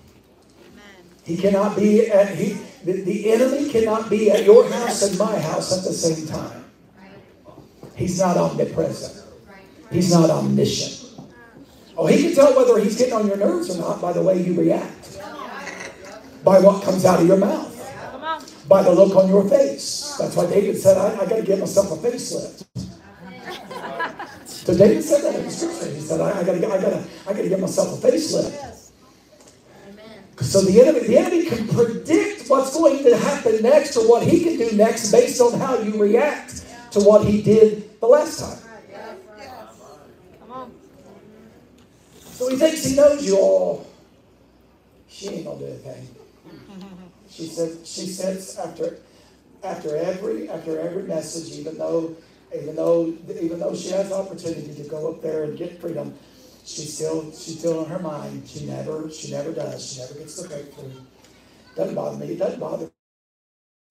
He 1.24 1.36
cannot 1.36 1.76
be 1.76 2.06
at 2.06 2.36
he. 2.36 2.56
The, 2.84 3.02
the 3.02 3.32
enemy 3.32 3.68
cannot 3.70 4.08
be 4.08 4.30
at 4.30 4.44
your 4.44 4.66
house 4.70 5.02
and 5.02 5.18
my 5.18 5.38
house 5.38 5.76
at 5.76 5.84
the 5.84 5.92
same 5.92 6.26
time. 6.26 6.64
He's 7.94 8.18
not 8.18 8.38
omnipresent. 8.38 9.19
He's 9.90 10.12
not 10.12 10.30
omniscient. 10.30 11.00
Oh, 11.96 12.06
he 12.06 12.22
can 12.22 12.34
tell 12.34 12.56
whether 12.56 12.78
he's 12.78 12.96
getting 12.96 13.14
on 13.14 13.26
your 13.26 13.36
nerves 13.36 13.68
or 13.70 13.78
not 13.78 14.00
by 14.00 14.12
the 14.12 14.22
way 14.22 14.42
you 14.42 14.58
react, 14.58 15.20
by 16.44 16.58
what 16.60 16.82
comes 16.82 17.04
out 17.04 17.20
of 17.20 17.26
your 17.26 17.36
mouth, 17.36 17.76
by 18.68 18.82
the 18.82 18.90
look 18.90 19.16
on 19.16 19.28
your 19.28 19.46
face. 19.48 20.16
That's 20.18 20.36
why 20.36 20.46
David 20.46 20.78
said, 20.78 20.96
I, 20.96 21.22
I 21.22 21.26
got 21.26 21.36
to 21.36 21.42
give 21.42 21.58
myself 21.58 21.90
a 21.92 22.08
facelift. 22.08 22.64
So 24.46 24.76
David 24.76 25.02
said 25.02 25.22
that 25.24 25.34
in 25.40 25.44
the 25.44 25.50
scripture. 25.50 25.90
He 25.90 26.00
said, 26.00 26.20
I, 26.20 26.40
I 26.40 26.44
got 26.44 26.52
to, 26.52 26.66
I 26.66 26.80
got 26.80 26.90
to, 26.90 27.04
I 27.26 27.32
got 27.32 27.42
to 27.42 27.48
give 27.48 27.60
myself 27.60 28.02
a 28.02 28.06
facelift. 28.06 28.90
So 30.40 30.62
the 30.62 30.80
enemy, 30.80 31.06
the 31.06 31.18
enemy 31.18 31.44
can 31.46 31.68
predict 31.68 32.48
what's 32.48 32.72
going 32.74 33.02
to 33.04 33.16
happen 33.16 33.62
next 33.62 33.96
or 33.96 34.08
what 34.08 34.22
he 34.22 34.42
can 34.42 34.56
do 34.56 34.74
next 34.76 35.12
based 35.12 35.40
on 35.40 35.58
how 35.58 35.78
you 35.78 36.00
react 36.00 36.64
to 36.92 37.00
what 37.00 37.26
he 37.26 37.42
did 37.42 38.00
the 38.00 38.06
last 38.06 38.40
time. 38.40 38.69
So 42.40 42.48
he 42.48 42.56
thinks 42.56 42.82
he 42.84 42.96
knows 42.96 43.22
you 43.22 43.36
all. 43.36 43.86
She 45.08 45.28
ain't 45.28 45.44
gonna 45.44 45.58
do 45.58 45.66
anything. 45.66 46.08
She 47.30 47.46
said 47.46 47.86
she 47.86 48.06
says 48.06 48.58
after 48.58 48.98
after 49.62 49.94
every 49.94 50.48
after 50.48 50.80
every 50.80 51.02
message, 51.02 51.58
even 51.58 51.76
though 51.76 52.16
even 52.56 52.74
though 52.76 53.12
even 53.40 53.60
though 53.60 53.74
she 53.74 53.90
has 53.90 54.08
the 54.08 54.14
opportunity 54.16 54.74
to 54.74 54.88
go 54.88 55.12
up 55.12 55.20
there 55.20 55.44
and 55.44 55.58
get 55.58 55.80
freedom, 55.82 56.14
she 56.64 56.82
still 56.86 57.30
she's 57.30 57.58
still 57.58 57.84
in 57.84 57.90
her 57.90 57.98
mind. 57.98 58.48
She 58.48 58.64
never 58.64 59.10
she 59.10 59.30
never 59.32 59.52
does. 59.52 59.92
She 59.92 60.00
never 60.00 60.14
gets 60.14 60.40
the 60.40 60.48
breakthrough. 60.48 60.92
Doesn't 61.76 61.94
bother 61.94 62.16
me. 62.16 62.32
It 62.32 62.38
doesn't 62.38 62.58
bother 62.58 62.86
me. 62.86 62.92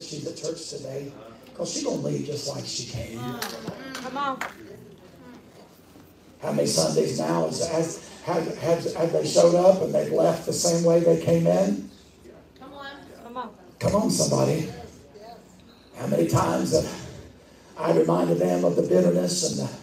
She's 0.01 0.25
at 0.27 0.37
church 0.37 0.69
today 0.69 1.13
because 1.45 1.71
she's 1.71 1.83
gonna 1.83 1.97
leave 1.97 2.25
just 2.25 2.49
like 2.49 2.65
she 2.65 2.85
came. 2.87 3.19
Come 3.93 4.17
on. 4.17 4.39
How 6.41 6.53
many 6.53 6.67
Sundays 6.67 7.19
now 7.19 7.45
is 7.47 7.61
as 7.61 8.09
have, 8.23 8.57
have, 8.59 8.93
have 8.93 9.11
they 9.11 9.25
showed 9.25 9.55
up 9.55 9.81
and 9.81 9.93
they've 9.93 10.11
left 10.11 10.45
the 10.45 10.53
same 10.53 10.83
way 10.85 10.99
they 10.99 11.19
came 11.21 11.47
in? 11.47 11.89
Come 12.59 12.73
on. 12.73 12.91
Come 13.23 13.37
on. 13.37 13.49
Come 13.79 13.95
on, 13.95 14.11
somebody. 14.11 14.69
How 15.97 16.07
many 16.07 16.27
times 16.27 16.71
have 16.73 17.09
I 17.77 17.97
reminded 17.97 18.39
them 18.39 18.65
of 18.65 18.75
the 18.75 18.81
bitterness 18.81 19.51
and 19.51 19.67
the 19.67 19.73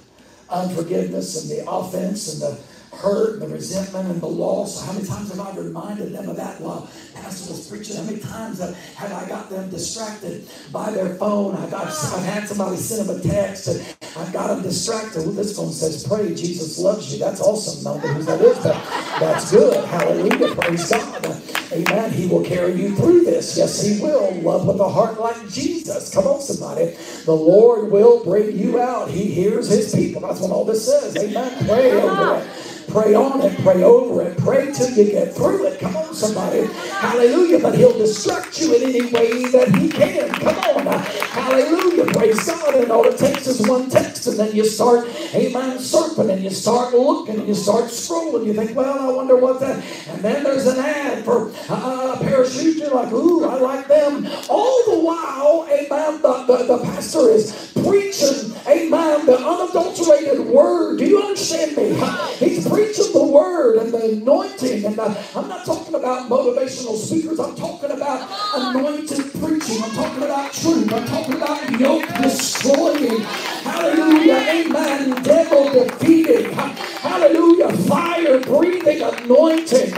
unforgiveness 0.50 1.42
and 1.42 1.50
the 1.50 1.70
offense 1.70 2.32
and 2.32 2.42
the 2.42 2.59
hurt 2.97 3.34
and 3.34 3.42
the 3.42 3.49
resentment 3.49 4.11
and 4.11 4.20
the 4.20 4.26
loss. 4.26 4.84
How 4.84 4.92
many 4.92 5.07
times 5.07 5.30
have 5.30 5.40
I 5.40 5.57
reminded 5.57 6.12
them 6.12 6.28
of 6.28 6.36
that 6.36 6.61
while 6.61 6.88
Pastor 7.14 7.53
was 7.53 7.68
preaching? 7.68 7.97
How 7.97 8.03
many 8.05 8.18
times 8.18 8.61
have 8.61 9.12
I 9.12 9.28
got 9.28 9.51
them 9.51 9.70
distracted 9.70 10.49
by 10.72 10.90
their 10.90 11.14
phone? 11.16 11.57
I 11.57 11.68
got, 11.70 11.86
I've 11.86 12.24
had 12.24 12.49
somebody 12.49 12.76
send 12.76 13.09
them 13.09 13.18
a 13.18 13.22
text 13.22 13.68
and 13.68 13.97
I've 14.16 14.32
got 14.32 14.49
them 14.49 14.62
distracted. 14.62 15.24
Well, 15.24 15.32
this 15.32 15.57
phone 15.57 15.72
says, 15.72 16.07
Pray, 16.07 16.34
Jesus 16.34 16.78
loves 16.78 17.12
you. 17.12 17.18
That's 17.18 17.40
awesome. 17.40 17.84
No, 17.84 17.99
who 17.99 18.22
that 18.24 18.40
is, 18.40 18.59
but 18.59 18.74
that's 19.20 19.51
good. 19.51 19.84
Hallelujah. 19.86 20.55
Praise 20.55 20.90
God. 20.90 21.42
Amen. 21.72 22.12
He 22.12 22.26
will 22.26 22.44
carry 22.44 22.74
you 22.74 22.94
through 22.97 23.24
this. 23.24 23.57
Yes, 23.57 23.82
He 23.82 24.01
will. 24.01 24.32
Love 24.40 24.66
with 24.66 24.80
a 24.80 24.88
heart 24.88 25.20
like 25.20 25.49
Jesus. 25.51 26.12
Come 26.14 26.26
on, 26.26 26.40
somebody. 26.40 26.97
The 27.24 27.34
Lord 27.34 27.90
will 27.90 28.24
bring 28.24 28.57
you 28.57 28.80
out. 28.80 29.11
He 29.11 29.24
hears 29.26 29.68
His 29.68 29.94
people. 29.94 30.22
That's 30.22 30.40
what 30.40 30.51
all 30.51 30.64
this 30.64 30.86
says. 30.86 31.16
Amen. 31.16 31.66
Pray 31.66 31.92
over 31.92 32.36
it. 32.36 32.75
Pray 32.89 33.14
on 33.14 33.41
it, 33.43 33.59
pray 33.59 33.82
over 33.82 34.22
it, 34.22 34.39
pray 34.39 34.72
till 34.72 34.91
you 34.91 35.11
get 35.11 35.34
through 35.34 35.66
it. 35.66 35.80
Come 35.80 35.97
on, 35.97 36.14
somebody. 36.14 36.66
Hallelujah. 36.66 37.59
But 37.59 37.74
he'll 37.74 37.97
distract 37.97 38.61
you 38.61 38.74
in 38.74 38.82
any 38.82 39.03
way 39.12 39.45
that 39.51 39.74
he 39.76 39.89
can. 39.89 40.30
Come 40.30 40.87
on. 40.87 40.87
Hallelujah. 40.87 42.07
Praise 42.12 42.47
God. 42.47 42.74
And 42.76 42.91
all 42.91 43.05
it 43.07 43.18
takes 43.18 43.47
is 43.47 43.66
one 43.66 43.91
text, 43.91 44.26
and 44.26 44.39
then 44.39 44.55
you 44.55 44.64
start, 44.64 45.07
amen, 45.34 45.78
surfing, 45.78 46.32
and 46.32 46.43
you 46.43 46.51
start 46.51 46.95
looking, 46.95 47.39
and 47.41 47.49
you 47.49 47.55
start 47.55 47.84
scrolling. 47.84 48.47
You 48.47 48.55
think, 48.55 48.76
well, 48.76 49.11
I 49.11 49.12
wonder 49.12 49.37
what 49.37 49.61
that. 49.61 49.82
And 50.09 50.22
then 50.22 50.45
there's 50.45 50.66
an 50.66 50.78
ad 50.78 51.24
for 51.24 51.51
uh, 51.68 52.18
a 52.20 52.51
shoes. 52.51 52.76
You're 52.76 52.95
like, 52.95 53.12
ooh, 53.12 53.45
I 53.45 53.57
like 53.57 53.89
them. 53.89 54.26
All 54.49 54.84
the 54.87 54.99
while, 55.01 55.66
amen, 55.70 56.22
the, 56.22 56.45
the, 56.47 56.76
the 56.76 56.84
pastor 56.84 57.30
is 57.30 57.72
preaching, 57.74 58.55
amen, 58.66 59.26
the 59.26 59.39
unadulterated 59.39 60.47
word. 60.47 60.99
Do 60.99 61.05
you 61.05 61.22
understand 61.22 61.76
me? 61.76 61.95
He's 62.39 62.68
preaching 62.68 62.86
the 62.95 63.26
word 63.26 63.76
and 63.78 63.93
the 63.93 64.12
anointing. 64.12 64.84
And 64.84 64.97
the, 64.97 65.05
I'm 65.34 65.49
not 65.49 65.64
talking 65.66 65.95
about 65.95 66.28
motivational 66.28 66.97
speakers. 66.97 67.41
I'm 67.41 67.57
talking 67.57 67.91
about 67.91 68.28
anointed 68.55 69.32
preaching. 69.41 69.82
I'm 69.82 69.91
talking 69.93 70.22
about 70.22 70.53
truth. 70.53 70.93
I'm 70.93 71.07
talking 71.07 71.34
about 71.34 71.80
yoke 71.80 72.07
destroying. 72.22 73.20
Hallelujah. 73.20 74.34
Amen. 74.34 75.22
Devil 75.22 75.72
defeating. 75.72 76.53
Hallelujah. 76.53 77.72
Fire 77.89 78.41
breathing 78.41 79.03
anointing. 79.03 79.95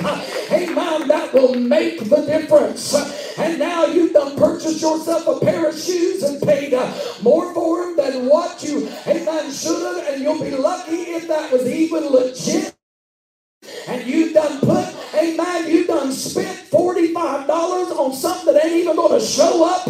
Amen. 0.53 1.09
That 1.09 1.31
will 1.35 1.55
make 1.55 2.01
the 2.09 2.23
difference. 2.23 2.95
And 3.39 3.59
now 3.59 3.87
you've 3.87 4.13
done 4.13 4.37
purchased 4.37 4.81
yourself 4.81 5.27
a 5.27 5.45
pair 5.45 5.69
of 5.69 5.79
shoes 5.79 6.23
and 6.23 6.43
paid 6.43 6.75
uh, 6.75 6.93
more 7.23 7.53
for 7.55 7.85
them 7.85 7.97
than 7.97 8.27
what 8.27 8.63
you, 8.65 8.89
amen, 9.07 9.53
should 9.53 9.83
have. 9.83 10.15
And 10.15 10.23
you'll 10.23 10.43
be 10.43 10.53
lucky 10.53 10.97
if 10.97 11.29
that 11.29 11.53
was 11.53 11.67
even 11.69 12.07
legit. 12.09 12.75
And 13.89 14.07
you've 14.07 14.35
done 14.35 14.61
put, 14.61 14.95
amen, 15.15 15.71
you've 15.71 15.87
done 15.87 16.13
spent 16.13 16.71
$45 16.71 17.49
on 17.99 18.13
something 18.13 18.53
that 18.53 18.67
ain't 18.67 18.77
even 18.77 18.97
going 18.97 19.19
to 19.19 19.25
show 19.25 19.65
up. 19.65 19.89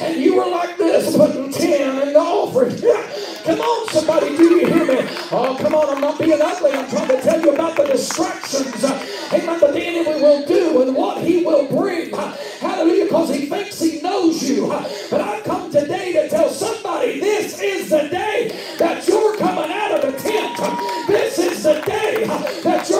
And 0.00 0.22
you 0.22 0.36
were 0.36 0.46
like 0.46 0.78
this, 0.78 1.16
putting 1.16 1.52
10 1.52 2.08
in 2.08 2.12
the 2.12 2.18
offering. 2.18 2.76
Come 3.44 3.60
on, 3.60 3.88
somebody, 3.88 4.36
do 4.36 4.44
you 4.44 4.66
hear 4.66 4.84
me? 4.84 5.08
Oh, 5.32 5.56
come 5.58 5.74
on, 5.74 5.96
I'm 5.96 6.00
not 6.00 6.18
being 6.18 6.40
ugly. 6.40 6.72
I'm 6.72 6.88
trying 6.90 7.08
to 7.08 7.22
tell 7.22 7.40
you 7.40 7.54
about 7.54 7.74
the 7.74 7.84
distractions, 7.84 8.84
amen, 8.84 9.60
that 9.60 9.72
the 9.72 9.82
enemy 9.82 10.20
will 10.22 10.46
do 10.46 10.82
and 10.82 10.94
what 10.94 11.24
he 11.24 11.42
will 11.42 11.66
bring. 11.66 12.10
Hallelujah, 12.60 13.04
because 13.04 13.34
he 13.34 13.46
thinks 13.46 13.80
he 13.80 14.02
knows 14.02 14.42
you. 14.48 14.68
But 15.10 15.22
I've 15.22 15.42
come 15.44 15.72
today 15.72 16.12
to 16.12 16.28
tell 16.28 16.50
somebody 16.50 17.18
this 17.18 17.58
is 17.60 17.88
the 17.88 18.08
day 18.10 18.54
that 18.78 19.08
you're 19.08 19.36
coming 19.38 19.72
out 19.72 19.92
of 19.92 20.12
the 20.12 20.18
tent. 20.18 20.58
This 21.08 21.38
is 21.38 21.62
the 21.62 21.80
day 21.80 22.24
that 22.62 22.90
you're 22.90 22.99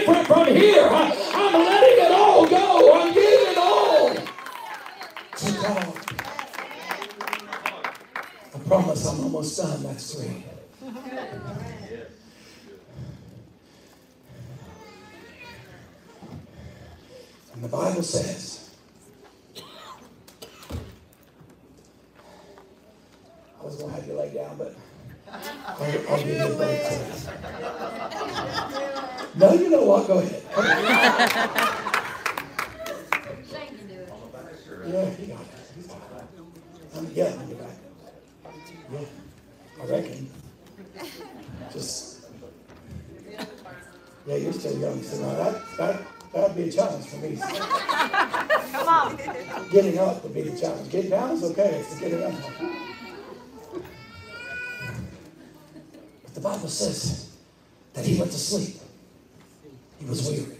different 0.00 0.26
from 0.26 0.46
here. 0.46 0.88
I'm 0.88 1.64
letting 1.64 2.04
it 2.04 2.12
all 2.12 2.46
go. 2.46 2.92
I'm 2.94 3.12
giving 3.12 3.52
it 3.52 3.58
all 3.58 4.14
to 5.36 5.52
God. 5.52 5.94
I 8.54 8.58
promise 8.66 9.06
I'm 9.06 9.20
almost 9.20 9.56
done. 9.58 9.82
That's 9.82 10.14
three. 10.14 10.44
And 17.52 17.64
the 17.64 17.68
Bible 17.68 18.02
says, 18.02 18.70
I 23.60 23.64
was 23.64 23.76
going 23.76 23.90
to 23.90 23.96
have 23.96 24.06
you 24.06 24.14
lay 24.14 24.32
down, 24.32 24.56
but 24.56 24.74
I'll, 25.30 26.08
I'll 26.08 26.24
give 26.24 26.36
you 26.36 26.42
a 26.42 26.56
break. 26.56 26.80
No, 29.36 29.52
you 29.54 29.70
know 29.70 29.84
what? 29.84 30.06
Go 30.06 30.18
ahead. 30.18 30.42
Yeah, 34.86 35.10
he 35.10 35.26
got 35.26 35.40
it. 35.40 35.46
He's 35.76 35.86
got 35.86 35.96
it. 35.96 36.02
I'm 36.96 37.06
yeah, 37.14 37.32
I'm 37.38 37.48
back. 37.54 37.78
Yeah, 38.92 39.06
I 39.80 39.84
reckon. 39.86 40.30
Just 41.72 42.26
yeah, 44.26 44.36
you're 44.36 44.52
still 44.52 44.78
young, 44.78 45.02
so 45.02 45.22
now 45.22 45.34
that 45.34 45.76
that 45.78 46.02
that'd 46.34 46.56
be 46.56 46.68
a 46.68 46.72
challenge 46.72 47.06
for 47.06 47.16
me. 47.18 47.36
Come 47.36 48.88
on. 48.88 49.16
Getting 49.70 49.98
up 49.98 50.24
would 50.24 50.34
be 50.34 50.42
the 50.42 50.60
challenge. 50.60 50.90
Getting 50.90 51.10
down 51.10 51.30
is 51.30 51.44
okay. 51.44 51.78
It's 51.78 51.94
the 51.94 52.00
getting 52.00 52.22
up. 52.24 52.34
But 56.24 56.34
the 56.34 56.40
Bible 56.40 56.68
says 56.68 57.30
that 57.94 58.04
he 58.04 58.18
went 58.18 58.32
to 58.32 58.38
sleep. 58.38 58.76
He 59.98 60.06
was 60.06 60.26
weary. 60.26 60.56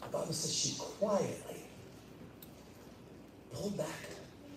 The 0.00 0.08
Bible 0.08 0.32
says 0.32 0.54
she 0.54 0.74
quietly 0.78 1.62
pulled 3.52 3.76
back. 3.76 3.86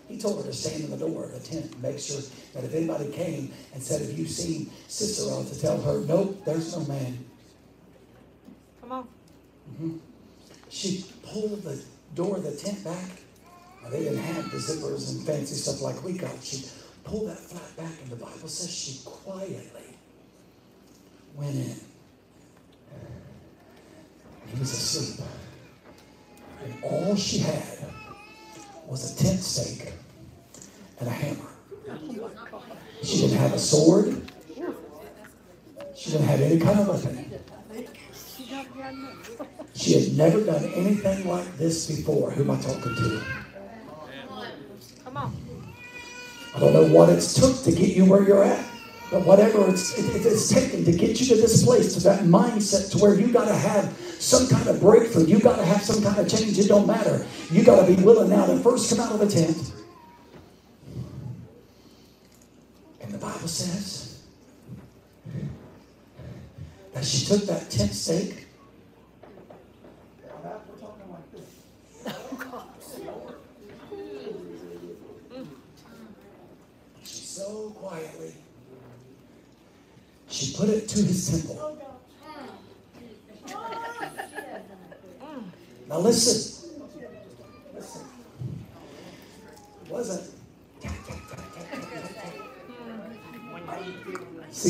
He 0.08 0.18
told 0.18 0.38
her 0.38 0.50
to 0.50 0.54
stand 0.56 0.86
in 0.86 0.92
the 0.92 0.98
door 0.98 1.26
of 1.26 1.34
the 1.34 1.40
tent 1.40 1.66
and 1.66 1.82
make 1.82 2.00
sure 2.00 2.22
that 2.54 2.64
if 2.76 2.90
anybody 2.90 3.12
came 3.12 3.52
and 3.74 3.82
said, 3.82 4.02
Have 4.02 4.18
you 4.18 4.26
seen 4.26 4.70
Sisera? 4.88 5.44
to 5.44 5.60
tell 5.62 5.82
her, 5.82 6.02
Nope, 6.02 6.44
there's 6.46 6.76
no 6.76 6.86
man. 6.86 7.26
Come 8.82 8.92
on. 8.92 9.08
Mm-hmm. 9.72 9.98
She 10.70 11.06
pulled 11.24 11.64
the 11.64 11.82
door 12.14 12.38
of 12.38 12.44
the 12.44 12.56
tent 12.56 12.84
back. 12.84 13.22
Now, 13.84 13.90
they 13.90 14.00
didn't 14.00 14.20
have 14.20 14.52
the 14.52 14.58
zippers 14.58 15.12
and 15.12 15.26
fancy 15.26 15.56
stuff 15.56 15.82
like 15.82 16.04
we 16.04 16.14
got. 16.14 16.32
She 16.44 16.66
pulled 17.04 17.30
that 17.30 17.40
flap 17.40 17.76
back, 17.78 18.02
and 18.02 18.12
the 18.12 18.16
Bible 18.16 18.48
says 18.48 18.72
she 18.72 19.02
quietly 19.06 19.98
went 21.36 21.56
in. 21.56 21.76
He 24.48 24.60
was 24.60 24.72
asleep. 24.72 25.28
And 26.64 26.84
all 26.84 27.16
she 27.16 27.40
had 27.40 27.78
was 28.88 29.14
a 29.14 29.24
tent 29.24 29.40
stake 29.40 29.94
and 31.00 31.08
a 31.08 31.12
hammer. 31.12 31.55
She 33.04 33.22
didn't 33.22 33.38
have 33.38 33.54
a 33.54 33.60
sword. 33.60 34.32
She 35.96 36.12
didn't 36.12 36.28
have 36.28 36.42
any 36.42 36.60
kind 36.60 36.80
of 36.80 36.88
weapon. 36.88 37.32
She 39.74 39.94
had 39.94 40.18
never 40.18 40.42
done 40.44 40.64
anything 40.74 41.28
like 41.28 41.58
this 41.58 41.88
before. 41.88 42.32
Who 42.32 42.44
am 42.44 42.52
I 42.52 42.62
talking 42.62 42.96
to? 42.96 43.22
Come 45.04 45.18
on. 45.18 45.36
I 46.56 46.60
don't 46.60 46.74
know 46.74 46.88
what 46.88 47.10
it's 47.10 47.34
took 47.34 47.64
to 47.64 47.72
get 47.72 47.96
you 47.96 48.06
where 48.06 48.24
you're 48.24 48.44
at, 48.44 48.66
but 49.12 49.26
whatever 49.26 49.70
it's, 49.70 49.98
it, 49.98 50.26
it's 50.26 50.48
taken 50.50 50.86
to 50.86 50.92
get 50.94 51.20
you 51.20 51.28
to 51.28 51.36
this 51.36 51.64
place, 51.66 51.94
to 51.96 52.00
that 52.04 52.24
mindset, 52.24 52.92
to 52.92 52.98
where 52.98 53.14
you 53.20 53.28
got 53.28 53.48
to 53.48 53.56
have 53.56 53.94
some 54.20 54.48
kind 54.48 54.68
of 54.70 54.80
breakthrough. 54.80 55.26
You 55.26 55.40
got 55.40 55.58
to 55.58 55.66
have 55.66 55.82
some 55.82 56.02
kind 56.02 56.18
of 56.18 56.30
change. 56.30 56.58
It 56.58 56.70
don't 56.70 56.88
matter. 56.88 57.26
You 57.52 57.64
got 57.64 57.86
to 57.86 57.96
be 57.96 58.02
willing 58.02 58.30
now 58.30 58.46
to 58.46 58.58
first 58.60 58.90
come 58.90 59.06
out 59.06 59.12
of 59.12 59.20
the 59.20 59.28
tent. 59.28 59.74
And 63.02 63.12
the 63.14 63.15
Bible 63.26 63.48
says 63.48 64.22
that 66.94 67.04
she 67.04 67.26
took 67.26 67.42
that 67.48 67.72
tent 67.72 67.92
stake. 67.92 68.46
She 77.04 77.26
so 77.26 77.72
quietly, 77.72 78.36
she 80.30 80.56
put 80.56 80.70
it 80.70 80.88
to 80.88 81.00
his 81.02 81.28
temple. 81.32 81.82
Now 85.90 85.98
listen. 85.98 86.70
Listen. 87.74 88.02
It 89.84 89.92
wasn't. 89.92 90.36
See 94.52 94.70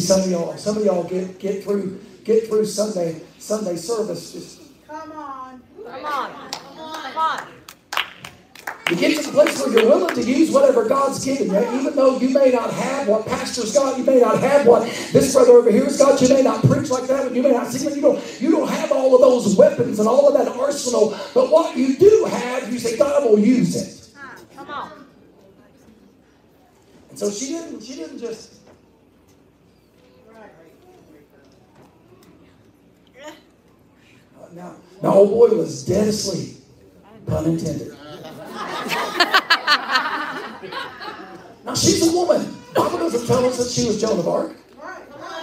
some 0.66 0.78
of 0.78 0.84
y'all, 0.84 1.04
some 1.04 1.12
of 1.12 1.14
y'all 1.14 1.26
get 1.28 1.40
get 1.40 1.64
through 1.64 2.00
get 2.24 2.48
through 2.48 2.66
Sunday 2.66 3.22
Sunday 3.38 3.76
service 3.76 4.34
just 4.34 4.62
Come 4.88 5.12
on. 5.12 5.62
Come 5.84 6.06
on. 6.06 6.52
Come 6.52 6.80
on. 6.80 7.02
Come 7.04 7.18
on. 7.18 7.48
You 8.90 8.96
get 8.96 9.18
to 9.18 9.24
the 9.28 9.32
place 9.32 9.60
where 9.60 9.72
you're 9.72 9.88
willing 9.88 10.16
to 10.16 10.24
use 10.24 10.52
whatever 10.52 10.88
God's 10.88 11.24
given 11.24 11.50
you, 11.50 11.80
even 11.80 11.96
though 11.96 12.18
you 12.20 12.30
may 12.30 12.52
not 12.52 12.72
have 12.72 13.08
what 13.08 13.26
pastor's 13.28 13.74
got, 13.74 13.98
you 13.98 14.04
may 14.04 14.20
not 14.20 14.40
have 14.40 14.66
what 14.66 14.84
this 15.12 15.34
brother 15.34 15.54
over 15.54 15.72
here's 15.72 15.98
got, 15.98 16.22
you 16.22 16.30
may 16.30 16.42
not 16.42 16.64
preach 16.64 16.90
like 16.90 17.08
that, 17.08 17.28
and 17.28 17.36
you 17.36 17.42
may 17.44 17.52
not 17.52 17.68
sing, 17.68 17.96
you 17.96 18.02
don't, 18.02 18.42
you 18.42 18.52
don't 18.52 18.70
have 18.70 18.92
all 18.92 19.16
of 19.16 19.22
those 19.22 19.56
weapons 19.56 20.00
and 20.00 20.08
all 20.08 20.28
of 20.28 20.34
that 20.36 20.56
arsenal, 20.56 21.18
but 21.34 21.52
what 21.52 21.76
you 21.76 21.96
do 21.96 22.26
have, 22.30 22.72
you 22.72 22.78
say, 22.78 22.96
God 22.96 23.24
will 23.24 23.40
use 23.40 23.76
it. 23.76 24.16
Come 24.56 24.70
on. 24.70 25.06
And 27.10 27.18
so 27.18 27.32
she 27.32 27.48
didn't, 27.48 27.84
she 27.84 27.96
didn't 27.96 28.20
just 28.20 28.55
Now, 34.56 34.78
old 35.04 35.32
boy 35.32 35.50
was 35.58 35.84
dead 35.86 36.08
asleep, 36.08 36.56
pun 37.28 37.44
intended. 37.46 37.90
now 41.66 41.76
she's 41.76 42.08
a 42.08 42.12
woman. 42.14 42.56
Bible 42.74 43.00
doesn't 43.00 43.28
tell 43.28 43.46
us 43.46 43.58
that 43.58 43.70
she 43.70 43.86
was 43.86 44.00
Joan 44.00 44.20
of 44.20 44.30
Arc. 44.30 44.56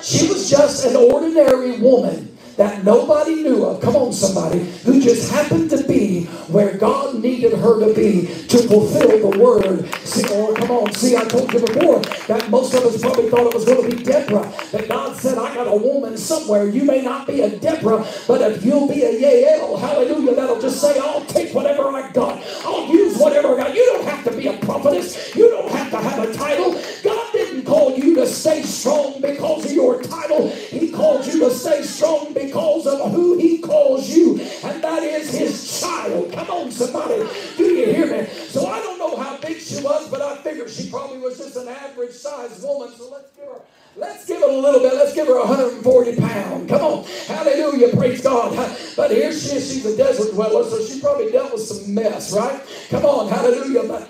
She 0.02 0.28
was 0.28 0.48
just 0.48 0.86
an 0.86 0.96
ordinary 0.96 1.78
woman 1.78 2.31
that 2.56 2.84
nobody 2.84 3.42
knew 3.42 3.64
of, 3.64 3.80
come 3.80 3.96
on 3.96 4.12
somebody, 4.12 4.60
who 4.84 5.00
just 5.00 5.30
happened 5.30 5.70
to 5.70 5.82
be 5.84 6.24
where 6.48 6.76
God 6.76 7.16
needed 7.16 7.52
her 7.54 7.80
to 7.80 7.94
be 7.94 8.26
to 8.48 8.58
fulfill 8.68 9.30
the 9.30 9.38
word. 9.38 9.92
See, 10.04 10.24
oh, 10.30 10.54
come 10.54 10.70
on, 10.70 10.92
see, 10.92 11.16
I 11.16 11.24
told 11.24 11.52
you 11.52 11.60
before 11.60 12.00
that 12.00 12.50
most 12.50 12.74
of 12.74 12.84
us 12.84 13.00
probably 13.00 13.30
thought 13.30 13.46
it 13.46 13.54
was 13.54 13.64
going 13.64 13.88
to 13.90 13.96
be 13.96 14.02
Deborah. 14.02 14.52
That 14.72 14.88
God 14.88 15.16
said, 15.16 15.38
I 15.38 15.54
got 15.54 15.66
a 15.66 15.76
woman 15.76 16.16
somewhere. 16.16 16.68
You 16.68 16.84
may 16.84 17.02
not 17.02 17.26
be 17.26 17.40
a 17.40 17.50
Deborah, 17.58 18.06
but 18.26 18.42
if 18.42 18.64
you'll 18.64 18.88
be 18.88 19.02
a 19.02 19.12
Yael, 19.12 19.78
hallelujah, 19.78 20.34
that'll 20.34 20.60
just 20.60 20.80
say, 20.80 20.98
I'll 20.98 21.24
take 21.26 21.54
whatever 21.54 21.88
I 21.88 22.10
got. 22.12 22.42
I'll 22.64 22.86
use 22.88 23.16
whatever 23.16 23.54
I 23.54 23.64
got. 23.64 23.74
You 23.74 23.84
don't 23.86 24.04
have 24.04 24.24
to 24.24 24.36
be 24.36 24.48
a 24.48 24.56
prophetess. 24.58 25.34
You 25.34 25.50
don't 25.50 25.70
have 25.70 25.90
to 25.90 25.98
have 25.98 26.28
a 26.28 26.32
title. 26.34 26.72
God 27.02 27.31
didn't 27.62 27.74
call 27.74 27.96
you 27.96 28.14
to 28.16 28.26
stay 28.26 28.62
strong 28.62 29.20
because 29.20 29.64
of 29.66 29.72
your 29.72 30.02
title. 30.02 30.48
He 30.48 30.90
called 30.90 31.26
you 31.26 31.40
to 31.40 31.50
stay 31.50 31.82
strong 31.82 32.32
because 32.32 32.86
of 32.86 33.12
who 33.12 33.38
he 33.38 33.58
calls 33.58 34.08
you, 34.08 34.40
and 34.64 34.82
that 34.82 35.02
is 35.02 35.32
his 35.32 35.80
child. 35.80 36.32
Come 36.32 36.50
on, 36.50 36.72
somebody. 36.72 37.28
Do 37.56 37.64
you 37.64 37.86
hear 37.86 38.06
me? 38.06 38.26
So 38.26 38.66
I 38.66 38.80
don't 38.80 38.98
know 38.98 39.16
how 39.16 39.36
big 39.38 39.58
she 39.58 39.82
was, 39.82 40.08
but 40.08 40.20
I 40.20 40.36
figure 40.38 40.68
she 40.68 40.90
probably 40.90 41.18
was 41.18 41.38
just 41.38 41.56
an 41.56 41.68
average 41.68 42.12
sized 42.12 42.62
woman. 42.64 42.94
So 42.96 43.10
let's 43.10 43.30
give 43.36 43.46
her. 43.46 43.60
Let's 43.94 44.26
give 44.26 44.40
it 44.40 44.48
a 44.48 44.52
little 44.52 44.80
bit. 44.80 44.94
Let's 44.94 45.12
give 45.12 45.26
her 45.26 45.38
140 45.38 46.16
pounds. 46.16 46.70
Come 46.70 46.80
on. 46.80 47.04
Hallelujah. 47.26 47.94
Praise 47.94 48.22
God. 48.22 48.56
But 48.96 49.10
here 49.10 49.30
she 49.32 49.56
is. 49.56 49.70
She's 49.70 49.84
a 49.84 49.94
desert 49.94 50.32
dweller, 50.32 50.64
so 50.64 50.82
she 50.82 50.98
probably 50.98 51.30
dealt 51.30 51.52
with 51.52 51.60
some 51.60 51.92
mess, 51.92 52.32
right? 52.32 52.58
Come 52.88 53.04
on. 53.04 53.28
Hallelujah. 53.28 53.86
But 53.86 54.08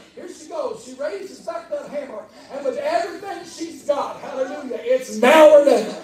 goes. 0.53 0.84
She 0.84 0.94
raises 0.94 1.40
back 1.40 1.68
that 1.70 1.88
hammer. 1.88 2.22
And 2.53 2.64
with 2.64 2.76
everything 2.76 3.44
she's 3.44 3.84
got, 3.84 4.20
hallelujah, 4.20 4.78
it's 4.80 5.16
now 5.16 5.50
or 5.50 5.64
never. 5.64 5.96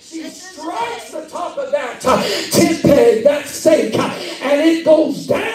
She 0.00 0.24
strikes 0.24 1.12
the 1.12 1.28
top 1.28 1.56
of 1.56 1.70
that 1.70 2.04
uh, 2.04 2.20
tent 2.50 2.82
peg, 2.82 3.24
that 3.24 3.46
stake, 3.46 3.94
uh, 3.96 4.08
and 4.42 4.60
it 4.60 4.84
goes 4.84 5.26
down 5.26 5.49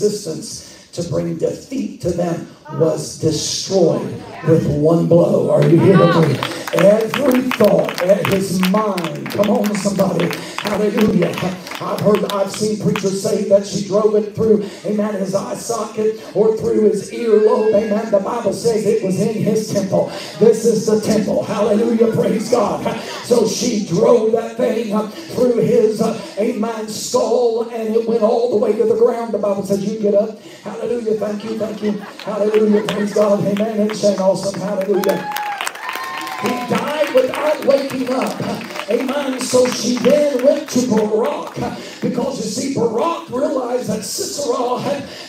into 0.00 0.06
existence 0.06 0.88
to 0.92 1.08
bring 1.08 1.36
defeat 1.36 2.00
to 2.02 2.10
them 2.10 2.48
was 2.72 3.18
destroyed 3.18 4.12
with 4.46 4.66
one 4.66 5.06
blow. 5.06 5.50
Are 5.50 5.62
you 5.62 5.78
here 5.78 5.96
hearing 5.96 6.32
me? 6.32 6.38
Every 6.72 7.42
thought, 7.50 8.00
his 8.28 8.60
mind. 8.70 9.30
Come 9.30 9.50
on, 9.50 9.74
somebody. 9.76 10.36
Hallelujah. 10.58 11.32
I've 11.80 12.00
heard, 12.00 12.32
I've 12.32 12.52
seen 12.52 12.80
preachers 12.80 13.22
say 13.22 13.48
that 13.48 13.66
she 13.66 13.86
drove 13.86 14.14
it 14.14 14.34
through, 14.34 14.68
amen, 14.84 15.14
his 15.14 15.34
eye 15.34 15.54
socket 15.54 16.20
or 16.36 16.56
through 16.56 16.90
his 16.90 17.10
earlobe. 17.10 17.74
Amen. 17.74 18.10
The 18.10 18.20
Bible 18.20 18.52
says 18.52 18.86
it 18.86 19.02
was 19.02 19.20
in 19.20 19.42
his 19.42 19.72
temple. 19.72 20.12
Is 20.64 20.86
the 20.86 21.00
temple. 21.00 21.44
Hallelujah. 21.44 22.12
Praise 22.12 22.50
God. 22.50 23.00
So 23.24 23.46
she 23.46 23.86
drove 23.86 24.32
that 24.32 24.56
thing 24.56 25.08
through 25.34 25.58
his, 25.58 26.00
uh, 26.00 26.20
amen, 26.38 26.88
skull 26.88 27.68
and 27.70 27.94
it 27.94 28.06
went 28.06 28.22
all 28.22 28.50
the 28.50 28.56
way 28.56 28.72
to 28.76 28.84
the 28.84 28.96
ground. 28.96 29.32
The 29.32 29.38
Bible 29.38 29.64
says 29.64 29.84
you 29.84 30.00
get 30.00 30.14
up. 30.14 30.40
Hallelujah. 30.40 31.14
Thank 31.14 31.44
you. 31.44 31.58
Thank 31.58 31.82
you. 31.82 31.92
Hallelujah. 31.92 32.82
Praise 32.86 33.14
God. 33.14 33.44
Amen. 33.44 33.80
And 33.80 33.96
saying 33.96 34.20
awesome. 34.20 34.60
Hallelujah. 34.60 35.32
He 36.42 36.48
died 36.48 37.14
without 37.14 37.64
waking 37.66 38.12
up. 38.12 38.79
Amen. 38.88 39.40
So 39.40 39.66
she 39.68 39.98
then 39.98 40.44
went 40.44 40.68
to 40.70 40.88
Barak 40.88 41.54
because 42.00 42.38
you 42.38 42.50
see, 42.50 42.74
Barak 42.74 43.28
realized 43.30 43.88
that 43.88 44.04
Sisera 44.04 44.60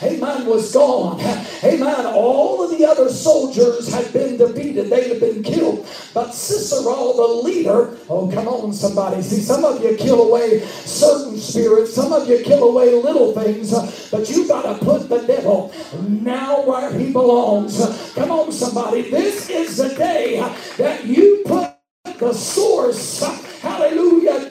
amen, 0.04 0.46
was 0.46 0.74
gone. 0.74 1.20
Amen. 1.64 2.06
All 2.06 2.64
of 2.64 2.78
the 2.78 2.86
other 2.86 3.10
soldiers 3.10 3.92
had 3.94 4.12
been 4.14 4.38
defeated, 4.38 4.90
they 4.90 5.10
had 5.10 5.20
been 5.20 5.44
killed. 5.44 5.88
But 6.14 6.34
Sisera, 6.34 6.84
the 6.84 7.42
leader, 7.44 7.98
oh, 8.10 8.32
come 8.32 8.48
on, 8.48 8.74
somebody. 8.74 9.22
See, 9.22 9.42
some 9.42 9.66
of 9.66 9.84
you 9.84 9.96
kill 9.98 10.28
away 10.28 10.60
certain 10.86 11.38
spirits, 11.38 11.94
some 11.94 12.14
of 12.14 12.28
you 12.28 12.44
kill 12.44 12.64
away 12.64 12.94
little 12.94 13.34
things, 13.34 13.72
but 14.10 14.30
you've 14.30 14.48
got 14.48 14.64
to 14.64 14.86
put 14.86 15.10
the 15.10 15.20
devil 15.20 15.74
now 16.08 16.66
where 16.66 16.92
he 16.98 17.12
belongs. 17.12 17.78
Come 18.14 18.32
on, 18.32 18.52
somebody. 18.52 19.10
This 19.10 19.50
is 19.50 19.78
the 19.78 19.90
day 19.90 20.40
that 20.78 21.06
you 21.06 21.44
put 21.46 21.76
the 22.22 22.34
source, 22.34 23.24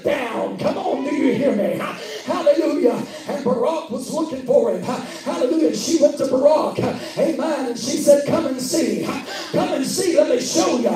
down. 0.03 0.59
Come 0.59 0.79
on, 0.79 1.05
do 1.05 1.15
you 1.15 1.35
hear 1.35 1.55
me? 1.55 1.79
Hallelujah. 2.25 3.03
And 3.29 3.45
Barak 3.45 3.91
was 3.91 4.11
looking 4.11 4.43
for 4.45 4.73
him. 4.73 4.83
Hallelujah. 4.83 5.75
She 5.75 6.01
went 6.01 6.19
to 6.19 6.27
Barak. 6.27 6.79
Amen. 7.19 7.67
And 7.67 7.79
she 7.79 7.97
said, 7.99 8.27
Come 8.27 8.47
and 8.47 8.61
see. 8.61 9.05
Come 9.05 9.73
and 9.73 9.87
see. 9.87 10.17
Let 10.17 10.31
me 10.31 10.41
show 10.41 10.79
you. 10.79 10.91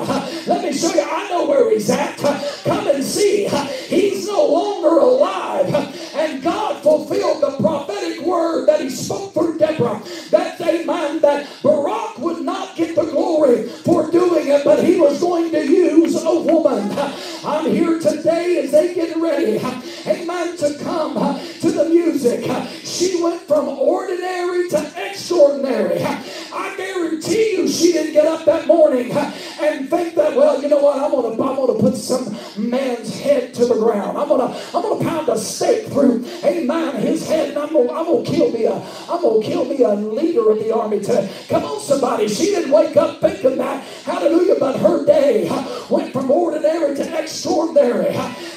Let 0.46 0.62
me 0.62 0.72
show 0.72 0.92
you. 0.94 1.02
I 1.02 1.28
know 1.30 1.46
where 1.46 1.70
he's 1.70 1.90
at. 1.90 2.16
Come 2.18 2.88
and 2.88 3.02
see. 3.02 3.48
He's 3.88 4.26
no 4.26 4.46
longer 4.46 4.98
alive. 4.98 5.74
And 6.14 6.42
God 6.42 6.82
fulfilled 6.82 7.42
the 7.42 7.56
prophetic 7.58 8.24
word 8.24 8.66
that 8.66 8.80
he 8.80 8.88
spoke 8.90 9.34
through 9.34 9.58
Deborah. 9.58 10.00
That, 10.30 10.60
amen, 10.60 11.20
that 11.20 11.48
Barak 11.62 12.18
would 12.18 12.44
not 12.44 12.76
get 12.76 12.94
the 12.94 13.04
glory 13.04 13.68
for 13.68 14.10
doing 14.10 14.48
it, 14.48 14.64
but 14.64 14.84
he 14.84 15.00
was 15.00 15.20
going 15.20 15.50
to 15.52 15.66
use 15.66 16.14
a 16.22 16.40
woman. 16.40 16.90
I'm 17.46 17.70
here 17.70 17.98
today 17.98 18.62
as 18.64 18.70
they 18.70 18.94
get 18.94 19.16
ready, 19.16 19.58
amen, 20.06 20.56
to 20.58 20.78
come 20.82 21.14
to 21.14 21.70
the 21.70 21.84
music. 21.90 22.44
She 22.84 23.22
went 23.22 23.42
from 23.42 23.68
ordinary 23.68 24.68
to 24.70 24.92
extraordinary. 24.96 26.02
I 26.02 26.74
guarantee 26.76 27.52
you 27.56 27.68
she 27.68 27.92
didn't 27.92 28.12
get 28.14 28.26
up 28.26 28.44
that 28.46 28.66
morning 28.66 29.12
and 29.12 29.90
think 29.90 30.14
that, 30.14 30.36
well, 30.36 30.62
you 30.62 30.68
know 30.68 30.78
what, 30.78 30.98
I'm 30.98 31.10
gonna, 31.10 31.30
I'm 31.32 31.56
gonna 31.56 31.78
put 31.78 31.96
some 31.96 32.34
man's 32.56 33.18
head 33.20 33.52
to 33.54 33.66
the 33.66 33.74
ground. 33.74 34.16
I'm 34.16 34.28
gonna 34.28 34.56
I'm 34.72 34.82
gonna 34.82 35.04
pound 35.04 35.28
a 35.28 35.36
stake 35.38 35.88
through, 35.88 36.24
amen, 36.44 36.96
his 36.96 37.26
head, 37.28 37.50
and 37.50 37.58
I'm 37.58 37.72
gonna, 37.72 37.92
I'm 37.92 38.06
gonna 38.06 38.24
kill 38.24 38.52
me 38.52 38.64
a 38.64 38.74
I'm 38.74 39.20
gonna 39.20 39.42
kill 39.44 39.64
me 39.66 39.82
a 39.82 39.94
leader 39.94 40.50
of 40.50 40.58
the 40.58 40.74
army 40.74 41.00
today. 41.00 41.30
Come 41.48 41.64
on, 41.64 41.80
somebody. 41.80 42.28
She 42.28 42.46
didn't 42.46 42.70
wake 42.70 42.96
up 42.96 43.20
thinking 43.20 43.58
that. 43.58 43.82
Hallelujah, 44.04 44.56
but 44.58 44.78
her 44.80 45.04
day 45.04 45.48
went 45.90 46.12
from 46.12 46.30
ordinary 46.30 46.94
to 46.96 47.02
extraordinary. 47.02 47.33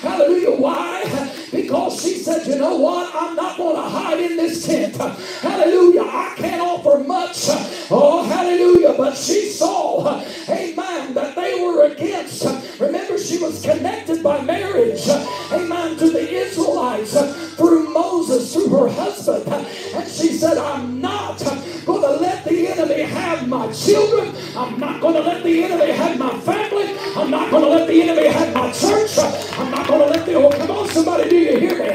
Hallelujah. 0.02 0.52
Why? 0.52 1.32
Because 1.52 2.02
she 2.04 2.16
said, 2.16 2.48
you 2.48 2.58
know 2.58 2.78
what? 2.78 3.14
I'm 3.16 3.36
not 3.36 3.58
going 3.58 3.76
to 3.76 3.82
hide 3.82 4.20
in 4.20 4.38
this 4.38 4.66
tent. 4.66 4.96
Hallelujah. 4.98 6.02
I 6.04 6.34
can't 6.38 6.62
offer 6.62 7.04
much. 7.04 7.46
Oh, 7.92 8.24
hallelujah. 8.30 8.94
But 8.98 9.18
she 9.18 9.50
saw, 9.50 10.22
amen, 10.50 11.14
that 11.16 11.36
they 11.36 11.62
were 11.64 11.86
against. 11.92 12.46
Remember, 12.80 13.18
she 13.18 13.40
was 13.40 13.62
connected 13.64 14.24
by 14.24 14.42
marriage, 14.42 15.08
amen, 15.52 15.98
to 15.98 16.10
the 16.12 16.30
Israelites 16.30 17.14
through 17.56 17.90
Moses, 17.94 18.54
through 18.54 18.70
her 18.70 18.90
husband. 18.90 19.48
And 19.50 20.10
she 20.12 20.30
said, 20.38 20.58
I'm 20.58 21.02
not 21.02 21.40
going 21.86 22.02
to 22.02 22.18
let 22.22 22.46
the 22.46 22.68
enemy 22.68 23.02
have 23.04 23.48
my 23.48 23.72
children. 23.74 24.36
I'm 24.56 24.80
not 24.80 25.02
going 25.02 25.16
to 25.16 25.22
let 25.22 25.44
the 25.44 25.64
enemy 25.64 25.92
have 25.94 26.20
my 26.20 26.40
family. 26.42 26.98
I'm 27.16 27.32
not 27.32 27.52
going 27.52 27.64
to 27.64 27.70
let 27.70 27.88
the 27.88 28.02
enemy 28.04 28.28
have 28.28 28.54
my 28.54 28.67
church. 28.74 29.18
I'm 29.58 29.72
not 29.72 29.88
going 29.88 30.02
to 30.02 30.18
let 30.18 30.26
the, 30.26 30.34
oh, 30.36 30.50
come 30.50 30.72
on, 30.72 30.90
somebody, 30.90 31.30
do 31.30 31.36
you 31.38 31.60
hear 31.60 31.80
me? 31.80 31.90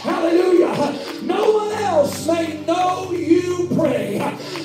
Hallelujah. 0.00 1.22
No 1.22 1.52
one 1.52 1.72
else 1.72 2.26
may 2.26 2.60
know 2.66 3.12
you 3.12 3.68
pray. 3.76 4.18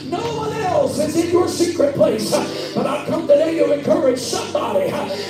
No 0.09 0.19
one 0.37 0.53
else 0.53 0.99
is 0.99 1.15
in 1.15 1.31
your 1.31 1.47
secret 1.47 1.95
place. 1.95 2.31
But 2.75 2.85
I've 2.85 3.07
come 3.07 3.27
today 3.27 3.57
to 3.59 3.73
encourage 3.73 4.19
somebody. 4.19 4.89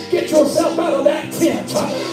Get 0.10 0.32
yourself 0.32 0.80
out 0.80 0.94
of 0.94 1.04
that 1.06 1.32
tent. 1.34 1.70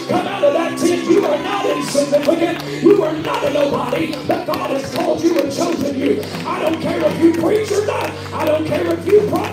Come 0.09 0.27
out 0.27 0.43
of 0.43 0.53
that 0.53 0.77
tent. 0.77 1.09
You 1.09 1.25
are 1.25 1.43
not 1.43 1.65
insignificant. 1.65 2.83
You 2.83 3.03
are 3.03 3.13
not 3.13 3.43
a 3.45 3.53
nobody. 3.53 4.11
But 4.27 4.45
God 4.45 4.69
has 4.71 4.93
called 4.93 5.21
you 5.23 5.39
and 5.39 5.51
chosen 5.51 5.97
you. 5.97 6.21
I 6.45 6.59
don't 6.61 6.81
care 6.81 7.03
if 7.03 7.21
you 7.21 7.33
preach 7.41 7.71
or 7.71 7.85
not. 7.85 8.09
I 8.33 8.45
don't 8.45 8.65
care 8.65 8.85
if 8.93 9.05
you 9.07 9.27
prophesy 9.29 9.46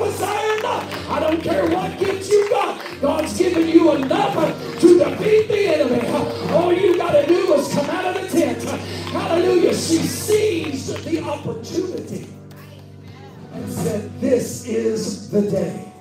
the 15.35 15.51
day. 15.51 15.93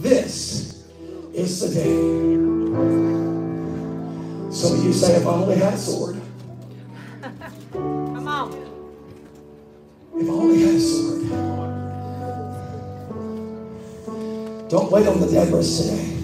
This 0.00 0.86
is 1.34 1.60
the 1.60 1.68
day. 1.68 1.92
Some 4.50 4.78
of 4.78 4.84
you 4.84 4.92
say, 4.94 5.16
If 5.16 5.26
I 5.26 5.30
only 5.30 5.56
had 5.56 5.74
a 5.74 5.76
sword. 5.76 6.20
Come 7.72 8.28
on. 8.28 8.52
If 10.16 10.26
I 10.26 10.32
only 10.32 10.62
had 10.62 10.74
a 10.74 10.80
sword. 10.80 11.28
Don't 14.70 14.90
wait 14.90 15.06
on 15.06 15.20
the 15.20 15.26
Deborahs 15.26 15.82
today. 15.82 16.16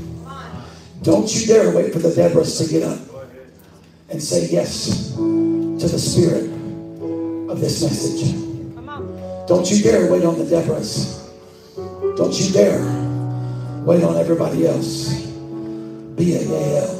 Don't 1.02 1.30
you 1.34 1.46
dare 1.46 1.70
wait 1.70 1.92
for 1.92 1.98
the 1.98 2.08
Deborahs 2.08 2.64
to 2.64 2.72
get 2.72 2.82
up 2.82 2.98
and 4.08 4.22
say 4.22 4.48
yes 4.48 5.12
to 5.16 5.86
the 5.86 5.98
spirit 5.98 6.44
of 7.50 7.60
this 7.60 7.82
message. 7.82 8.47
Don't 9.48 9.70
you 9.70 9.82
dare 9.82 10.12
wait 10.12 10.24
on 10.26 10.36
the 10.36 10.44
Deborahs. 10.44 11.26
Don't 12.18 12.38
you 12.38 12.52
dare 12.52 12.82
wait 13.82 14.04
on 14.04 14.18
everybody 14.18 14.66
else. 14.66 15.22
Be 16.16 16.34
a 16.34 16.40
Yael. 16.40 16.94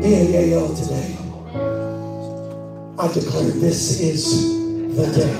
Be 0.00 0.14
a 0.14 0.24
Yael 0.24 0.74
today. 0.74 1.18
I 2.98 3.12
declare 3.12 3.50
this 3.50 4.00
is 4.00 4.56
the 4.96 5.06
day. 5.12 5.36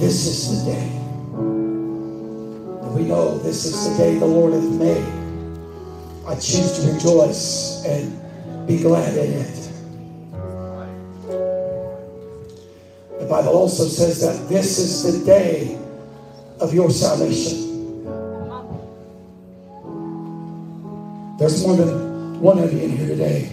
This 0.00 0.26
is 0.26 0.64
the 0.64 0.72
day. 0.72 0.88
And 2.80 2.94
we 2.94 3.02
know 3.02 3.36
this 3.40 3.66
is 3.66 3.90
the 3.90 3.96
day 4.02 4.18
the 4.18 4.24
Lord 4.24 4.54
hath 4.54 4.72
made. 4.72 5.06
I 6.26 6.34
choose 6.36 6.78
to 6.78 6.92
rejoice 6.94 7.84
and 7.84 8.66
be 8.66 8.78
glad 8.78 9.14
in 9.18 9.32
it. 9.32 9.63
The 13.24 13.30
Bible 13.30 13.56
also 13.56 13.86
says 13.86 14.20
that 14.20 14.50
this 14.50 14.78
is 14.78 15.02
the 15.02 15.24
day 15.24 15.78
of 16.60 16.74
your 16.74 16.90
salvation. 16.90 18.04
There's 21.38 21.66
more 21.66 21.74
than 21.74 22.38
one 22.42 22.58
of 22.58 22.70
you 22.70 22.80
in 22.80 22.94
here 22.94 23.08
today. 23.08 23.48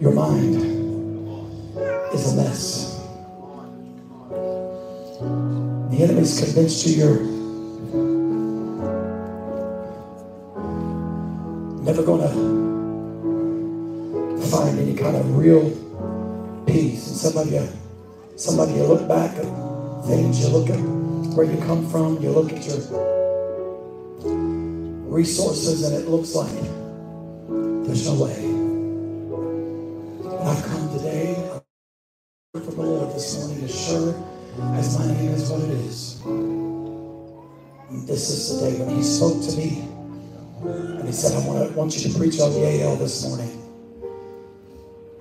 Your 0.00 0.10
mind 0.12 0.56
is 2.12 2.32
a 2.32 2.36
mess. 2.42 2.98
The 5.90 6.02
enemy's 6.02 6.40
convinced 6.42 6.84
you 6.88 6.96
you're 6.96 7.22
never 11.84 12.02
going 12.02 12.22
to 12.22 12.34
find 14.48 14.76
any 14.76 14.94
kind 14.94 15.14
of 15.14 15.36
real 15.36 15.70
peace. 16.72 17.08
And 17.08 17.16
some 17.18 17.36
of 17.38 17.52
you, 17.52 17.58
uh, 17.58 17.72
some 18.36 18.60
of 18.60 18.70
you 18.76 18.84
look 18.84 19.08
back 19.08 19.36
at 19.36 19.46
things, 20.06 20.40
you 20.42 20.48
look 20.50 20.70
at 20.70 20.80
where 21.36 21.46
you 21.46 21.58
come 21.66 21.88
from, 21.90 22.22
you 22.22 22.30
look 22.30 22.52
at 22.52 22.64
your 22.66 23.06
resources, 24.96 25.84
and 25.84 25.96
it 25.96 26.08
looks 26.08 26.34
like 26.34 26.52
there's 27.86 28.06
no 28.08 28.24
way. 28.24 28.70
And 30.24 30.48
I've 30.48 30.64
come 30.66 30.90
today 30.98 31.60
from 32.54 32.64
the 32.76 32.82
Lord 32.82 33.14
this 33.14 33.38
morning 33.38 33.64
as 33.64 33.86
sure 33.88 34.14
as 34.74 34.98
my 34.98 35.06
name 35.08 35.30
is 35.32 35.50
what 35.50 35.62
it 35.62 35.70
is. 35.70 36.20
And 37.90 38.08
this 38.08 38.30
is 38.30 38.60
the 38.60 38.70
day 38.70 38.78
when 38.80 38.96
He 38.96 39.02
spoke 39.02 39.42
to 39.42 39.56
me. 39.56 39.88
And 40.84 41.06
He 41.06 41.12
said, 41.12 41.32
I 41.42 41.46
want, 41.46 41.68
to, 41.70 41.74
want 41.76 41.96
you 41.96 42.10
to 42.12 42.18
preach 42.18 42.40
on 42.40 42.52
Yael 42.52 42.98
this 42.98 43.26
morning. 43.26 43.76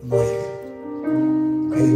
I'm 0.04 0.10
like, 0.12 0.49
And 1.80 1.96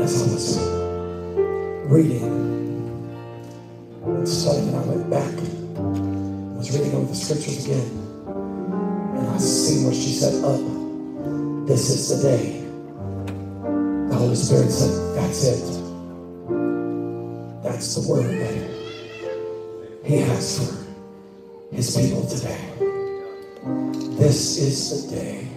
as 0.00 0.22
I 0.22 0.26
was 0.32 0.58
reading 1.90 2.22
and 4.04 4.28
studying, 4.28 4.76
I 4.76 4.82
went 4.82 5.10
back, 5.10 5.34
I 5.76 6.56
was 6.56 6.70
reading 6.70 6.94
over 6.94 7.06
the 7.06 7.16
scriptures 7.16 7.64
again, 7.64 7.90
and 8.28 9.26
I 9.26 9.38
seen 9.38 9.86
where 9.86 9.94
she 9.94 10.12
said, 10.12 10.44
Up, 10.44 10.60
this 11.66 11.90
is 11.90 12.22
the 12.22 12.28
day. 12.28 12.60
The 14.08 14.14
Holy 14.14 14.36
Spirit 14.36 14.70
said, 14.70 15.16
That's 15.16 15.44
it. 15.44 15.64
That's 17.64 17.96
the 17.96 18.08
word 18.08 18.30
that 18.38 18.54
He 20.04 20.18
has 20.18 20.58
for 20.60 21.74
His 21.74 21.96
people 21.96 22.24
today. 22.28 22.63
This 24.34 24.58
is 24.58 25.06
the 25.06 25.14
day. 25.14 25.48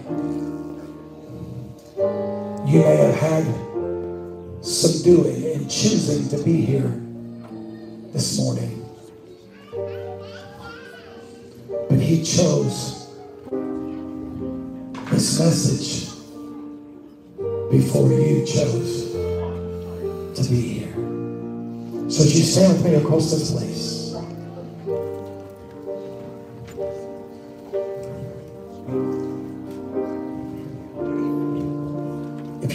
You 2.64 2.78
may 2.78 2.96
have 2.96 3.16
had 3.16 3.44
some 4.64 5.02
doing 5.02 5.42
in 5.42 5.68
choosing 5.68 6.28
to 6.28 6.44
be 6.44 6.60
here 6.60 6.92
this 8.12 8.38
morning. 8.38 8.86
But 11.88 11.98
He 11.98 12.22
chose 12.22 13.10
this 15.10 15.40
message 15.40 16.10
before 17.72 18.12
you 18.12 18.46
chose 18.46 19.10
to 20.36 20.48
be 20.48 20.60
here. 20.60 20.94
So 22.08 22.22
you 22.22 22.44
stand 22.44 22.74
with 22.74 22.84
me 22.84 22.94
across 22.94 23.32
this 23.32 23.50
place. 23.50 23.97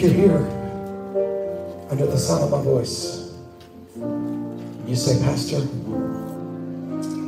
Here 0.04 0.36
under 1.90 2.04
the 2.04 2.18
sound 2.18 2.44
of 2.44 2.50
my 2.50 2.60
voice, 2.60 3.32
you 4.86 4.96
say, 4.96 5.18
Pastor, 5.24 5.60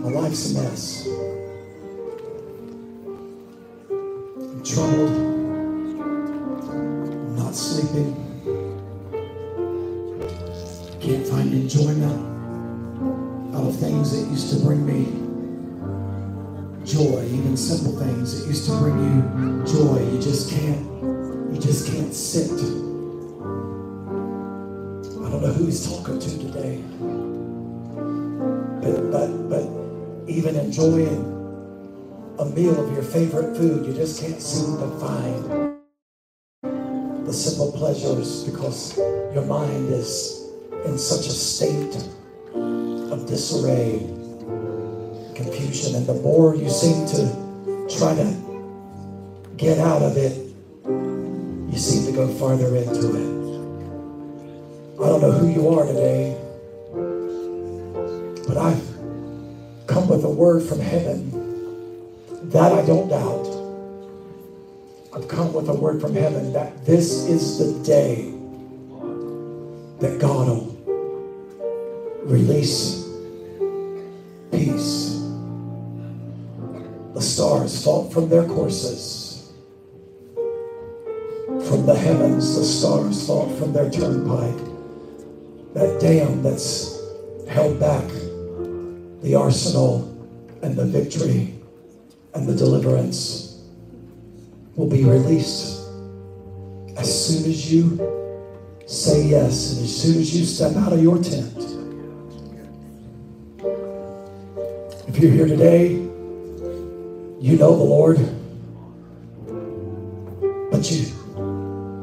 my 0.03 0.11
life's 0.11 0.51
a 0.51 0.63
mess. 0.63 1.09
Enjoying 30.77 32.37
a 32.39 32.45
meal 32.45 32.79
of 32.79 32.93
your 32.93 33.03
favorite 33.03 33.57
food, 33.57 33.87
you 33.87 33.95
just 33.95 34.21
can't 34.21 34.43
seem 34.43 34.77
to 34.77 34.87
find 35.01 35.79
the 37.27 37.33
simple 37.33 37.73
pleasures 37.73 38.45
because 38.45 38.99
your 38.99 39.47
mind 39.47 39.91
is 39.91 40.51
in 40.85 40.99
such 40.99 41.29
a 41.29 41.31
state 41.31 41.97
of 42.55 43.27
disarray, 43.27 44.01
confusion. 45.35 45.95
And 45.95 46.07
the 46.07 46.21
more 46.23 46.55
you 46.55 46.69
seem 46.69 47.07
to 47.07 47.89
try 47.97 48.15
to 48.15 48.35
get 49.57 49.79
out 49.79 50.03
of 50.03 50.19
it, 50.19 50.37
you 51.73 51.79
seem 51.79 52.05
to 52.05 52.13
go 52.13 52.29
farther 52.35 52.77
into 52.77 53.17
it. 53.17 53.37
I 55.03 55.09
don't 55.09 55.23
know 55.23 55.33
who 55.33 55.49
you 55.49 55.71
are 55.71 55.87
today, 55.87 56.37
but 58.47 58.59
a 58.59 58.96
word 60.37 60.63
from 60.63 60.81
heaven 60.81 61.31
that 62.51 62.71
I 62.71 62.85
don't 62.85 63.09
doubt. 63.09 63.47
I've 65.15 65.29
come 65.29 65.53
with 65.55 65.69
a 65.69 65.75
word 65.75 66.01
from 66.01 66.15
heaven 66.15 66.53
that 66.53 66.85
this 66.85 67.27
is 67.27 67.59
the 67.59 67.83
day 67.85 68.33
that 70.01 70.21
God 70.21 70.49
will 70.49 70.77
release 72.25 73.09
peace. 74.53 75.23
The 77.15 77.23
stars 77.23 77.83
fall 77.83 78.11
from 78.11 78.29
their 78.29 78.45
courses. 78.45 79.51
From 80.35 81.87
the 81.87 81.97
heavens, 81.99 82.57
the 82.57 82.65
stars 82.65 83.27
fall 83.27 83.49
from 83.57 83.73
their 83.73 83.91
turnpike. 83.91 84.65
That 85.73 85.99
dam 85.99 86.43
that's 86.43 87.01
held 87.49 87.81
back 87.81 88.07
the 89.23 89.35
arsenal 89.35 90.16
and 90.67 90.75
the 90.75 90.85
victory 90.85 91.55
and 92.35 92.49
the 92.49 92.55
deliverance 92.55 93.63
will 94.75 94.91
be 94.91 95.05
released 95.05 95.87
as 96.97 97.07
soon 97.07 97.49
as 97.49 97.73
you 97.73 97.97
say 98.85 99.23
yes 99.27 99.75
and 99.75 99.85
as 99.85 100.03
soon 100.03 100.21
as 100.21 100.37
you 100.37 100.45
step 100.45 100.75
out 100.75 100.93
of 100.93 101.01
your 101.01 101.23
tent. 101.23 101.55
If 105.07 105.19
you're 105.19 105.31
here 105.31 105.47
today, 105.47 105.93
you 107.41 107.57
know 107.57 107.77
the 107.77 107.85
Lord, 107.85 108.17
but 110.73 110.91
you, 110.91 111.07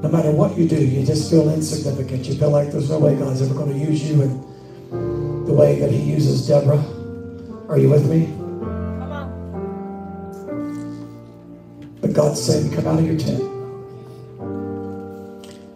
no 0.02 0.10
matter 0.10 0.32
what 0.32 0.58
you 0.58 0.70
do, 0.70 0.78
you 0.78 1.06
just 1.06 1.30
feel 1.30 1.50
insignificant. 1.50 2.26
You 2.28 2.36
feel 2.36 2.50
like 2.50 2.72
there's 2.72 2.90
no 2.90 3.00
way 3.00 3.18
God's 3.18 3.42
ever 3.42 3.56
going 3.56 3.74
to 3.74 3.78
use 3.78 4.10
you 4.10 4.22
in 4.22 5.46
the 5.46 5.54
way 5.54 5.80
that 5.80 5.92
He 5.92 6.00
uses 6.00 6.48
Deborah. 6.48 6.82
Are 7.68 7.78
you 7.78 7.90
with 7.90 8.10
me? 8.10 8.43
God's 12.14 12.42
saying, 12.42 12.72
come 12.74 12.88
out 12.88 13.00
of 13.00 13.06
your 13.06 13.18
tent. 13.18 13.42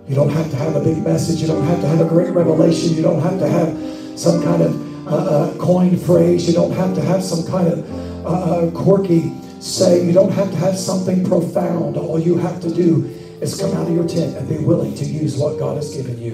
You 0.08 0.16
don't 0.16 0.30
have 0.30 0.50
to 0.52 0.56
have 0.56 0.76
a 0.76 0.84
big 0.84 1.04
message. 1.04 1.42
You 1.42 1.48
don't 1.48 1.66
have 1.66 1.82
to 1.82 1.88
have 1.88 2.00
a 2.00 2.06
great 2.06 2.32
revelation. 2.32 2.94
You 2.94 3.02
don't 3.02 3.22
have 3.22 3.40
to 3.40 3.48
have 3.48 4.20
some 4.20 4.42
kind 4.42 4.62
of 4.62 5.08
uh, 5.08 5.16
uh, 5.16 5.58
coined 5.58 6.02
phrase. 6.02 6.48
You 6.48 6.54
don't 6.54 6.72
have 6.72 6.96
to 6.96 7.02
have 7.02 7.24
some 7.24 7.46
kind 7.46 7.68
of 7.68 8.26
uh, 8.26 8.30
uh, 8.30 8.72
quirky 8.72 9.34
say. 9.60 10.06
You 10.06 10.14
don't 10.14 10.32
have 10.32 10.50
to 10.52 10.58
have 10.58 10.78
something 10.78 11.26
profound. 11.26 11.98
All 11.98 12.20
you 12.20 12.38
have 12.38 12.62
to 12.62 12.74
do 12.74 13.04
is 13.42 13.60
come 13.60 13.74
out 13.74 13.88
of 13.88 13.94
your 13.94 14.08
tent 14.08 14.38
and 14.38 14.48
be 14.48 14.58
willing 14.58 14.96
to 14.96 15.06
use 15.06 15.38
what 15.38 15.60
God 15.60 15.76
has 15.76 15.94
given 15.96 16.22
you. 16.22 16.32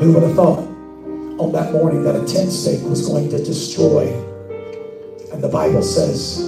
Who 0.00 0.12
would 0.12 0.22
have 0.22 0.34
thought 0.34 0.58
on 1.38 1.52
that 1.52 1.72
morning 1.72 2.02
that 2.04 2.14
a 2.14 2.26
tent 2.26 2.52
stake 2.52 2.82
was 2.82 3.06
going 3.06 3.30
to 3.30 3.38
destroy? 3.38 4.08
And 5.32 5.42
the 5.42 5.48
Bible 5.48 5.82
says 5.82 6.38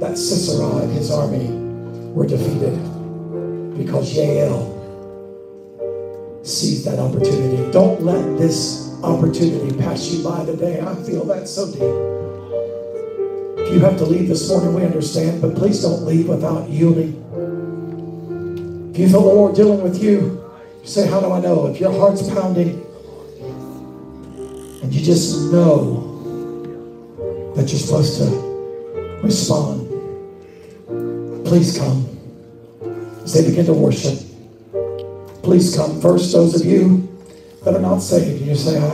that 0.00 0.18
Sisera 0.18 0.82
and 0.82 0.92
his 0.92 1.10
army 1.10 1.63
were 2.14 2.26
defeated 2.26 2.78
because 3.76 4.14
Yael 4.14 4.70
seized 6.46 6.86
that 6.86 7.00
opportunity. 7.00 7.70
Don't 7.72 8.02
let 8.02 8.38
this 8.38 8.94
opportunity 9.02 9.76
pass 9.76 10.12
you 10.12 10.22
by 10.22 10.44
today. 10.44 10.80
I 10.80 10.94
feel 11.02 11.24
that 11.24 11.48
so 11.48 11.66
deep. 11.72 11.82
If 13.66 13.72
you 13.72 13.80
have 13.80 13.98
to 13.98 14.04
leave 14.04 14.28
this 14.28 14.48
morning, 14.48 14.74
we 14.74 14.84
understand, 14.84 15.42
but 15.42 15.56
please 15.56 15.82
don't 15.82 16.04
leave 16.04 16.28
without 16.28 16.68
yielding. 16.70 17.20
If 18.92 18.98
you 19.00 19.08
feel 19.08 19.22
the 19.22 19.26
Lord 19.26 19.56
dealing 19.56 19.82
with 19.82 20.00
you, 20.00 20.40
you 20.82 20.88
say, 20.88 21.08
How 21.08 21.20
do 21.20 21.32
I 21.32 21.40
know? 21.40 21.66
If 21.66 21.80
your 21.80 21.90
heart's 21.98 22.28
pounding 22.28 22.86
and 24.82 24.94
you 24.94 25.02
just 25.02 25.50
know 25.50 26.12
that 27.56 27.68
you're 27.72 27.80
supposed 27.80 28.18
to 28.18 29.20
respond, 29.24 29.83
please 31.44 31.78
come 31.78 32.06
as 33.22 33.34
they 33.34 33.48
begin 33.48 33.66
to 33.66 33.72
worship. 33.72 34.18
Please 35.42 35.76
come. 35.76 36.00
First, 36.00 36.32
those 36.32 36.60
of 36.60 36.66
you 36.66 37.08
that 37.64 37.74
are 37.74 37.80
not 37.80 38.00
saved, 38.00 38.42
you 38.42 38.54
say, 38.54 38.78
I, 38.78 38.86